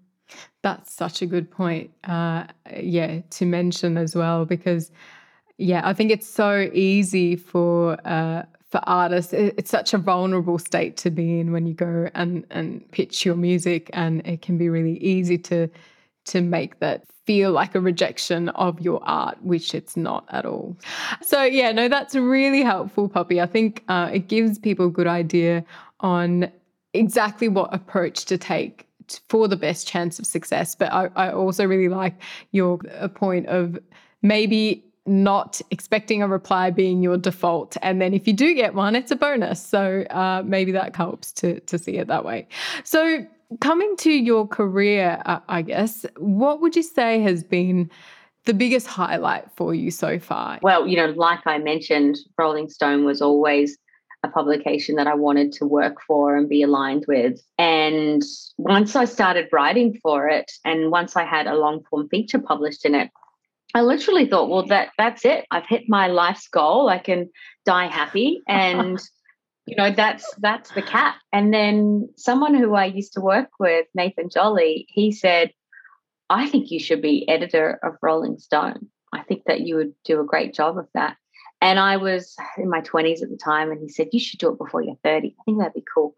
that's 0.63 0.95
such 0.95 1.21
a 1.21 1.27
good 1.27 1.51
point 1.51 1.91
uh, 2.05 2.45
yeah 2.81 3.21
to 3.31 3.45
mention 3.45 3.99
as 3.99 4.15
well 4.15 4.45
because 4.45 4.91
yeah 5.59 5.83
i 5.85 5.93
think 5.93 6.11
it's 6.11 6.27
so 6.27 6.71
easy 6.73 7.35
for 7.35 7.99
uh, 8.07 8.43
for 8.71 8.81
artists 8.85 9.33
it's 9.33 9.71
such 9.71 9.93
a 9.93 9.99
vulnerable 9.99 10.59
state 10.59 10.97
to 10.97 11.11
be 11.11 11.41
in 11.41 11.53
when 11.53 11.67
you 11.67 11.75
go 11.75 12.09
and 12.15 12.47
and 12.51 12.89
pitch 12.93 13.27
your 13.27 13.37
music 13.37 13.91
and 13.93 14.25
it 14.27 14.41
can 14.41 14.57
be 14.57 14.69
really 14.69 14.99
easy 14.99 15.37
to 15.37 15.69
to 16.29 16.41
make 16.41 16.81
that 16.81 17.05
feel 17.27 17.53
like 17.53 17.75
a 17.75 17.81
rejection 17.81 18.49
of 18.51 18.81
your 18.81 19.01
art, 19.03 19.37
which 19.43 19.75
it's 19.75 19.97
not 19.97 20.25
at 20.31 20.47
all. 20.47 20.77
So, 21.21 21.43
yeah, 21.43 21.73
no, 21.73 21.87
that's 21.89 22.15
really 22.15 22.63
helpful, 22.63 23.09
Poppy. 23.09 23.39
I 23.39 23.47
think 23.47 23.85
uh, 23.89 24.11
it 24.13 24.29
gives 24.29 24.59
people 24.59 24.87
a 24.87 24.91
good 24.91 25.07
idea 25.07 25.65
on 26.01 26.51
exactly 26.95 27.49
what 27.49 27.73
approach 27.75 28.25
to 28.27 28.39
take 28.39 28.87
for 29.29 29.47
the 29.47 29.57
best 29.57 29.87
chance 29.87 30.19
of 30.19 30.27
success. 30.27 30.75
But 30.75 30.91
I, 30.91 31.11
I 31.17 31.33
also 31.33 31.67
really 31.67 31.89
like 31.89 32.15
your 32.53 32.79
uh, 32.99 33.09
point 33.09 33.47
of 33.47 33.79
maybe 34.23 34.85
not 35.05 35.61
expecting 35.71 36.23
a 36.23 36.29
reply 36.29 36.71
being 36.71 37.03
your 37.03 37.17
default. 37.17 37.77
And 37.83 38.01
then 38.01 38.15
if 38.15 38.27
you 38.27 38.33
do 38.33 38.55
get 38.55 38.75
one, 38.75 38.95
it's 38.95 39.11
a 39.11 39.17
bonus. 39.17 39.65
So 39.65 40.03
uh, 40.11 40.43
maybe 40.45 40.73
that 40.73 40.95
helps 40.95 41.33
to, 41.33 41.61
to 41.61 41.79
see 41.79 41.97
it 41.97 42.09
that 42.09 42.25
way. 42.25 42.47
So, 42.85 43.27
coming 43.61 43.97
to 43.99 44.11
your 44.11 44.47
career, 44.47 45.23
uh, 45.27 45.41
I 45.49 45.63
guess, 45.63 46.05
what 46.17 46.61
would 46.61 46.77
you 46.77 46.83
say 46.83 47.21
has 47.21 47.43
been 47.43 47.91
the 48.45 48.55
biggest 48.55 48.87
highlight 48.87 49.51
for 49.57 49.75
you 49.75 49.91
so 49.91 50.19
far? 50.19 50.59
Well, 50.63 50.87
you 50.87 50.97
know, 50.97 51.07
like 51.07 51.47
I 51.47 51.59
mentioned, 51.59 52.19
Rolling 52.39 52.69
Stone 52.69 53.05
was 53.05 53.21
always 53.21 53.77
a 54.25 54.29
publication 54.29 54.97
that 54.97 55.07
I 55.07 55.15
wanted 55.15 55.53
to 55.53 55.65
work 55.65 55.99
for 56.07 56.37
and 56.37 56.49
be 56.49 56.63
aligned 56.63 57.05
with. 57.07 57.41
And 57.57 58.23
once 58.57 58.97
I 58.97 59.05
started 59.05 59.49
writing 59.53 59.99
for 60.03 60.29
it, 60.29 60.51
and 60.65 60.91
once 60.91 61.17
I 61.17 61.25
had 61.25 61.47
a 61.47 61.55
long 61.55 61.85
form 61.89 62.09
feature 62.09 62.41
published 62.41 62.85
in 62.85 62.95
it, 62.95 63.11
I 63.75 63.83
literally 63.83 64.27
thought, 64.27 64.49
well, 64.49 64.67
that 64.67 64.91
that's 64.99 65.25
it. 65.25 65.45
I've 65.51 65.67
hit 65.69 65.85
my 65.89 66.09
life's 66.09 66.49
goal. 66.49 66.89
I 66.89 66.99
can 66.99 67.31
die 67.65 67.87
happy, 67.87 68.41
and 68.49 68.99
you 69.69 69.77
know 69.77 69.93
that's 69.93 70.33
that's 70.39 70.71
the 70.73 70.83
cap. 70.83 71.17
And 71.33 71.53
then 71.53 72.09
someone 72.17 72.55
who 72.55 72.75
I 72.75 72.87
used 72.87 73.13
to 73.15 73.21
work 73.21 73.51
with, 73.59 73.87
Nathan 73.95 74.31
Jolly, 74.31 74.87
he 74.89 75.13
said, 75.13 75.53
"I 76.31 76.49
think 76.49 76.71
you 76.71 76.81
should 76.81 77.03
be 77.03 77.29
editor 77.29 77.79
of 77.83 77.97
Rolling 78.03 78.39
Stone. 78.39 78.89
I 79.13 79.23
think 79.23 79.45
that 79.47 79.61
you 79.61 79.77
would 79.77 79.95
do 80.05 80.21
a 80.21 80.27
great 80.27 80.55
job 80.55 80.79
of 80.79 80.89
that." 80.95 81.17
And 81.61 81.79
I 81.79 81.97
was 81.97 82.37
in 82.57 82.71
my 82.71 82.81
20s 82.83 83.23
at 83.23 83.31
the 83.31 83.37
time, 83.37 83.71
and 83.71 83.81
he 83.81 83.89
said, 83.89 84.09
You 84.13 84.21
should 84.21 84.39
do 84.39 84.51
it 84.51 84.59
before 84.59 84.83
you're 84.83 84.99
30. 85.03 85.35
I 85.39 85.43
think 85.45 85.59
that'd 85.59 85.75
be 85.75 85.85
cool. 85.93 86.15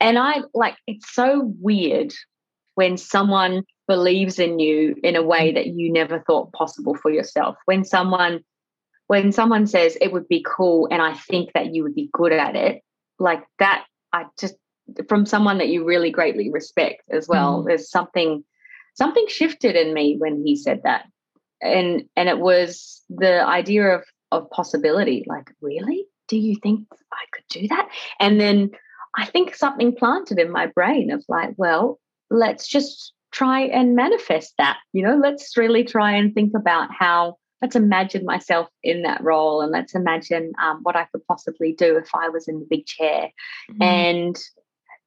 And 0.00 0.18
I 0.18 0.42
like 0.54 0.76
it's 0.86 1.12
so 1.12 1.52
weird 1.60 2.12
when 2.74 2.96
someone 2.96 3.62
believes 3.86 4.38
in 4.38 4.58
you 4.58 4.96
in 5.02 5.16
a 5.16 5.22
way 5.22 5.52
that 5.52 5.68
you 5.68 5.92
never 5.92 6.20
thought 6.20 6.52
possible 6.52 6.94
for 6.94 7.10
yourself. 7.10 7.56
When 7.66 7.84
someone 7.84 8.42
when 9.12 9.30
someone 9.30 9.66
says 9.66 9.98
it 10.00 10.10
would 10.10 10.26
be 10.26 10.42
cool 10.42 10.88
and 10.90 11.02
I 11.02 11.12
think 11.12 11.52
that 11.52 11.74
you 11.74 11.82
would 11.82 11.94
be 11.94 12.08
good 12.14 12.32
at 12.32 12.56
it, 12.56 12.80
like 13.18 13.44
that, 13.58 13.84
I 14.10 14.24
just 14.40 14.54
from 15.06 15.26
someone 15.26 15.58
that 15.58 15.68
you 15.68 15.84
really 15.84 16.10
greatly 16.10 16.50
respect 16.50 17.02
as 17.10 17.28
well. 17.28 17.62
Mm. 17.62 17.66
There's 17.66 17.90
something 17.90 18.42
something 18.94 19.26
shifted 19.28 19.76
in 19.76 19.92
me 19.92 20.16
when 20.16 20.42
he 20.42 20.56
said 20.56 20.80
that. 20.84 21.04
And 21.60 22.04
and 22.16 22.30
it 22.30 22.38
was 22.38 23.02
the 23.10 23.46
idea 23.46 23.96
of 23.96 24.02
of 24.30 24.48
possibility. 24.48 25.26
Like, 25.26 25.50
really? 25.60 26.06
Do 26.28 26.38
you 26.38 26.56
think 26.62 26.86
I 27.12 27.24
could 27.34 27.44
do 27.50 27.68
that? 27.68 27.90
And 28.18 28.40
then 28.40 28.70
I 29.14 29.26
think 29.26 29.54
something 29.54 29.94
planted 29.94 30.38
in 30.38 30.50
my 30.50 30.68
brain 30.68 31.10
of 31.10 31.22
like, 31.28 31.50
well, 31.58 32.00
let's 32.30 32.66
just 32.66 33.12
try 33.30 33.60
and 33.60 33.94
manifest 33.94 34.54
that. 34.56 34.78
You 34.94 35.02
know, 35.02 35.20
let's 35.22 35.54
really 35.58 35.84
try 35.84 36.12
and 36.12 36.32
think 36.32 36.54
about 36.56 36.88
how, 36.98 37.36
let's 37.62 37.76
imagine 37.76 38.24
myself 38.24 38.68
in 38.82 39.02
that 39.02 39.22
role 39.22 39.62
and 39.62 39.70
let's 39.70 39.94
imagine 39.94 40.52
um, 40.60 40.80
what 40.82 40.96
I 40.96 41.04
could 41.12 41.24
possibly 41.26 41.72
do 41.72 41.96
if 41.96 42.08
I 42.14 42.28
was 42.28 42.48
in 42.48 42.58
the 42.58 42.66
big 42.68 42.84
chair. 42.84 43.30
Mm-hmm. 43.70 43.82
And 43.82 44.38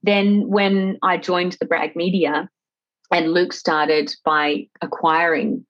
then 0.01 0.47
when 0.47 0.97
I 1.03 1.17
joined 1.17 1.57
the 1.59 1.65
Brag 1.65 1.95
Media, 1.95 2.49
and 3.11 3.33
Luke 3.33 3.53
started 3.53 4.11
by 4.23 4.67
acquiring 4.81 5.65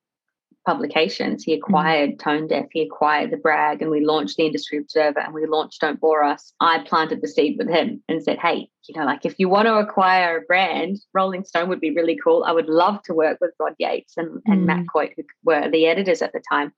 publications. 0.66 1.44
He 1.44 1.54
mm-hmm. 1.54 1.64
acquired 1.64 2.10
mm. 2.12 2.20
Tone 2.20 2.48
Deaf, 2.48 2.66
he 2.72 2.82
acquired 2.82 3.32
The 3.32 3.38
Brag, 3.38 3.82
and 3.82 3.92
we 3.92 4.06
launched 4.06 4.38
the 4.38 4.46
Industry 4.46 4.78
Observer 4.78 5.20
and 5.20 5.34
we 5.34 5.46
launched 5.46 5.82
Don't 5.82 6.00
Bore 6.00 6.24
Us. 6.24 6.54
I 6.60 6.80
planted 6.80 7.22
the 7.22 7.28
seed 7.28 7.58
with 7.58 7.70
him 7.70 8.02
and 8.10 8.24
said, 8.24 8.40
hey, 8.40 8.70
you 8.88 9.00
know, 9.00 9.06
like 9.06 9.26
if 9.26 9.36
you 9.38 9.50
want 9.50 9.68
to 9.68 9.76
acquire 9.76 10.38
a 10.38 10.42
brand, 10.42 10.98
Rolling 11.14 11.44
Stone 11.44 11.70
would 11.70 11.82
be 11.82 11.92
really 11.92 12.18
cool. 12.22 12.44
I 12.44 12.52
would 12.52 12.68
love 12.68 13.02
to 13.04 13.14
work 13.14 13.38
with 13.42 13.52
Rod 13.60 13.76
Yates 13.80 14.18
and, 14.18 14.30
mm. 14.30 14.42
and 14.46 14.66
Matt 14.66 14.86
mm. 14.86 14.88
Coyte, 14.94 15.14
who 15.16 15.24
were 15.44 15.70
the 15.70 15.88
editors 15.88 16.22
at 16.22 16.34
the 16.34 16.42
time. 16.50 16.74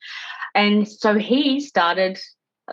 And 0.56 0.88
so 0.88 1.16
he 1.16 1.60
started 1.60 2.20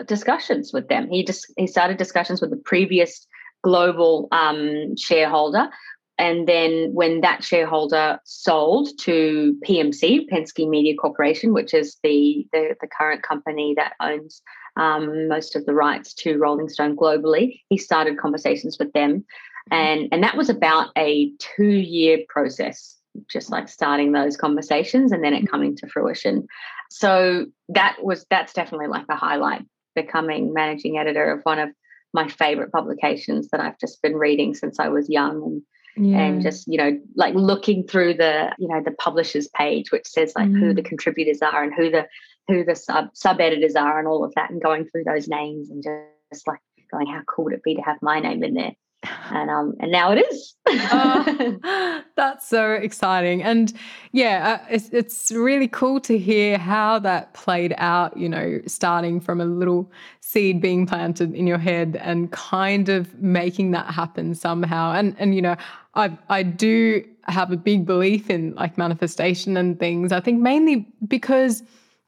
discussions 0.07 0.73
with 0.73 0.89
them. 0.89 1.09
He 1.09 1.25
just 1.25 1.53
he 1.57 1.67
started 1.67 1.97
discussions 1.97 2.41
with 2.41 2.51
the 2.51 2.57
previous 2.57 3.27
global 3.63 4.29
um, 4.31 4.97
shareholder 4.97 5.71
and 6.19 6.47
then 6.47 6.91
when 6.93 7.23
that 7.23 7.43
shareholder 7.43 8.21
sold 8.25 8.89
to 9.01 9.59
PMC, 9.67 10.29
Penske 10.31 10.69
Media 10.69 10.95
Corporation, 10.95 11.53
which 11.53 11.75
is 11.75 11.97
the, 12.05 12.47
the, 12.53 12.77
the 12.81 12.87
current 12.87 13.23
company 13.23 13.75
that 13.77 13.95
owns 14.01 14.41
um, 14.77 15.29
most 15.29 15.57
of 15.57 15.67
the 15.67 15.75
rights 15.75 16.15
to 16.15 16.39
Rolling 16.39 16.69
Stone 16.69 16.97
globally, 16.97 17.61
he 17.69 17.77
started 17.77 18.19
conversations 18.19 18.77
with 18.79 18.93
them. 18.93 19.25
And, 19.71 20.09
and 20.13 20.23
that 20.23 20.37
was 20.37 20.49
about 20.49 20.91
a 20.97 21.33
two 21.39 21.65
year 21.65 22.19
process, 22.29 22.97
just 23.29 23.51
like 23.51 23.69
starting 23.69 24.13
those 24.13 24.37
conversations 24.37 25.11
and 25.11 25.25
then 25.25 25.35
it 25.35 25.51
coming 25.51 25.77
to 25.77 25.89
fruition. 25.89 26.47
So 26.91 27.47
that 27.71 27.97
was 28.03 28.25
that's 28.31 28.53
definitely 28.53 28.89
like 28.89 29.07
a 29.09 29.17
highlight, 29.17 29.65
becoming 29.97 30.53
managing 30.53 30.97
editor 30.99 31.33
of 31.33 31.43
one 31.43 31.59
of 31.59 31.71
my 32.13 32.29
favorite 32.29 32.71
publications 32.71 33.49
that 33.49 33.61
I've 33.61 33.79
just 33.81 34.01
been 34.01 34.15
reading 34.15 34.55
since 34.55 34.79
I 34.79 34.89
was 34.89 35.09
young 35.09 35.43
and 35.43 35.63
yeah. 35.97 36.19
and 36.19 36.43
just 36.43 36.67
you 36.67 36.79
know 36.79 36.99
like 37.15 37.35
looking 37.35 37.87
through 37.87 38.15
the 38.15 38.51
you 38.59 38.69
know 38.69 38.83
the 38.83 38.91
publishers 38.93 39.49
page 39.49 39.93
which 39.93 40.07
says 40.07 40.33
like 40.37 40.49
mm. 40.49 40.59
who 40.59 40.75
the 40.75 40.83
contributors 40.83 41.41
are 41.43 41.63
and 41.63 41.75
who 41.75 41.91
the 41.91 42.07
who 42.49 42.65
the 42.65 42.75
sub 42.75 43.09
sub 43.15 43.41
editors 43.41 43.75
are 43.75 43.99
and 43.99 44.09
all 44.09 44.25
of 44.25 44.33
that 44.35 44.51
and 44.51 44.63
going 44.63 44.87
through 44.87 45.05
those 45.05 45.29
names 45.29 45.71
and 45.71 45.85
just 46.33 46.47
like 46.47 46.61
going 46.91 47.07
how 47.07 47.23
cool 47.27 47.45
would 47.45 47.55
it 47.55 47.63
be 47.63 47.75
to 47.75 47.83
have 47.83 47.97
my 48.03 48.21
name 48.21 48.43
in 48.43 48.55
there 48.55 48.73
and 49.31 49.51
um 49.51 49.75
and 49.81 49.93
now 49.93 50.13
it 50.13 50.19
is 50.19 50.55
oh, 50.67 52.03
that's 52.17 52.49
so 52.49 52.73
exciting 52.73 53.43
and 53.43 53.73
yeah 54.13 54.61
uh, 54.63 54.67
it's, 54.71 54.89
it's 54.91 55.31
really 55.31 55.69
cool 55.69 56.01
to 56.01 56.19
hear 56.19 56.59
how 56.59 56.99
that 56.99 57.35
played 57.35 57.75
out 57.77 58.17
you 58.17 58.29
know 58.29 58.61
starting 58.67 59.21
from 59.21 59.41
a 59.41 59.45
little 59.45 59.91
seed 60.21 60.61
being 60.61 60.87
planted 60.87 61.35
in 61.35 61.47
your 61.47 61.59
head 61.59 61.99
and 62.01 62.33
kind 62.33 62.89
of 62.89 63.15
making 63.21 63.73
that 63.73 63.87
happen 63.93 64.35
somehow 64.35 64.93
and 64.93 65.15
and 65.19 65.35
you 65.35 65.43
know 65.43 65.57
i 65.95 66.17
i 66.29 66.43
do 66.43 67.05
have 67.27 67.51
a 67.51 67.57
big 67.57 67.87
belief 67.87 68.29
in 68.29 68.55
like 68.55 68.77
manifestation 68.77 69.57
and 69.57 69.79
things. 69.79 70.13
I 70.13 70.21
think 70.21 70.43
mainly 70.43 70.87
because 71.09 71.63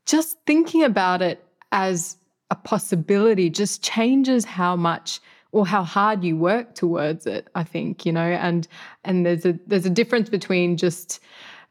just 0.04 0.36
thinking 0.46 0.84
about 0.84 1.22
it 1.22 1.42
as 1.72 2.18
a 2.50 2.54
possibility 2.54 3.48
just 3.48 3.82
changes 3.82 4.44
how 4.44 4.76
much 4.76 5.20
or 5.52 5.66
how 5.66 5.82
hard 5.82 6.22
you 6.22 6.36
work 6.36 6.74
towards 6.74 7.26
it 7.26 7.48
i 7.54 7.64
think 7.64 8.04
you 8.04 8.12
know? 8.12 8.20
And 8.20 8.68
and 9.04 9.24
there's 9.24 9.46
a 9.46 9.58
there's 9.66 9.86
a 9.86 9.90
difference 9.90 10.28
between 10.28 10.76
just 10.76 11.20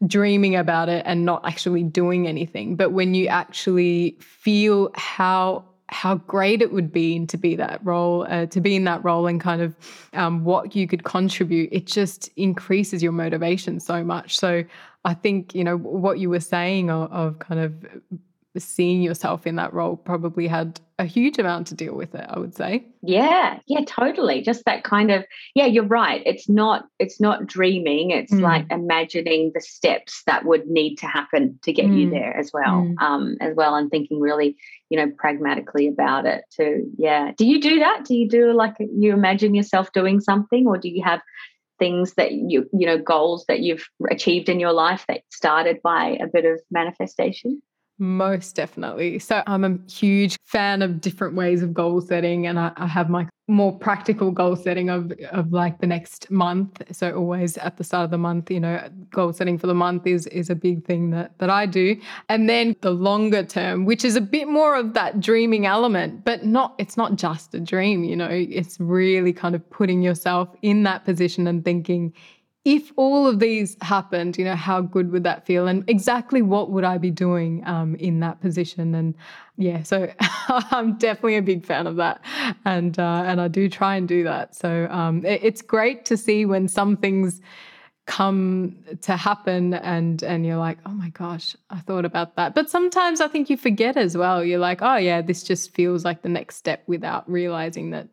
dreaming 0.05 0.55
about 0.55 0.89
it 0.89 1.03
and 1.05 1.25
not 1.25 1.45
actually 1.45 1.83
doing 1.83 2.27
anything. 2.27 2.75
But 2.75 2.91
when 2.91 3.13
you 3.13 3.27
actually 3.27 4.17
feel 4.19 4.91
how 4.95 5.63
how 5.89 6.15
great 6.15 6.61
it 6.61 6.71
would 6.71 6.91
be 6.91 7.25
to 7.27 7.37
be 7.37 7.55
that 7.55 7.79
role, 7.83 8.25
uh, 8.29 8.47
to 8.47 8.59
be 8.59 8.75
in 8.75 8.85
that 8.85 9.03
role, 9.03 9.27
and 9.27 9.39
kind 9.39 9.61
of 9.61 9.75
um, 10.13 10.43
what 10.43 10.75
you 10.75 10.87
could 10.87 11.03
contribute. 11.03 11.69
It 11.71 11.85
just 11.85 12.29
increases 12.35 13.03
your 13.03 13.11
motivation 13.11 13.79
so 13.79 14.03
much. 14.03 14.37
So 14.37 14.63
I 15.03 15.13
think 15.13 15.53
you 15.53 15.63
know 15.63 15.77
what 15.77 16.19
you 16.19 16.29
were 16.29 16.39
saying 16.39 16.89
of, 16.89 17.11
of 17.11 17.39
kind 17.39 17.59
of 17.59 17.73
seeing 18.57 19.01
yourself 19.01 19.45
in 19.45 19.55
that 19.57 19.73
role 19.73 19.97
probably 19.97 20.47
had 20.47 20.79
a 20.97 21.05
huge 21.05 21.37
amount 21.37 21.67
to 21.67 21.75
deal 21.75 21.93
with 21.93 22.15
it 22.15 22.25
i 22.29 22.39
would 22.39 22.55
say 22.55 22.85
yeah 23.01 23.59
yeah 23.67 23.81
totally 23.85 24.41
just 24.41 24.63
that 24.65 24.83
kind 24.83 25.11
of 25.11 25.25
yeah 25.53 25.65
you're 25.65 25.83
right 25.83 26.21
it's 26.25 26.47
not 26.47 26.85
it's 26.99 27.19
not 27.19 27.45
dreaming 27.45 28.11
it's 28.11 28.31
mm. 28.31 28.41
like 28.41 28.65
imagining 28.71 29.51
the 29.53 29.61
steps 29.61 30.23
that 30.25 30.45
would 30.45 30.67
need 30.67 30.95
to 30.95 31.05
happen 31.05 31.59
to 31.63 31.73
get 31.73 31.85
mm. 31.85 31.99
you 31.99 32.09
there 32.09 32.35
as 32.37 32.51
well 32.53 32.83
mm. 32.83 32.95
um 33.01 33.35
as 33.41 33.53
well 33.55 33.75
and 33.75 33.91
thinking 33.91 34.19
really 34.19 34.55
you 34.89 34.97
know 34.97 35.11
pragmatically 35.17 35.87
about 35.87 36.25
it 36.25 36.43
too 36.55 36.91
yeah. 36.97 37.31
Do 37.37 37.45
you 37.45 37.59
do 37.59 37.79
that? 37.79 38.05
Do 38.05 38.15
you 38.15 38.29
do 38.29 38.53
like 38.53 38.75
you 38.79 39.13
imagine 39.13 39.55
yourself 39.55 39.91
doing 39.93 40.19
something 40.19 40.67
or 40.67 40.77
do 40.77 40.89
you 40.89 41.03
have 41.03 41.21
things 41.79 42.13
that 42.13 42.31
you 42.31 42.69
you 42.71 42.85
know 42.85 42.97
goals 42.97 43.45
that 43.47 43.59
you've 43.59 43.87
achieved 44.09 44.49
in 44.49 44.59
your 44.59 44.71
life 44.71 45.05
that 45.07 45.21
started 45.29 45.81
by 45.83 46.17
a 46.21 46.27
bit 46.27 46.45
of 46.45 46.61
manifestation 46.71 47.61
most 47.97 48.55
definitely. 48.55 49.19
So 49.19 49.41
I'm 49.47 49.63
a 49.63 49.77
huge 49.89 50.37
fan 50.43 50.81
of 50.81 51.01
different 51.01 51.35
ways 51.35 51.63
of 51.63 51.73
goal 51.73 52.01
setting, 52.01 52.47
and 52.47 52.59
I, 52.59 52.71
I, 52.75 52.87
have 52.87 53.09
my 53.09 53.27
more 53.47 53.77
practical 53.77 54.31
goal 54.31 54.55
setting 54.55 54.89
of 54.89 55.13
of 55.31 55.53
like 55.53 55.79
the 55.79 55.87
next 55.87 56.29
month. 56.31 56.81
So 56.91 57.15
always 57.15 57.57
at 57.57 57.77
the 57.77 57.83
start 57.83 58.05
of 58.05 58.11
the 58.11 58.17
month, 58.17 58.49
you 58.51 58.59
know, 58.59 58.89
goal 59.11 59.31
setting 59.33 59.57
for 59.57 59.67
the 59.67 59.73
month 59.73 60.07
is 60.07 60.27
is 60.27 60.49
a 60.49 60.55
big 60.55 60.83
thing 60.85 61.11
that 61.11 61.37
that 61.39 61.49
I 61.49 61.65
do. 61.65 61.95
And 62.27 62.49
then 62.49 62.75
the 62.81 62.91
longer 62.91 63.43
term, 63.43 63.85
which 63.85 64.03
is 64.03 64.15
a 64.15 64.21
bit 64.21 64.47
more 64.47 64.75
of 64.75 64.93
that 64.93 65.19
dreaming 65.19 65.65
element, 65.65 66.25
but 66.25 66.45
not 66.45 66.75
it's 66.77 66.97
not 66.97 67.15
just 67.15 67.53
a 67.53 67.59
dream, 67.59 68.03
you 68.03 68.15
know, 68.15 68.29
it's 68.29 68.79
really 68.79 69.31
kind 69.31 69.55
of 69.55 69.69
putting 69.69 70.01
yourself 70.01 70.49
in 70.61 70.83
that 70.83 71.05
position 71.05 71.47
and 71.47 71.63
thinking 71.63 72.13
if 72.65 72.91
all 72.95 73.27
of 73.27 73.39
these 73.39 73.77
happened, 73.81 74.39
you 74.39 74.43
know, 74.43 74.55
how 74.55 74.81
good 74.81 75.11
would 75.11 75.23
that 75.23 75.45
feel? 75.45 75.67
And 75.67 75.87
exactly 75.87 76.41
what 76.41 76.71
would 76.71 76.83
I 76.83 76.97
be 76.97 77.11
doing 77.11 77.65
um, 77.67 77.93
in 77.95 78.21
that 78.21 78.41
position? 78.41 78.95
And 78.95 79.13
yeah, 79.55 79.83
so 79.83 80.11
I'm 80.49 80.97
definitely 80.97 81.37
a 81.37 81.43
big 81.43 81.63
fan 81.63 81.85
of 81.85 81.95
that, 81.97 82.21
and 82.65 82.97
uh, 82.97 83.23
and 83.25 83.39
I 83.39 83.47
do 83.47 83.69
try 83.69 83.95
and 83.95 84.07
do 84.07 84.23
that. 84.23 84.55
So 84.55 84.87
um, 84.89 85.23
it, 85.23 85.43
it's 85.43 85.61
great 85.61 86.05
to 86.05 86.17
see 86.17 86.45
when 86.45 86.67
some 86.67 86.97
things 86.97 87.39
come 88.07 88.75
to 89.01 89.15
happen 89.15 89.73
and 89.73 90.21
and 90.21 90.45
you're 90.45 90.57
like 90.57 90.77
oh 90.85 90.91
my 90.91 91.09
gosh 91.09 91.55
i 91.71 91.79
thought 91.79 92.05
about 92.05 92.35
that 92.35 92.53
but 92.53 92.69
sometimes 92.69 93.19
i 93.19 93.27
think 93.27 93.49
you 93.49 93.57
forget 93.57 93.97
as 93.97 94.15
well 94.15 94.43
you're 94.43 94.59
like 94.59 94.83
oh 94.83 94.95
yeah 94.95 95.23
this 95.23 95.41
just 95.41 95.73
feels 95.73 96.05
like 96.05 96.21
the 96.21 96.29
next 96.29 96.55
step 96.57 96.83
without 96.85 97.27
realizing 97.27 97.89
that 97.89 98.07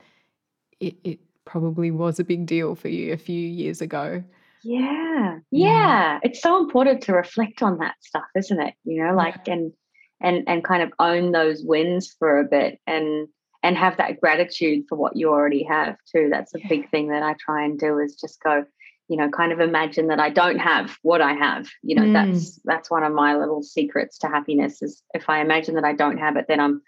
it, 0.81 0.95
it 1.05 1.19
probably 1.45 1.91
was 1.91 2.19
a 2.19 2.25
big 2.25 2.47
deal 2.47 2.75
for 2.75 2.89
you 2.89 3.13
a 3.13 3.19
few 3.19 3.47
years 3.47 3.83
ago 3.83 4.25
yeah. 4.63 5.39
Yeah. 5.51 6.19
It's 6.23 6.41
so 6.41 6.59
important 6.59 7.03
to 7.03 7.13
reflect 7.13 7.63
on 7.63 7.79
that 7.79 7.97
stuff 8.01 8.25
isn't 8.37 8.61
it? 8.61 8.75
You 8.85 9.05
know 9.05 9.15
like 9.15 9.49
and 9.49 9.73
and 10.21 10.45
and 10.47 10.65
kind 10.65 10.83
of 10.83 10.93
own 10.99 11.33
those 11.33 11.63
wins 11.65 12.15
for 12.19 12.39
a 12.39 12.45
bit 12.45 12.79
and 12.87 13.29
and 13.65 13.77
have 13.77 13.97
that 13.97 14.21
gratitude 14.21 14.85
for 14.89 14.97
what 14.97 15.17
you 15.17 15.29
already 15.29 15.63
have 15.65 15.97
too. 16.11 16.29
That's 16.31 16.55
a 16.55 16.61
yeah. 16.61 16.69
big 16.69 16.91
thing 16.91 17.09
that 17.09 17.23
i 17.23 17.35
try 17.39 17.65
and 17.65 17.79
do 17.79 17.99
is 17.99 18.15
just 18.15 18.43
go 18.43 18.65
you 19.09 19.17
know 19.17 19.29
kind 19.29 19.53
of 19.53 19.61
imagine 19.61 20.07
that 20.07 20.21
i 20.21 20.31
don't 20.31 20.59
have 20.59 20.97
what 21.03 21.21
i 21.21 21.33
have. 21.33 21.69
You 21.83 21.97
know 21.97 22.03
mm. 22.03 22.13
that's 22.13 22.61
that's 22.65 22.91
one 22.91 23.03
of 23.03 23.13
my 23.13 23.37
little 23.37 23.63
secrets 23.63 24.19
to 24.19 24.29
happiness 24.29 24.83
is 24.83 25.03
if 25.13 25.29
i 25.29 25.41
imagine 25.41 25.75
that 25.75 25.85
i 25.85 25.93
don't 25.93 26.19
have 26.19 26.37
it 26.37 26.47
then 26.49 26.61
i'm 26.61 26.83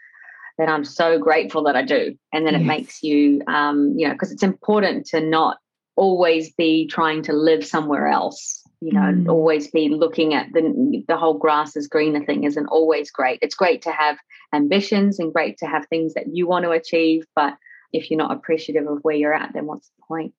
then 0.58 0.68
i'm 0.68 0.84
so 0.84 1.18
grateful 1.18 1.64
that 1.64 1.76
i 1.76 1.82
do. 1.82 2.16
And 2.32 2.46
then 2.46 2.54
yes. 2.54 2.62
it 2.62 2.66
makes 2.66 3.02
you 3.02 3.42
um 3.48 3.94
you 3.96 4.06
know 4.06 4.14
because 4.14 4.30
it's 4.30 4.44
important 4.44 5.06
to 5.06 5.20
not 5.20 5.58
always 5.96 6.52
be 6.52 6.86
trying 6.86 7.22
to 7.22 7.32
live 7.32 7.64
somewhere 7.64 8.06
else 8.06 8.62
you 8.80 8.92
know 8.92 9.00
mm. 9.00 9.28
always 9.28 9.70
be 9.70 9.88
looking 9.88 10.34
at 10.34 10.52
the 10.52 11.04
the 11.08 11.16
whole 11.16 11.38
grass 11.38 11.76
is 11.76 11.88
greener 11.88 12.24
thing 12.24 12.44
isn't 12.44 12.66
always 12.66 13.10
great 13.10 13.38
it's 13.42 13.54
great 13.54 13.82
to 13.82 13.90
have 13.90 14.18
ambitions 14.52 15.18
and 15.18 15.32
great 15.32 15.56
to 15.56 15.66
have 15.66 15.86
things 15.86 16.14
that 16.14 16.26
you 16.32 16.46
want 16.46 16.64
to 16.64 16.70
achieve 16.70 17.24
but 17.34 17.56
if 17.92 18.10
you're 18.10 18.18
not 18.18 18.32
appreciative 18.32 18.86
of 18.86 18.98
where 19.02 19.16
you're 19.16 19.34
at 19.34 19.52
then 19.54 19.66
what's 19.66 19.88
the 19.88 20.02
point 20.06 20.32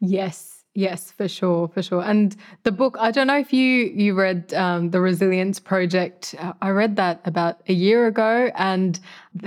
yes 0.00 0.58
Yes, 0.74 1.10
for 1.10 1.26
sure, 1.26 1.66
for 1.66 1.82
sure. 1.82 2.04
And 2.04 2.36
the 2.62 2.70
book, 2.70 2.96
I 3.00 3.10
don't 3.10 3.26
know 3.26 3.38
if 3.38 3.52
you 3.52 3.86
you 3.86 4.14
read 4.14 4.54
um, 4.54 4.90
the 4.90 5.00
Resilience 5.00 5.58
Project. 5.58 6.36
Uh, 6.38 6.52
I 6.62 6.70
read 6.70 6.94
that 6.94 7.20
about 7.24 7.62
a 7.66 7.72
year 7.72 8.06
ago, 8.06 8.52
and 8.54 9.00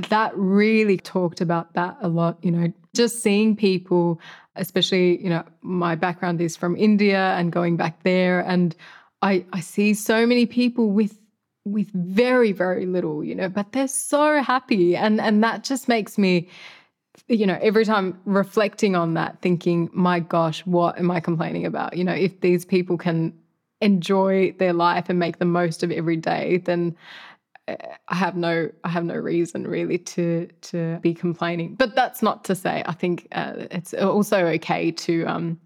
that 0.10 0.36
really 0.36 0.98
talked 0.98 1.40
about 1.40 1.74
that 1.76 1.96
a 2.02 2.10
lot. 2.10 2.38
You 2.42 2.52
know, 2.52 2.74
just 2.96 3.22
seeing 3.22 3.56
people, 3.56 4.20
especially 4.56 5.22
you 5.24 5.30
know, 5.30 5.44
my 5.62 5.96
background 5.96 6.42
is 6.42 6.58
from 6.58 6.76
India 6.76 7.34
and 7.38 7.52
going 7.52 7.78
back 7.78 8.04
there, 8.04 8.42
and 8.42 8.76
I 9.22 9.46
I 9.54 9.60
see 9.60 9.94
so 9.94 10.26
many 10.26 10.46
people 10.46 10.92
with 10.92 11.18
with 11.66 11.90
very 11.92 12.52
very 12.52 12.86
little, 12.86 13.24
you 13.24 13.36
know, 13.36 13.50
but 13.50 13.72
they're 13.72 13.88
so 13.88 14.42
happy, 14.42 14.96
and 14.96 15.22
and 15.22 15.44
that 15.44 15.64
just 15.64 15.88
makes 15.88 16.18
me 16.18 16.50
you 17.28 17.46
know, 17.46 17.58
every 17.62 17.86
time 17.86 18.20
reflecting 18.26 18.96
on 18.96 19.14
that, 19.14 19.42
thinking, 19.42 19.90
my 19.94 20.20
gosh, 20.20 20.66
what 20.66 20.98
am 20.98 21.12
I 21.12 21.20
complaining 21.20 21.66
about? 21.66 21.96
You 21.98 22.04
know, 22.04 22.14
if 22.14 22.42
these 22.42 22.66
people 22.66 22.98
can 22.98 23.34
enjoy 23.82 24.54
their 24.60 24.74
life 24.74 25.06
and 25.10 25.18
make 25.20 25.40
the 25.40 25.46
most 25.46 25.84
of 25.84 25.92
every 25.92 26.18
day, 26.18 26.58
then 26.58 26.96
I 28.08 28.16
have 28.16 28.36
no, 28.36 28.70
I 28.84 28.90
have 28.90 29.04
no 29.04 29.16
reason 29.16 29.68
really 29.68 29.98
to 29.98 30.48
to 30.62 31.00
be 31.02 31.14
complaining. 31.14 31.76
But 31.76 31.96
that's 31.96 32.22
not 32.22 32.44
to 32.46 32.56
say 32.56 32.84
I 32.86 32.94
think 32.94 33.28
uh, 33.32 33.54
it's 33.72 33.94
also 33.94 34.46
okay 34.46 34.92
to 34.92 35.26
um 35.26 35.60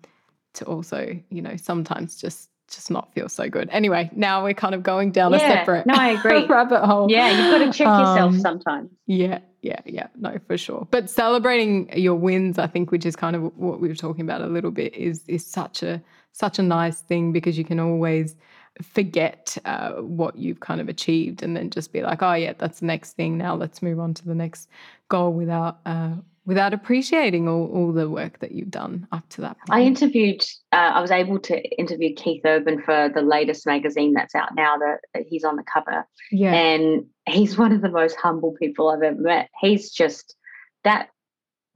to 0.53 0.65
also 0.65 1.17
you 1.29 1.41
know 1.41 1.55
sometimes 1.57 2.15
just 2.15 2.49
just 2.67 2.89
not 2.89 3.13
feel 3.13 3.29
so 3.29 3.49
good. 3.49 3.69
Anyway, 3.71 4.09
now 4.15 4.43
we're 4.43 4.53
kind 4.53 4.73
of 4.73 4.83
going 4.83 5.11
down 5.11 5.31
yeah, 5.31 5.37
a 5.37 5.39
separate 5.39 5.85
no, 5.85 5.93
I 5.93 6.09
agree. 6.09 6.45
rabbit 6.49 6.83
hole. 6.85 7.09
Yeah, 7.09 7.29
you've 7.29 7.51
got 7.51 7.59
to 7.59 7.77
check 7.77 7.87
yourself 7.87 8.33
um, 8.33 8.39
sometimes. 8.39 8.89
Yeah, 9.05 9.39
yeah, 9.61 9.79
yeah. 9.85 10.07
No, 10.15 10.37
for 10.47 10.57
sure. 10.57 10.87
But 10.91 11.09
celebrating 11.09 11.95
your 11.97 12.15
wins, 12.15 12.57
I 12.57 12.67
think, 12.67 12.91
which 12.91 13.05
is 13.05 13.15
kind 13.15 13.35
of 13.35 13.55
what 13.55 13.79
we 13.79 13.87
were 13.87 13.95
talking 13.95 14.21
about 14.21 14.41
a 14.41 14.47
little 14.47 14.71
bit, 14.71 14.95
is 14.95 15.23
is 15.27 15.45
such 15.45 15.83
a 15.83 16.01
such 16.31 16.59
a 16.59 16.63
nice 16.63 17.01
thing 17.01 17.31
because 17.31 17.57
you 17.57 17.63
can 17.63 17.79
always 17.79 18.35
forget 18.82 19.57
uh, 19.65 19.93
what 19.93 20.38
you've 20.38 20.59
kind 20.59 20.82
of 20.82 20.89
achieved 20.89 21.43
and 21.43 21.55
then 21.55 21.69
just 21.69 21.93
be 21.93 22.01
like, 22.01 22.21
oh 22.21 22.34
yeah, 22.34 22.53
that's 22.57 22.80
the 22.80 22.86
next 22.86 23.13
thing. 23.13 23.38
Now 23.38 23.55
let's 23.55 23.82
move 23.82 23.99
on 23.99 24.13
to 24.15 24.26
the 24.26 24.36
next 24.36 24.69
goal 25.09 25.32
without 25.34 25.80
uh, 25.86 26.15
without 26.45 26.73
appreciating 26.73 27.47
all, 27.47 27.67
all 27.73 27.91
the 27.91 28.09
work 28.09 28.39
that 28.39 28.51
you've 28.51 28.69
done 28.69 29.07
up 29.11 29.28
to 29.30 29.41
that 29.41 29.57
point. 29.57 29.71
I 29.71 29.82
interviewed, 29.82 30.45
uh, 30.71 30.91
I 30.93 31.01
was 31.01 31.09
able 31.09 31.39
to 31.39 31.61
interview 31.80 32.13
Keith 32.13 32.43
Urban 32.45 32.82
for 32.82 33.09
the 33.13 33.23
latest 33.23 33.65
magazine 33.65 34.13
that's 34.13 34.36
out 34.36 34.53
now 34.53 34.78
that 34.78 35.26
he's 35.28 35.43
on 35.43 35.55
the 35.55 35.63
cover. 35.63 36.05
Yeah. 36.32 36.53
And 36.53 37.05
he's 37.28 37.57
one 37.57 37.71
of 37.71 37.82
the 37.82 37.89
most 37.89 38.15
humble 38.15 38.53
people 38.59 38.89
I've 38.89 39.01
ever 39.01 39.19
met. 39.19 39.49
He's 39.59 39.89
just, 39.89 40.36
that 40.84 41.09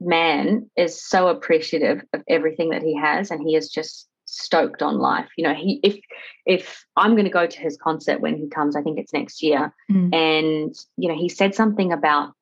man 0.00 0.70
is 0.76 1.04
so 1.04 1.26
appreciative 1.26 2.02
of 2.12 2.22
everything 2.28 2.70
that 2.70 2.82
he 2.82 2.96
has 2.96 3.32
and 3.32 3.42
he 3.42 3.56
is 3.56 3.70
just 3.70 4.06
stoked 4.30 4.82
on 4.82 4.98
life 4.98 5.28
you 5.36 5.44
know 5.44 5.54
he 5.54 5.80
if 5.82 5.98
if 6.46 6.84
i'm 6.96 7.12
going 7.12 7.24
to 7.24 7.30
go 7.30 7.46
to 7.46 7.58
his 7.58 7.76
concert 7.76 8.20
when 8.20 8.36
he 8.36 8.48
comes 8.48 8.76
i 8.76 8.82
think 8.82 8.98
it's 8.98 9.12
next 9.12 9.42
year 9.42 9.74
mm. 9.90 10.14
and 10.14 10.74
you 10.96 11.08
know 11.08 11.16
he 11.16 11.28
said 11.28 11.54
something 11.54 11.92
about 11.92 12.32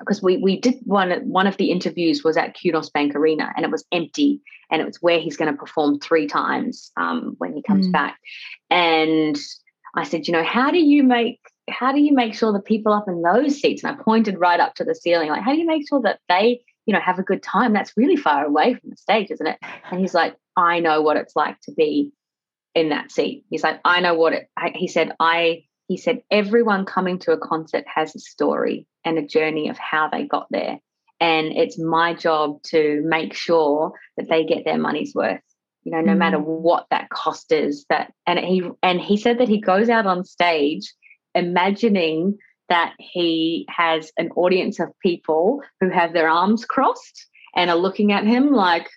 because 0.00 0.22
we 0.22 0.36
we 0.38 0.60
did 0.60 0.74
one 0.84 1.10
one 1.28 1.46
of 1.46 1.56
the 1.56 1.70
interviews 1.70 2.22
was 2.22 2.36
at 2.36 2.56
Kudos 2.60 2.90
Bank 2.90 3.14
Arena 3.14 3.52
and 3.56 3.64
it 3.64 3.70
was 3.70 3.84
empty 3.92 4.40
and 4.70 4.82
it 4.82 4.84
was 4.84 5.00
where 5.00 5.20
he's 5.20 5.36
going 5.36 5.50
to 5.50 5.58
perform 5.58 5.98
three 5.98 6.26
times 6.26 6.90
um, 6.96 7.34
when 7.38 7.54
he 7.54 7.62
comes 7.62 7.88
mm. 7.88 7.92
back 7.92 8.18
and 8.68 9.38
I 9.94 10.04
said 10.04 10.26
you 10.26 10.32
know 10.32 10.44
how 10.44 10.70
do 10.70 10.78
you 10.78 11.02
make 11.02 11.40
how 11.68 11.92
do 11.92 12.00
you 12.00 12.12
make 12.12 12.34
sure 12.34 12.52
the 12.52 12.60
people 12.60 12.92
up 12.92 13.08
in 13.08 13.22
those 13.22 13.60
seats 13.60 13.82
and 13.82 13.96
I 13.96 14.02
pointed 14.02 14.38
right 14.38 14.60
up 14.60 14.74
to 14.74 14.84
the 14.84 14.94
ceiling 14.94 15.28
like 15.28 15.42
how 15.42 15.52
do 15.52 15.58
you 15.58 15.66
make 15.66 15.88
sure 15.88 16.02
that 16.02 16.20
they 16.28 16.60
you 16.86 16.94
know 16.94 17.00
have 17.00 17.18
a 17.18 17.24
good 17.24 17.42
time 17.42 17.72
that's 17.72 17.92
really 17.96 18.16
far 18.16 18.44
away 18.44 18.74
from 18.74 18.90
the 18.90 18.96
stage 18.96 19.30
isn't 19.30 19.46
it 19.46 19.58
and 19.90 20.00
he's 20.00 20.14
like 20.14 20.36
I 20.56 20.80
know 20.80 21.02
what 21.02 21.16
it's 21.16 21.36
like 21.36 21.60
to 21.62 21.72
be 21.72 22.12
in 22.74 22.90
that 22.90 23.10
seat 23.10 23.44
he's 23.50 23.62
like 23.62 23.80
I 23.84 24.00
know 24.00 24.14
what 24.14 24.32
it 24.32 24.48
I, 24.56 24.72
he 24.74 24.88
said 24.88 25.12
I 25.20 25.64
he 25.88 25.96
said 25.96 26.22
everyone 26.30 26.84
coming 26.84 27.18
to 27.20 27.32
a 27.32 27.38
concert 27.38 27.84
has 27.92 28.14
a 28.14 28.20
story 28.20 28.86
and 29.04 29.18
a 29.18 29.26
journey 29.26 29.68
of 29.68 29.78
how 29.78 30.08
they 30.08 30.24
got 30.24 30.46
there 30.50 30.78
and 31.20 31.48
it's 31.48 31.78
my 31.78 32.14
job 32.14 32.62
to 32.64 33.02
make 33.04 33.34
sure 33.34 33.92
that 34.16 34.28
they 34.28 34.44
get 34.44 34.64
their 34.64 34.78
money's 34.78 35.14
worth 35.14 35.40
you 35.82 35.92
know 35.92 36.00
no 36.00 36.12
mm. 36.12 36.18
matter 36.18 36.38
what 36.38 36.86
that 36.90 37.08
cost 37.10 37.52
is 37.52 37.84
that 37.88 38.12
and 38.26 38.38
he 38.38 38.62
and 38.82 39.00
he 39.00 39.16
said 39.16 39.38
that 39.38 39.48
he 39.48 39.60
goes 39.60 39.88
out 39.88 40.06
on 40.06 40.24
stage 40.24 40.94
imagining 41.34 42.38
that 42.68 42.94
he 42.98 43.66
has 43.68 44.10
an 44.16 44.30
audience 44.36 44.80
of 44.80 44.88
people 45.00 45.62
who 45.80 45.88
have 45.90 46.12
their 46.12 46.28
arms 46.28 46.64
crossed 46.64 47.26
and 47.54 47.70
are 47.70 47.76
looking 47.76 48.12
at 48.12 48.26
him 48.26 48.52
like 48.52 48.88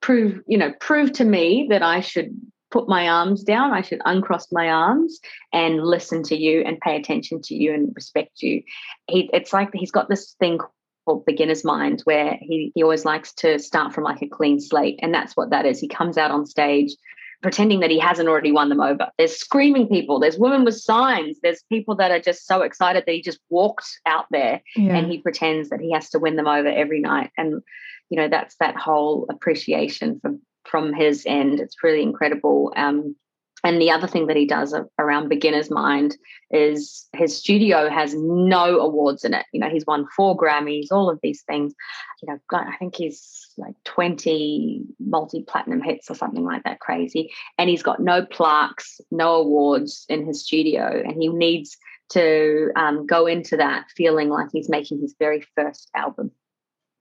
prove 0.00 0.40
you 0.46 0.56
know 0.56 0.72
prove 0.78 1.12
to 1.12 1.24
me 1.24 1.66
that 1.70 1.82
i 1.82 2.00
should 2.00 2.30
put 2.70 2.88
my 2.88 3.08
arms 3.08 3.42
down. 3.42 3.72
I 3.72 3.80
should 3.80 4.00
uncross 4.04 4.52
my 4.52 4.68
arms 4.68 5.18
and 5.52 5.82
listen 5.82 6.22
to 6.24 6.36
you 6.36 6.62
and 6.62 6.80
pay 6.80 6.96
attention 6.96 7.40
to 7.42 7.54
you 7.54 7.72
and 7.72 7.92
respect 7.94 8.42
you. 8.42 8.62
He, 9.08 9.30
it's 9.32 9.52
like 9.52 9.70
he's 9.72 9.90
got 9.90 10.08
this 10.08 10.34
thing 10.38 10.58
called 11.04 11.24
beginner's 11.24 11.64
mind 11.64 12.02
where 12.04 12.36
he, 12.40 12.72
he 12.74 12.82
always 12.82 13.04
likes 13.04 13.32
to 13.34 13.58
start 13.58 13.94
from 13.94 14.04
like 14.04 14.22
a 14.22 14.28
clean 14.28 14.60
slate. 14.60 14.98
And 15.02 15.14
that's 15.14 15.36
what 15.36 15.50
that 15.50 15.66
is. 15.66 15.80
He 15.80 15.88
comes 15.88 16.18
out 16.18 16.30
on 16.30 16.46
stage 16.46 16.94
pretending 17.42 17.80
that 17.80 17.90
he 17.90 17.98
hasn't 17.98 18.28
already 18.28 18.52
won 18.52 18.68
them 18.68 18.80
over. 18.80 19.08
There's 19.16 19.36
screaming 19.36 19.88
people, 19.88 20.18
there's 20.18 20.38
women 20.38 20.64
with 20.64 20.78
signs, 20.78 21.38
there's 21.42 21.62
people 21.70 21.94
that 21.96 22.10
are 22.10 22.20
just 22.20 22.46
so 22.46 22.62
excited 22.62 23.04
that 23.06 23.12
he 23.12 23.22
just 23.22 23.40
walked 23.48 24.00
out 24.06 24.26
there 24.30 24.60
yeah. 24.76 24.96
and 24.96 25.10
he 25.10 25.18
pretends 25.18 25.68
that 25.70 25.80
he 25.80 25.92
has 25.92 26.10
to 26.10 26.18
win 26.18 26.36
them 26.36 26.48
over 26.48 26.68
every 26.68 27.00
night. 27.00 27.30
And 27.36 27.62
you 28.10 28.16
know 28.16 28.28
that's 28.28 28.56
that 28.60 28.76
whole 28.76 29.26
appreciation 29.30 30.18
from 30.20 30.40
from 30.64 30.92
his 30.92 31.24
end. 31.26 31.60
It's 31.60 31.82
really 31.82 32.02
incredible. 32.02 32.72
Um, 32.76 33.16
and 33.64 33.80
the 33.80 33.90
other 33.90 34.06
thing 34.06 34.26
that 34.28 34.36
he 34.36 34.46
does 34.46 34.74
around 34.98 35.28
beginner's 35.28 35.70
mind 35.70 36.16
is 36.50 37.06
his 37.12 37.36
studio 37.36 37.88
has 37.88 38.14
no 38.14 38.78
awards 38.78 39.24
in 39.24 39.34
it. 39.34 39.46
You 39.52 39.60
know, 39.60 39.68
he's 39.68 39.86
won 39.86 40.06
four 40.16 40.36
Grammys, 40.36 40.86
all 40.90 41.10
of 41.10 41.18
these 41.22 41.42
things. 41.42 41.74
You 42.22 42.32
know, 42.32 42.38
I 42.52 42.76
think 42.78 42.94
he's 42.94 43.48
like 43.56 43.74
20 43.84 44.82
multi 45.00 45.42
platinum 45.42 45.82
hits 45.82 46.10
or 46.10 46.14
something 46.14 46.44
like 46.44 46.62
that 46.64 46.80
crazy. 46.80 47.32
And 47.58 47.68
he's 47.68 47.82
got 47.82 48.00
no 48.00 48.24
plaques, 48.24 49.00
no 49.10 49.34
awards 49.36 50.06
in 50.08 50.24
his 50.24 50.44
studio. 50.44 51.02
And 51.04 51.20
he 51.20 51.28
needs 51.28 51.76
to 52.10 52.70
um, 52.76 53.06
go 53.06 53.26
into 53.26 53.56
that 53.56 53.86
feeling 53.96 54.28
like 54.28 54.48
he's 54.52 54.68
making 54.68 55.00
his 55.00 55.14
very 55.18 55.44
first 55.56 55.90
album 55.94 56.30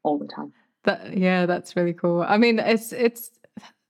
all 0.03 0.17
the 0.17 0.27
time. 0.27 0.53
That, 0.83 1.17
yeah, 1.17 1.45
that's 1.45 1.75
really 1.75 1.93
cool. 1.93 2.21
I 2.21 2.37
mean, 2.37 2.59
it's 2.59 2.93
it's 2.93 3.29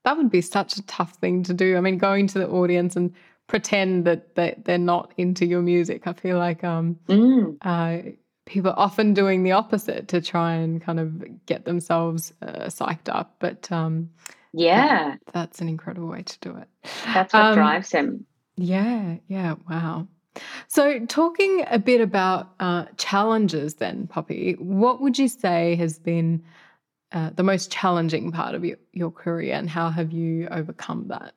that 0.07 0.15
would 0.15 0.31
be 0.31 0.39
such 0.39 0.77
a 0.77 0.81
tough 0.83 1.15
thing 1.15 1.43
to 1.43 1.53
do. 1.53 1.75
I 1.75 1.81
mean, 1.81 1.97
going 1.97 2.27
to 2.27 2.39
the 2.39 2.47
audience 2.47 2.95
and 2.95 3.13
pretend 3.47 4.05
that 4.05 4.35
they, 4.35 4.55
they're 4.63 4.77
not 4.77 5.11
into 5.17 5.45
your 5.45 5.61
music. 5.61 6.07
I 6.07 6.13
feel 6.13 6.37
like 6.37 6.63
um, 6.63 6.97
mm. 7.09 7.57
uh, 7.61 8.11
people 8.45 8.71
are 8.71 8.79
often 8.79 9.13
doing 9.13 9.43
the 9.43 9.51
opposite 9.51 10.07
to 10.07 10.21
try 10.21 10.53
and 10.53 10.81
kind 10.81 11.01
of 11.01 11.45
get 11.45 11.65
themselves 11.65 12.31
uh, 12.41 12.67
psyched 12.67 13.13
up. 13.13 13.35
But 13.39 13.69
um, 13.69 14.09
Yeah, 14.53 15.17
That's 15.33 15.59
an 15.59 15.67
incredible 15.67 16.07
way 16.07 16.23
to 16.23 16.39
do 16.39 16.55
it. 16.55 16.69
that's 17.13 17.33
what 17.33 17.43
Um, 17.43 17.55
drives 17.55 17.91
him. 17.91 18.25
Yeah, 18.55 19.17
yeah, 19.27 19.55
wow. 19.69 20.07
So, 20.69 21.05
talking 21.07 21.65
a 21.69 21.79
bit 21.79 21.99
about 21.99 22.53
uh, 22.61 22.85
challenges, 22.95 23.73
then, 23.73 24.07
Poppy, 24.07 24.53
what 24.57 25.01
would 25.01 25.19
you 25.19 25.27
say 25.27 25.75
has 25.75 25.99
been 25.99 26.43
uh, 27.11 27.29
the 27.35 27.43
most 27.43 27.71
challenging 27.71 28.31
part 28.31 28.55
of 28.55 28.65
your, 28.65 28.77
your 28.91 29.11
career, 29.11 29.53
and 29.55 29.69
how 29.69 29.89
have 29.89 30.11
you 30.11 30.47
overcome 30.49 31.07
that? 31.07 31.33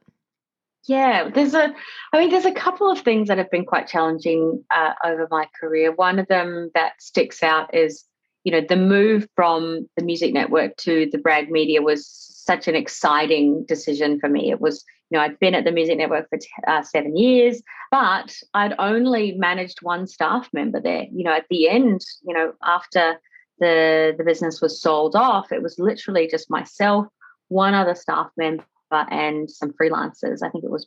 Yeah, 0.86 1.28
there's 1.28 1.54
a, 1.54 1.74
I 2.12 2.18
mean, 2.18 2.30
there's 2.30 2.46
a 2.46 2.52
couple 2.52 2.90
of 2.90 3.00
things 3.00 3.28
that 3.28 3.38
have 3.38 3.50
been 3.50 3.66
quite 3.66 3.86
challenging 3.86 4.64
uh, 4.70 4.94
over 5.04 5.28
my 5.30 5.46
career. 5.60 5.92
One 5.92 6.18
of 6.18 6.26
them 6.28 6.70
that 6.74 7.00
sticks 7.00 7.42
out 7.42 7.74
is, 7.74 8.04
you 8.44 8.50
know, 8.50 8.62
the 8.66 8.76
move 8.76 9.28
from 9.36 9.88
the 9.96 10.02
Music 10.02 10.32
Network 10.32 10.76
to 10.78 11.08
the 11.12 11.18
Brag 11.18 11.50
Media 11.50 11.82
was 11.82 12.08
such 12.08 12.66
an 12.66 12.74
exciting 12.74 13.64
decision 13.68 14.18
for 14.18 14.28
me. 14.28 14.50
It 14.50 14.60
was, 14.60 14.82
you 15.10 15.18
know, 15.18 15.24
I'd 15.24 15.38
been 15.38 15.54
at 15.54 15.64
the 15.64 15.70
Music 15.70 15.98
Network 15.98 16.28
for 16.30 16.38
uh, 16.66 16.82
seven 16.82 17.16
years, 17.16 17.62
but 17.90 18.34
I'd 18.54 18.74
only 18.78 19.32
managed 19.32 19.82
one 19.82 20.06
staff 20.06 20.48
member 20.52 20.80
there. 20.80 21.04
You 21.12 21.24
know, 21.24 21.32
at 21.32 21.46
the 21.50 21.68
end, 21.68 22.00
you 22.26 22.32
know, 22.32 22.54
after 22.64 23.20
the 23.60 24.14
the 24.16 24.24
business 24.24 24.60
was 24.60 24.80
sold 24.80 25.14
off, 25.14 25.52
it 25.52 25.62
was 25.62 25.78
literally 25.78 26.26
just 26.28 26.50
myself, 26.50 27.06
one 27.48 27.74
other 27.74 27.94
staff 27.94 28.28
member 28.36 28.64
and 28.90 29.50
some 29.50 29.72
freelancers. 29.80 30.38
I 30.42 30.50
think 30.50 30.64
it 30.64 30.70
was 30.70 30.86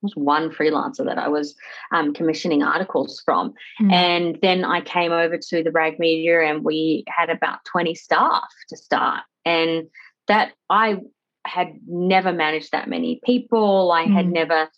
was 0.00 0.14
one 0.14 0.48
freelancer 0.50 1.04
that 1.04 1.18
I 1.18 1.26
was 1.28 1.56
um, 1.90 2.14
commissioning 2.14 2.62
articles 2.62 3.20
from, 3.24 3.52
Mm. 3.80 3.92
and 3.92 4.38
then 4.42 4.64
I 4.64 4.80
came 4.80 5.10
over 5.12 5.36
to 5.48 5.62
the 5.64 5.70
Brag 5.72 5.98
Media, 5.98 6.42
and 6.42 6.64
we 6.64 7.04
had 7.08 7.30
about 7.30 7.64
twenty 7.64 7.94
staff 7.94 8.44
to 8.68 8.76
start, 8.76 9.22
and 9.44 9.88
that 10.28 10.52
I 10.70 10.98
had 11.46 11.68
never 11.88 12.32
managed 12.32 12.72
that 12.72 12.88
many 12.88 13.20
people. 13.24 13.90
I 13.90 14.02
had 14.02 14.26
Mm. 14.26 14.32
never 14.32 14.68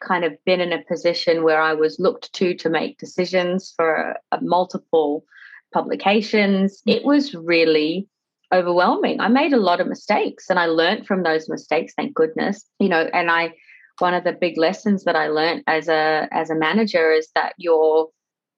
kind 0.00 0.24
of 0.24 0.32
been 0.46 0.60
in 0.60 0.72
a 0.72 0.82
position 0.84 1.42
where 1.44 1.60
I 1.60 1.74
was 1.74 1.98
looked 2.00 2.32
to 2.34 2.54
to 2.54 2.70
make 2.70 2.96
decisions 2.98 3.74
for 3.76 4.16
uh, 4.32 4.38
multiple 4.40 5.24
publications. 5.72 6.82
It 6.86 7.04
was 7.04 7.34
really 7.34 8.08
overwhelming. 8.52 9.20
I 9.20 9.28
made 9.28 9.52
a 9.52 9.58
lot 9.58 9.80
of 9.80 9.86
mistakes 9.86 10.50
and 10.50 10.58
I 10.58 10.66
learned 10.66 11.06
from 11.06 11.22
those 11.22 11.48
mistakes, 11.48 11.92
thank 11.96 12.14
goodness. 12.14 12.64
You 12.78 12.88
know, 12.88 13.08
and 13.12 13.30
I 13.30 13.54
one 13.98 14.14
of 14.14 14.24
the 14.24 14.32
big 14.32 14.56
lessons 14.56 15.04
that 15.04 15.14
I 15.16 15.28
learned 15.28 15.62
as 15.66 15.88
a 15.88 16.28
as 16.32 16.50
a 16.50 16.54
manager 16.54 17.12
is 17.12 17.28
that 17.34 17.52
your 17.58 18.08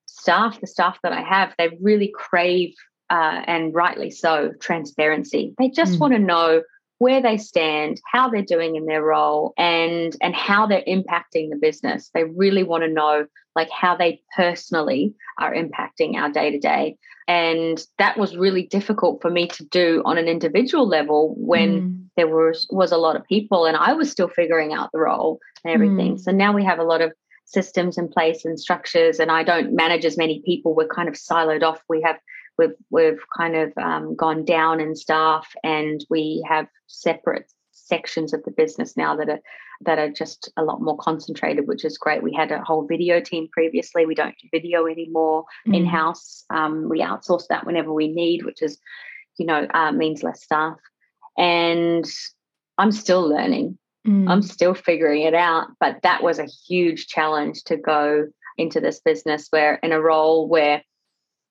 staff, 0.07 0.61
the 0.61 0.67
staff 0.67 0.99
that 1.03 1.13
I 1.13 1.23
have, 1.23 1.55
they 1.59 1.71
really 1.81 2.13
crave 2.15 2.75
uh, 3.11 3.43
and 3.47 3.75
rightly 3.75 4.11
so 4.11 4.53
transparency. 4.61 5.55
They 5.59 5.69
just 5.69 5.97
Mm. 5.97 6.01
want 6.01 6.13
to 6.15 6.19
know 6.19 6.63
where 7.03 7.23
they 7.23 7.37
stand, 7.37 8.01
how 8.15 8.25
they're 8.29 8.51
doing 8.57 8.77
in 8.77 8.87
their 8.87 9.03
role, 9.03 9.53
and 9.57 10.11
and 10.25 10.35
how 10.35 10.67
they're 10.67 10.89
impacting 10.97 11.51
the 11.51 11.59
business. 11.61 12.11
They 12.15 12.25
really 12.25 12.65
want 12.71 12.83
to 12.85 12.89
know 13.01 13.27
like 13.57 13.71
how 13.71 13.97
they 13.97 14.23
personally 14.37 15.15
are 15.39 15.55
impacting 15.55 16.15
our 16.17 16.31
day 16.31 16.51
to 16.53 16.59
day. 16.59 16.97
And 17.29 17.77
that 17.99 18.19
was 18.19 18.37
really 18.37 18.65
difficult 18.67 19.23
for 19.23 19.31
me 19.31 19.47
to 19.57 19.65
do 19.65 20.03
on 20.05 20.19
an 20.19 20.29
individual 20.29 20.87
level 20.89 21.35
when 21.53 21.71
Mm. 21.73 22.05
there 22.17 22.29
was 22.29 22.67
was 22.71 22.93
a 22.93 23.03
lot 23.07 23.17
of 23.17 23.25
people 23.35 23.61
and 23.69 23.77
I 23.77 23.93
was 24.01 24.11
still 24.11 24.29
figuring 24.29 24.73
out 24.73 24.91
the 24.93 25.01
role 25.01 25.39
and 25.65 25.73
everything. 25.75 26.13
Mm. 26.15 26.21
So 26.21 26.31
now 26.33 26.53
we 26.53 26.65
have 26.65 26.81
a 26.81 26.91
lot 26.93 27.01
of 27.07 27.13
systems 27.45 27.99
in 27.99 28.09
place 28.09 28.45
and 28.47 28.59
structures 28.59 29.21
and 29.21 29.31
I 29.31 29.43
don't 29.51 29.75
manage 29.83 30.05
as 30.05 30.17
many 30.17 30.43
people. 30.45 30.75
We're 30.75 30.97
kind 30.99 31.09
of 31.09 31.15
siloed 31.15 31.63
off. 31.63 31.81
We 31.89 32.01
have 32.03 32.19
we've 32.59 32.75
we've 32.91 33.21
kind 33.37 33.57
of 33.57 33.73
um, 33.79 34.15
gone 34.17 34.45
down 34.45 34.81
in 34.81 34.95
staff 34.95 35.47
and 35.63 36.05
we 36.11 36.45
have 36.49 36.67
separate 36.87 37.51
sections 37.73 38.33
of 38.33 38.43
the 38.45 38.51
business 38.51 38.97
now 38.97 39.17
that 39.17 39.29
are 39.29 39.41
that 39.85 39.99
are 39.99 40.11
just 40.11 40.51
a 40.57 40.63
lot 40.63 40.81
more 40.81 40.97
concentrated, 40.97 41.67
which 41.67 41.85
is 41.85 41.99
great. 41.99 42.23
We 42.23 42.33
had 42.33 42.53
a 42.53 42.63
whole 42.63 42.87
video 42.87 43.21
team 43.21 43.49
previously. 43.53 44.07
We 44.07 44.15
don't 44.15 44.35
do 44.41 44.49
video 44.53 44.87
anymore 44.87 45.45
Mm. 45.67 45.77
in 45.77 45.87
house. 45.87 46.45
Um, 46.51 46.89
we 46.89 47.01
outsource 47.01 47.49
that 47.49 47.67
whenever 47.67 47.93
we 47.93 48.07
need, 48.07 48.45
which 48.45 48.63
is, 48.63 48.79
you 49.39 49.47
know, 49.47 49.67
uh, 49.75 49.91
means 49.91 50.23
less 50.23 50.45
staff. 50.45 50.77
And 51.37 52.05
I'm 52.79 52.93
still 52.93 53.29
learning. 53.29 53.77
Mm. 54.07 54.31
I'm 54.31 54.43
still 54.43 54.75
figuring 54.75 55.23
it 55.23 55.35
out. 55.35 55.67
But 55.81 56.03
that 56.03 56.23
was 56.23 56.39
a 56.39 56.47
huge 56.69 57.09
challenge 57.09 57.65
to 57.65 57.77
go 57.77 58.29
into 58.59 58.81
this 58.81 59.01
business 59.01 59.49
where, 59.51 59.81
in 59.83 59.91
a 59.91 60.01
role 60.01 60.49
where, 60.49 60.85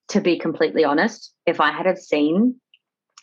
to 0.08 0.20
be 0.20 0.38
completely 0.38 0.84
honest, 0.84 1.32
if 1.46 1.60
I 1.60 1.72
had 1.72 1.86
have 1.86 1.98
seen 1.98 2.60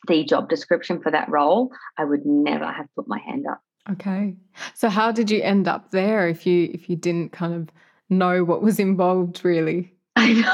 the 0.08 0.24
job 0.24 0.50
description 0.50 1.02
for 1.02 1.12
that 1.12 1.30
role, 1.30 1.72
I 1.98 2.06
would 2.06 2.26
never 2.26 2.66
have 2.66 2.88
put 2.96 3.08
my 3.08 3.20
hand 3.20 3.46
up. 3.48 3.62
Okay. 3.90 4.36
So 4.76 4.90
how 4.90 5.12
did 5.12 5.32
you 5.32 5.42
end 5.42 5.68
up 5.68 5.92
there 5.92 6.28
if 6.28 6.46
you 6.46 6.70
if 6.74 6.90
you 6.90 6.96
didn't 6.96 7.32
kind 7.32 7.54
of 7.54 7.70
know 8.10 8.44
what 8.44 8.62
was 8.62 8.80
involved 8.80 9.44
really? 9.44 9.94
I 10.16 10.34
know. 10.34 10.54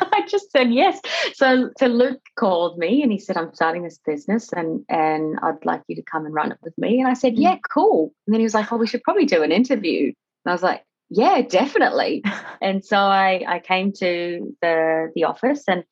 I 0.12 0.26
just 0.28 0.50
said 0.50 0.72
yes. 0.72 1.00
So 1.34 1.70
so 1.78 1.86
Luke 1.86 2.22
called 2.38 2.78
me 2.78 3.02
and 3.02 3.10
he 3.10 3.18
said, 3.18 3.36
I'm 3.36 3.54
starting 3.54 3.82
this 3.82 3.98
business 4.04 4.52
and 4.52 4.84
and 4.88 5.38
I'd 5.42 5.64
like 5.64 5.82
you 5.88 5.96
to 5.96 6.02
come 6.02 6.24
and 6.24 6.34
run 6.34 6.52
it 6.52 6.58
with 6.62 6.76
me. 6.78 7.00
And 7.00 7.08
I 7.08 7.14
said, 7.14 7.34
Mm. 7.34 7.42
Yeah, 7.42 7.56
cool. 7.72 8.12
And 8.26 8.34
then 8.34 8.40
he 8.40 8.44
was 8.44 8.54
like, 8.54 8.72
Oh, 8.72 8.76
we 8.76 8.86
should 8.86 9.02
probably 9.02 9.26
do 9.26 9.42
an 9.42 9.52
interview. 9.52 10.06
And 10.06 10.50
I 10.50 10.52
was 10.52 10.62
like, 10.62 10.82
Yeah, 11.10 11.42
definitely. 11.42 12.22
And 12.62 12.82
so 12.82 12.96
I 12.96 13.44
I 13.46 13.58
came 13.58 13.92
to 13.98 14.56
the 14.62 15.12
the 15.14 15.24
office 15.24 15.64
and 15.68 15.84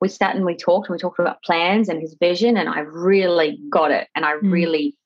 we 0.00 0.08
sat 0.08 0.36
and 0.36 0.44
we 0.44 0.54
talked 0.56 0.88
and 0.88 0.94
we 0.94 0.98
talked 1.00 1.18
about 1.18 1.42
plans 1.42 1.88
and 1.88 2.00
his 2.00 2.16
vision 2.20 2.56
and 2.56 2.68
I 2.68 2.80
really 2.80 3.58
got 3.70 3.90
it 3.90 4.06
and 4.14 4.24
I 4.24 4.34
Mm. 4.34 4.52
really 4.52 4.96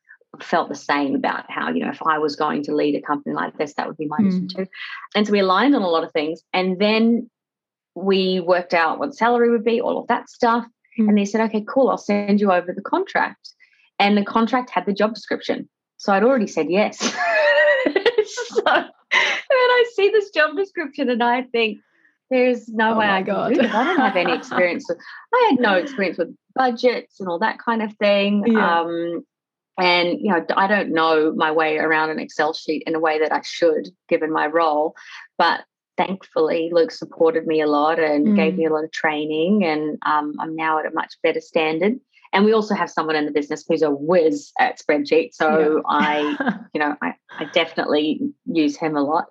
felt 0.41 0.69
the 0.69 0.75
same 0.75 1.15
about 1.15 1.51
how 1.51 1.71
you 1.71 1.83
know 1.83 1.91
if 1.91 2.03
I 2.07 2.19
was 2.19 2.37
going 2.37 2.63
to 2.65 2.75
lead 2.75 2.95
a 2.97 3.01
company 3.01 3.35
like 3.35 3.57
this 3.57 3.73
that 3.75 3.87
would 3.89 3.97
be 3.97 4.07
my 4.07 4.21
mission 4.21 4.47
too 4.47 4.67
and 5.15 5.27
so 5.27 5.33
we 5.33 5.41
aligned 5.41 5.75
on 5.75 5.81
a 5.83 5.89
lot 5.89 6.05
of 6.05 6.13
things 6.13 6.43
and 6.53 6.79
then 6.79 7.31
we 7.95 8.41
worked 8.41 8.75
out 8.75 8.99
what 8.99 9.07
the 9.13 9.17
salary 9.17 9.51
would 9.51 9.65
be 9.65 9.81
all 9.81 9.99
of 9.99 10.07
that 10.09 10.29
stuff 10.29 10.67
Mm. 10.99 11.09
and 11.09 11.17
they 11.19 11.25
said 11.25 11.41
okay 11.47 11.65
cool 11.67 11.89
I'll 11.91 11.97
send 11.99 12.41
you 12.43 12.53
over 12.53 12.73
the 12.75 12.83
contract 12.83 13.49
and 13.99 14.17
the 14.19 14.25
contract 14.25 14.69
had 14.71 14.85
the 14.87 14.93
job 14.93 15.15
description 15.15 15.69
so 15.97 16.13
I'd 16.13 16.25
already 16.25 16.47
said 16.47 16.67
yes 16.71 16.99
so 18.35 18.63
I 19.51 19.85
see 19.95 20.11
this 20.11 20.31
job 20.31 20.57
description 20.57 21.11
and 21.11 21.23
I 21.23 21.43
think 21.43 21.79
there's 22.31 22.69
no 22.69 22.95
Oh 22.95 22.99
way 22.99 23.07
I 23.07 23.23
can 23.23 23.53
do 23.53 23.63
this. 23.63 23.73
I 23.73 23.85
don't 23.85 23.99
have 23.99 24.17
any 24.17 24.33
experience 24.39 24.87
with 24.89 24.99
I 25.35 25.49
had 25.51 25.61
no 25.61 25.75
experience 25.75 26.19
with 26.19 26.35
budgets 26.55 27.21
and 27.21 27.29
all 27.29 27.39
that 27.41 27.59
kind 27.59 27.83
of 27.83 27.93
thing. 27.95 28.45
Yeah. 28.47 28.81
Um, 28.81 29.25
and 29.79 30.19
you 30.21 30.33
know, 30.33 30.45
I 30.57 30.67
don't 30.67 30.91
know 30.93 31.33
my 31.35 31.53
way 31.53 31.77
around 31.79 32.11
an 32.11 32.19
Excel 32.19 32.55
sheet 32.55 32.83
in 32.87 32.95
a 32.95 33.01
way 33.01 33.19
that 33.19 33.33
I 33.33 33.43
should, 33.43 33.89
given 34.09 34.33
my 34.33 34.47
role. 34.47 34.95
But 35.37 35.61
thankfully, 35.99 36.71
Luke 36.73 36.91
supported 36.91 37.47
me 37.47 37.61
a 37.61 37.67
lot 37.67 37.99
and 37.99 38.37
gave 38.37 38.55
Mm. 38.55 38.57
me 38.57 38.67
a 38.67 38.73
lot 38.73 38.85
of 38.85 38.93
training, 38.93 39.65
and 39.65 39.99
um, 40.07 40.35
I'm 40.41 40.57
now 40.57 40.79
at 40.79 40.87
a 40.87 40.91
much 40.91 41.15
better 41.23 41.41
standard. 41.41 42.01
And 42.33 42.45
we 42.45 42.53
also 42.53 42.75
have 42.75 42.91
someone 42.91 43.17
in 43.17 43.25
the 43.27 43.33
business 43.33 43.65
who's 43.69 43.83
a 43.83 43.91
whiz 43.91 44.53
at 44.59 44.81
spreadsheets, 44.81 45.35
so 45.35 45.83
I 45.89 46.37
you 46.75 46.81
know, 46.81 46.97
I, 47.03 47.15
I 47.39 47.45
definitely 47.45 48.21
use 48.47 48.77
him 48.77 48.97
a 48.97 49.03
lot. 49.03 49.27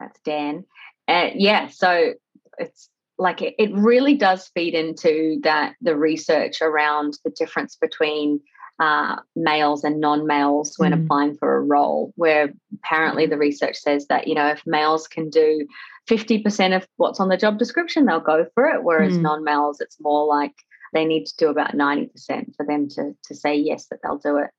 That's 0.00 0.18
Dan. 0.20 0.64
Uh, 1.06 1.30
yeah, 1.34 1.68
so 1.68 2.14
it's 2.58 2.90
like 3.18 3.42
it, 3.42 3.54
it 3.58 3.72
really 3.74 4.14
does 4.14 4.48
feed 4.54 4.74
into 4.74 5.38
that 5.42 5.74
the 5.80 5.96
research 5.96 6.60
around 6.62 7.18
the 7.24 7.30
difference 7.30 7.76
between 7.76 8.40
uh, 8.80 9.16
males 9.34 9.82
and 9.82 10.00
non-males 10.00 10.74
when 10.76 10.92
Mm. 10.92 11.02
applying 11.04 11.36
for 11.36 11.56
a 11.56 11.60
role 11.62 12.12
where 12.14 12.52
apparently 12.74 13.26
the 13.26 13.36
research 13.36 13.76
says 13.76 14.06
that 14.06 14.28
you 14.28 14.34
know 14.36 14.46
if 14.46 14.62
males 14.66 15.08
can 15.08 15.30
do 15.30 15.66
50% 16.08 16.76
of 16.76 16.86
what's 16.96 17.18
on 17.18 17.28
the 17.28 17.36
job 17.36 17.58
description 17.58 18.06
they'll 18.06 18.20
go 18.20 18.46
for 18.54 18.66
it 18.66 18.84
whereas 18.84 19.18
Mm. 19.18 19.22
non-males 19.22 19.80
it's 19.80 20.00
more 20.00 20.26
like 20.26 20.54
they 20.92 21.04
need 21.04 21.26
to 21.26 21.36
do 21.36 21.48
about 21.48 21.72
90% 21.74 22.54
for 22.56 22.64
them 22.66 22.88
to 22.90 23.14
to 23.24 23.34
say 23.34 23.56
yes 23.56 23.86
that 23.90 24.00
they'll 24.02 24.18
do 24.18 24.38
it 24.38 24.50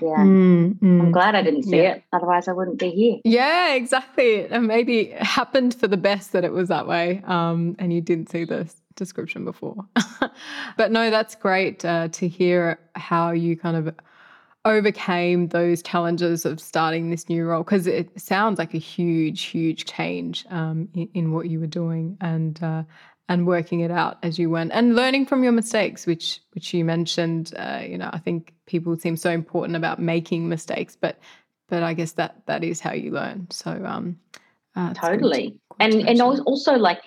yeah 0.00 0.24
Mm, 0.24 0.78
mm. 0.78 1.00
I'm 1.02 1.10
glad 1.12 1.34
I 1.34 1.42
didn't 1.42 1.64
see 1.64 1.78
Yeah. 1.78 1.94
it. 1.94 2.02
Otherwise, 2.12 2.46
I 2.48 2.52
wouldn't 2.52 2.78
be 2.78 2.90
here. 2.90 3.16
Yeah, 3.24 3.74
exactly. 3.74 4.46
And 4.46 4.66
maybe 4.66 5.10
it 5.10 5.22
happened 5.22 5.74
for 5.74 5.88
the 5.88 5.96
best 5.96 6.32
that 6.32 6.44
it 6.44 6.52
was 6.52 6.68
that 6.68 6.86
way, 6.86 7.22
um, 7.26 7.74
and 7.78 7.92
you 7.92 8.00
didn't 8.00 8.30
see 8.30 8.44
the 8.44 8.60
s- 8.60 8.80
description 8.94 9.44
before. 9.44 9.76
but 10.76 10.92
no, 10.92 11.10
that's 11.10 11.34
great 11.34 11.84
uh, 11.84 12.08
to 12.08 12.28
hear 12.28 12.78
how 12.94 13.30
you 13.32 13.56
kind 13.56 13.76
of 13.76 13.94
overcame 14.64 15.48
those 15.48 15.82
challenges 15.82 16.44
of 16.44 16.60
starting 16.60 17.10
this 17.10 17.28
new 17.28 17.44
role 17.44 17.62
because 17.62 17.86
it 17.86 18.20
sounds 18.20 18.58
like 18.58 18.74
a 18.74 18.78
huge, 18.78 19.42
huge 19.44 19.84
change 19.84 20.44
um, 20.50 20.88
in, 20.94 21.08
in 21.14 21.32
what 21.32 21.48
you 21.48 21.58
were 21.60 21.66
doing 21.66 22.16
and 22.20 22.62
uh, 22.62 22.82
and 23.28 23.46
working 23.46 23.80
it 23.80 23.90
out 23.90 24.18
as 24.22 24.38
you 24.38 24.48
went 24.50 24.72
and 24.72 24.96
learning 24.96 25.26
from 25.26 25.42
your 25.42 25.52
mistakes, 25.52 26.06
which 26.06 26.40
which 26.52 26.72
you 26.74 26.84
mentioned. 26.84 27.52
Uh, 27.56 27.82
you 27.86 27.98
know, 27.98 28.10
I 28.12 28.18
think 28.18 28.54
people 28.66 28.96
seem 28.96 29.16
so 29.16 29.30
important 29.30 29.76
about 29.76 29.98
making 30.00 30.48
mistakes, 30.48 30.96
but 30.96 31.18
but 31.68 31.82
I 31.82 31.94
guess 31.94 32.12
that 32.12 32.42
that 32.46 32.64
is 32.64 32.80
how 32.80 32.92
you 32.92 33.10
learn. 33.10 33.46
So 33.50 33.70
um, 33.84 34.18
uh, 34.76 34.88
it's 34.92 35.00
good 35.00 35.06
to- 35.06 35.16
Totally. 35.16 35.48
good 35.50 35.58
And 35.80 36.08
and 36.08 36.20
also 36.22 36.74
like 36.74 37.00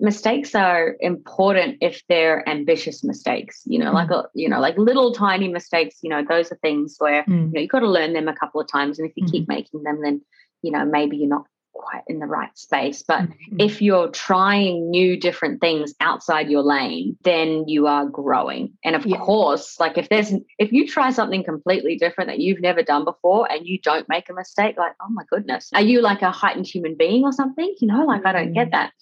mistakes 0.00 0.54
are 0.54 0.96
important 1.00 1.78
if 1.80 2.02
they're 2.08 2.48
ambitious 2.48 3.02
mistakes 3.02 3.62
you 3.66 3.80
know 3.80 3.90
like 3.90 4.10
a, 4.12 4.28
you 4.32 4.48
know 4.48 4.60
like 4.60 4.78
little 4.78 5.12
tiny 5.12 5.48
mistakes 5.48 5.96
you 6.04 6.10
know 6.10 6.22
those 6.28 6.52
are 6.52 6.58
things 6.62 6.94
where 6.98 7.24
Mm. 7.24 7.46
you 7.48 7.52
know 7.54 7.60
you've 7.62 7.70
got 7.70 7.80
to 7.80 7.90
learn 7.90 8.12
them 8.12 8.28
a 8.28 8.34
couple 8.36 8.60
of 8.60 8.68
times 8.68 9.00
and 9.00 9.08
if 9.08 9.16
you 9.16 9.24
Mhm. 9.24 9.30
keep 9.32 9.48
making 9.48 9.82
them 9.82 10.00
then 10.00 10.20
you 10.62 10.70
know 10.70 10.84
maybe 10.84 11.16
you're 11.16 11.28
not 11.28 11.46
quite 11.78 12.02
in 12.08 12.18
the 12.18 12.26
right 12.26 12.54
space 12.58 13.02
but 13.02 13.20
Mhm. 13.22 13.60
if 13.66 13.80
you're 13.80 14.08
trying 14.08 14.90
new 14.90 15.16
different 15.18 15.60
things 15.60 15.94
outside 16.00 16.50
your 16.50 16.62
lane 16.62 17.16
then 17.22 17.66
you 17.68 17.86
are 17.86 18.04
growing 18.06 18.72
and 18.84 18.94
of 18.96 19.06
Yeah. 19.06 19.18
course 19.18 19.78
like 19.80 19.96
if 19.96 20.08
there's 20.08 20.32
if 20.58 20.72
you 20.72 20.86
try 20.86 21.10
something 21.10 21.42
completely 21.44 21.96
different 21.96 22.28
that 22.28 22.40
you've 22.40 22.60
never 22.60 22.82
done 22.82 23.04
before 23.04 23.50
and 23.50 23.66
you 23.66 23.78
don't 23.80 24.08
make 24.08 24.28
a 24.28 24.34
mistake 24.34 24.76
like 24.76 24.94
oh 25.00 25.10
my 25.10 25.22
goodness 25.30 25.70
are 25.74 25.82
you 25.92 26.00
like 26.00 26.22
a 26.22 26.30
heightened 26.30 26.66
human 26.66 26.94
being 26.96 27.24
or 27.24 27.32
something 27.32 27.72
you 27.80 27.88
know 27.88 28.04
like 28.04 28.26
i 28.26 28.32
don't 28.32 28.52
get 28.52 28.68
Mm. 28.68 28.72
that 28.72 28.92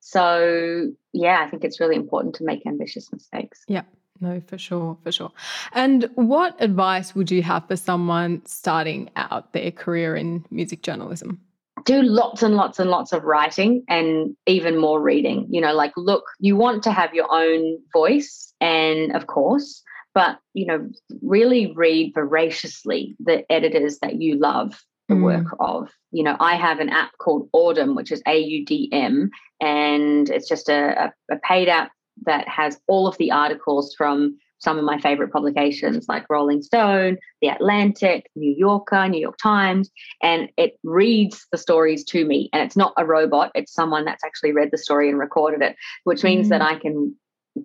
so 0.00 0.88
yeah 1.12 1.42
i 1.44 1.48
think 1.50 1.64
it's 1.64 1.80
really 1.80 1.96
important 1.96 2.34
to 2.36 2.44
make 2.44 2.66
ambitious 2.66 3.10
mistakes 3.12 3.64
Yeah. 3.68 3.82
No, 4.18 4.40
for 4.46 4.56
sure, 4.56 4.96
for 5.02 5.12
sure. 5.12 5.30
And 5.74 6.08
what 6.14 6.56
advice 6.58 7.14
would 7.14 7.30
you 7.30 7.42
have 7.42 7.68
for 7.68 7.76
someone 7.76 8.40
starting 8.46 9.10
out 9.14 9.52
their 9.52 9.70
career 9.70 10.16
in 10.16 10.46
music 10.50 10.80
journalism? 10.82 11.38
Do 11.86 12.02
lots 12.02 12.42
and 12.42 12.56
lots 12.56 12.78
and 12.78 12.90
lots 12.90 13.12
of 13.12 13.24
writing 13.24 13.82
and 13.88 14.36
even 14.46 14.78
more 14.78 15.00
reading. 15.00 15.46
You 15.48 15.60
know, 15.62 15.72
like, 15.72 15.92
look, 15.96 16.24
you 16.38 16.56
want 16.56 16.82
to 16.82 16.92
have 16.92 17.14
your 17.14 17.32
own 17.32 17.78
voice, 17.92 18.52
and 18.60 19.16
of 19.16 19.26
course, 19.26 19.82
but, 20.14 20.38
you 20.54 20.66
know, 20.66 20.88
really 21.22 21.72
read 21.74 22.12
voraciously 22.14 23.16
the 23.20 23.50
editors 23.50 23.98
that 24.00 24.20
you 24.20 24.36
love 24.38 24.82
the 25.08 25.14
Mm. 25.14 25.22
work 25.22 25.46
of. 25.60 25.88
You 26.10 26.24
know, 26.24 26.36
I 26.40 26.56
have 26.56 26.80
an 26.80 26.88
app 26.88 27.12
called 27.18 27.48
Audm, 27.54 27.94
which 27.94 28.10
is 28.10 28.22
A 28.26 28.38
U 28.38 28.64
D 28.64 28.88
M, 28.92 29.30
and 29.60 30.28
it's 30.28 30.48
just 30.48 30.68
a, 30.68 31.12
a 31.30 31.36
paid 31.48 31.68
app 31.68 31.92
that 32.24 32.48
has 32.48 32.80
all 32.88 33.06
of 33.06 33.16
the 33.18 33.30
articles 33.30 33.94
from 33.96 34.36
some 34.58 34.78
of 34.78 34.84
my 34.84 34.98
favorite 34.98 35.32
publications 35.32 36.06
like 36.08 36.28
Rolling 36.30 36.62
Stone, 36.62 37.18
The 37.42 37.48
Atlantic, 37.48 38.30
New 38.34 38.54
Yorker, 38.56 39.08
New 39.08 39.20
York 39.20 39.38
Times, 39.38 39.90
and 40.22 40.48
it 40.56 40.78
reads 40.82 41.46
the 41.52 41.58
stories 41.58 42.04
to 42.04 42.24
me. 42.24 42.48
And 42.52 42.62
it's 42.62 42.76
not 42.76 42.94
a 42.96 43.04
robot, 43.04 43.52
it's 43.54 43.72
someone 43.72 44.04
that's 44.04 44.24
actually 44.24 44.52
read 44.52 44.70
the 44.70 44.78
story 44.78 45.08
and 45.08 45.18
recorded 45.18 45.62
it, 45.62 45.76
which 46.04 46.24
means 46.24 46.48
that 46.48 46.62
I 46.62 46.78
can 46.78 47.14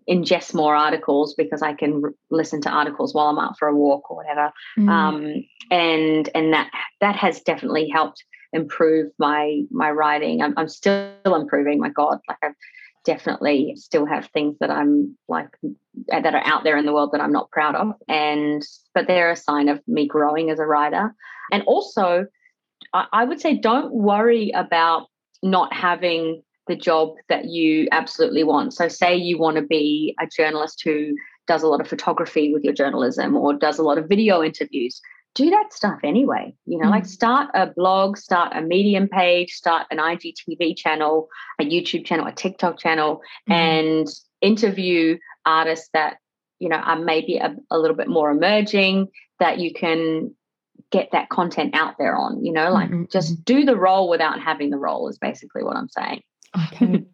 ingest 0.09 0.53
more 0.53 0.75
articles 0.75 1.33
because 1.35 1.61
I 1.61 1.73
can 1.73 2.01
r- 2.03 2.13
listen 2.29 2.61
to 2.61 2.69
articles 2.69 3.13
while 3.13 3.27
I'm 3.27 3.39
out 3.39 3.57
for 3.57 3.67
a 3.67 3.75
walk 3.75 4.09
or 4.09 4.17
whatever. 4.17 4.51
Mm. 4.79 4.89
Um, 4.89 5.45
and 5.69 6.29
and 6.33 6.53
that 6.53 6.71
that 7.01 7.15
has 7.15 7.41
definitely 7.41 7.89
helped 7.89 8.23
improve 8.53 9.11
my 9.17 9.61
my 9.69 9.91
writing. 9.91 10.41
I'm, 10.41 10.53
I'm 10.57 10.69
still 10.69 11.11
improving. 11.25 11.79
My 11.79 11.89
God, 11.89 12.19
like 12.27 12.37
I've 12.41 12.55
definitely 13.03 13.75
still 13.77 14.05
have 14.05 14.27
things 14.27 14.57
that 14.59 14.69
I'm 14.69 15.17
like 15.27 15.49
that 16.07 16.33
are 16.33 16.45
out 16.45 16.63
there 16.63 16.77
in 16.77 16.85
the 16.85 16.93
world 16.93 17.11
that 17.13 17.21
I'm 17.21 17.31
not 17.31 17.51
proud 17.51 17.75
of, 17.75 17.93
and 18.07 18.61
but 18.93 19.07
they're 19.07 19.31
a 19.31 19.35
sign 19.35 19.69
of 19.69 19.81
me 19.87 20.07
growing 20.07 20.49
as 20.49 20.59
a 20.59 20.65
writer. 20.65 21.13
And 21.51 21.63
also, 21.63 22.25
I, 22.93 23.07
I 23.11 23.25
would 23.25 23.41
say 23.41 23.57
don't 23.57 23.93
worry 23.93 24.51
about 24.51 25.07
not 25.43 25.73
having 25.73 26.43
the 26.67 26.75
job 26.75 27.15
that 27.29 27.45
you 27.45 27.87
absolutely 27.91 28.43
want. 28.43 28.73
So, 28.73 28.87
say 28.87 29.15
you 29.15 29.37
want 29.37 29.57
to 29.57 29.63
be 29.63 30.15
a 30.19 30.27
journalist 30.27 30.81
who 30.83 31.15
does 31.47 31.63
a 31.63 31.67
lot 31.67 31.81
of 31.81 31.87
photography 31.87 32.53
with 32.53 32.63
your 32.63 32.73
journalism 32.73 33.35
or 33.35 33.53
does 33.53 33.79
a 33.79 33.83
lot 33.83 33.97
of 33.97 34.07
video 34.07 34.43
interviews. 34.43 35.01
Do 35.33 35.49
that 35.49 35.71
stuff 35.71 35.99
anyway. 36.03 36.53
You 36.65 36.77
know, 36.79 36.89
like 36.89 37.03
Mm. 37.03 37.07
start 37.07 37.49
a 37.53 37.67
blog, 37.67 38.17
start 38.17 38.51
a 38.55 38.61
Medium 38.61 39.07
page, 39.07 39.53
start 39.53 39.87
an 39.89 39.97
IGTV 39.99 40.73
channel, 40.75 41.29
a 41.59 41.63
YouTube 41.63 42.05
channel, 42.05 42.27
a 42.27 42.31
TikTok 42.33 42.77
channel, 42.77 43.21
Mhm. 43.49 43.53
and 43.53 44.07
interview 44.41 45.17
artists 45.45 45.89
that 45.93 46.17
you 46.59 46.67
know 46.69 46.75
are 46.77 46.99
maybe 46.99 47.37
a, 47.37 47.55
a 47.71 47.79
little 47.79 47.95
bit 47.95 48.07
more 48.07 48.29
emerging 48.29 49.07
that 49.39 49.59
you 49.59 49.73
can 49.73 50.35
get 50.91 51.09
that 51.11 51.29
content 51.29 51.73
out 51.75 51.95
there 51.97 52.15
on 52.15 52.43
you 52.43 52.51
know 52.51 52.71
like 52.71 52.89
Mhm, 52.89 53.09
just 53.11 53.43
do 53.45 53.63
the 53.65 53.75
role 53.77 54.09
without 54.09 54.39
having 54.39 54.69
the 54.71 54.77
role 54.77 55.07
is 55.07 55.17
basically 55.17 55.63
what 55.63 55.75
i'm 55.77 55.89
saying 55.89 56.21
Okay. 56.57 57.05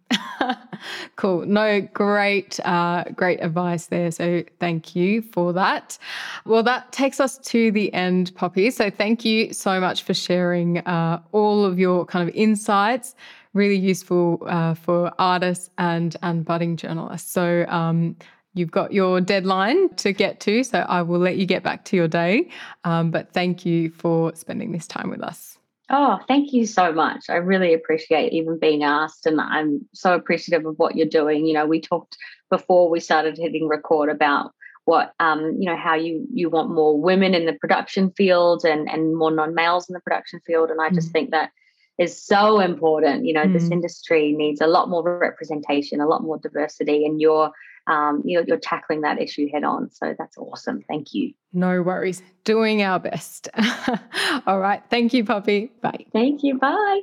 cool. 1.16 1.46
No, 1.46 1.82
great, 1.94 2.60
uh, 2.66 3.04
great 3.16 3.44
advice 3.44 3.88
there. 3.88 4.12
So 4.12 4.44
thank 4.60 4.96
you 4.96 5.22
for 5.22 5.54
that. 5.54 5.98
Well, 6.46 6.64
that 6.64 6.92
takes 6.92 7.20
us 7.20 7.38
to 7.40 7.72
the 7.72 7.94
end, 7.94 8.34
Poppy. 8.36 8.72
So 8.72 8.90
thank 8.90 9.24
you 9.24 9.54
so 9.54 9.80
much 9.80 10.04
for 10.04 10.14
sharing 10.14 10.80
uh, 10.80 11.22
all 11.34 11.66
of 11.66 11.78
your 11.78 12.06
kind 12.06 12.28
of 12.28 12.34
insights. 12.36 13.16
Really 13.54 13.78
useful 13.78 14.44
uh, 14.48 14.74
for 14.76 15.12
artists 15.20 15.70
and 15.78 16.16
and 16.22 16.46
budding 16.46 16.78
journalists. 16.78 17.32
So 17.32 17.66
um, 17.70 18.16
you've 18.54 18.72
got 18.72 18.92
your 18.92 19.22
deadline 19.22 19.90
to 19.96 20.14
get 20.14 20.40
to. 20.42 20.64
So 20.64 20.80
I 20.80 21.02
will 21.02 21.20
let 21.20 21.38
you 21.38 21.46
get 21.46 21.64
back 21.64 21.86
to 21.86 21.96
your 21.96 22.08
day. 22.08 22.50
Um, 22.84 23.12
but 23.12 23.34
thank 23.34 23.66
you 23.66 23.90
for 23.90 24.36
spending 24.36 24.72
this 24.72 24.88
time 24.88 25.10
with 25.10 25.22
us. 25.22 25.57
Oh 25.90 26.20
thank 26.28 26.52
you 26.54 26.66
so 26.66 26.92
much 26.92 27.26
i 27.30 27.36
really 27.36 27.74
appreciate 27.74 28.34
even 28.34 28.60
being 28.60 28.84
asked 28.84 29.26
and 29.26 29.40
i'm 29.40 29.86
so 29.94 30.14
appreciative 30.14 30.66
of 30.66 30.76
what 30.78 30.96
you're 30.96 31.08
doing 31.08 31.46
you 31.46 31.54
know 31.54 31.66
we 31.66 31.80
talked 31.80 32.18
before 32.50 32.90
we 32.90 33.00
started 33.00 33.38
hitting 33.38 33.68
record 33.68 34.10
about 34.10 34.52
what 34.86 35.14
um, 35.20 35.58
you 35.60 35.66
know 35.70 35.76
how 35.76 35.96
you 35.96 36.26
you 36.34 36.50
want 36.50 36.72
more 36.72 37.00
women 37.00 37.34
in 37.34 37.46
the 37.46 37.54
production 37.54 38.10
field 38.12 38.64
and 38.64 38.90
and 38.90 39.16
more 39.18 39.32
non-males 39.32 39.90
in 39.90 39.94
the 39.94 40.00
production 40.00 40.40
field 40.46 40.70
and 40.70 40.82
i 40.82 40.90
just 40.90 41.10
Mm. 41.10 41.14
think 41.14 41.32
that 41.32 41.52
is 41.98 42.22
so 42.24 42.60
important 42.60 43.26
you 43.26 43.34
know 43.34 43.48
this 43.52 43.70
Mm. 43.70 43.74
industry 43.74 44.32
needs 44.32 44.62
a 44.62 44.68
lot 44.68 44.90
more 44.90 45.04
representation 45.04 46.00
a 46.00 46.08
lot 46.08 46.24
more 46.24 46.38
diversity 46.38 47.06
and 47.06 47.20
you're 47.20 47.52
um, 47.88 48.22
you're, 48.26 48.44
you're 48.44 48.58
tackling 48.60 49.02
that 49.02 49.22
issue 49.22 49.48
head 49.52 49.64
on 49.64 49.90
so 49.92 50.14
that's 50.18 50.38
awesome 50.38 50.84
thank 50.88 51.14
you 51.14 51.34
No 51.54 51.82
worries. 51.82 52.22
Doing 52.44 52.84
our 52.84 53.00
best. 53.00 53.50
All 54.48 54.60
right. 54.60 54.84
Thank 54.90 55.14
you, 55.14 55.24
Poppy. 55.26 55.72
Bye. 55.82 56.06
thank 56.14 56.44
you 56.44 56.58
bye 56.60 57.02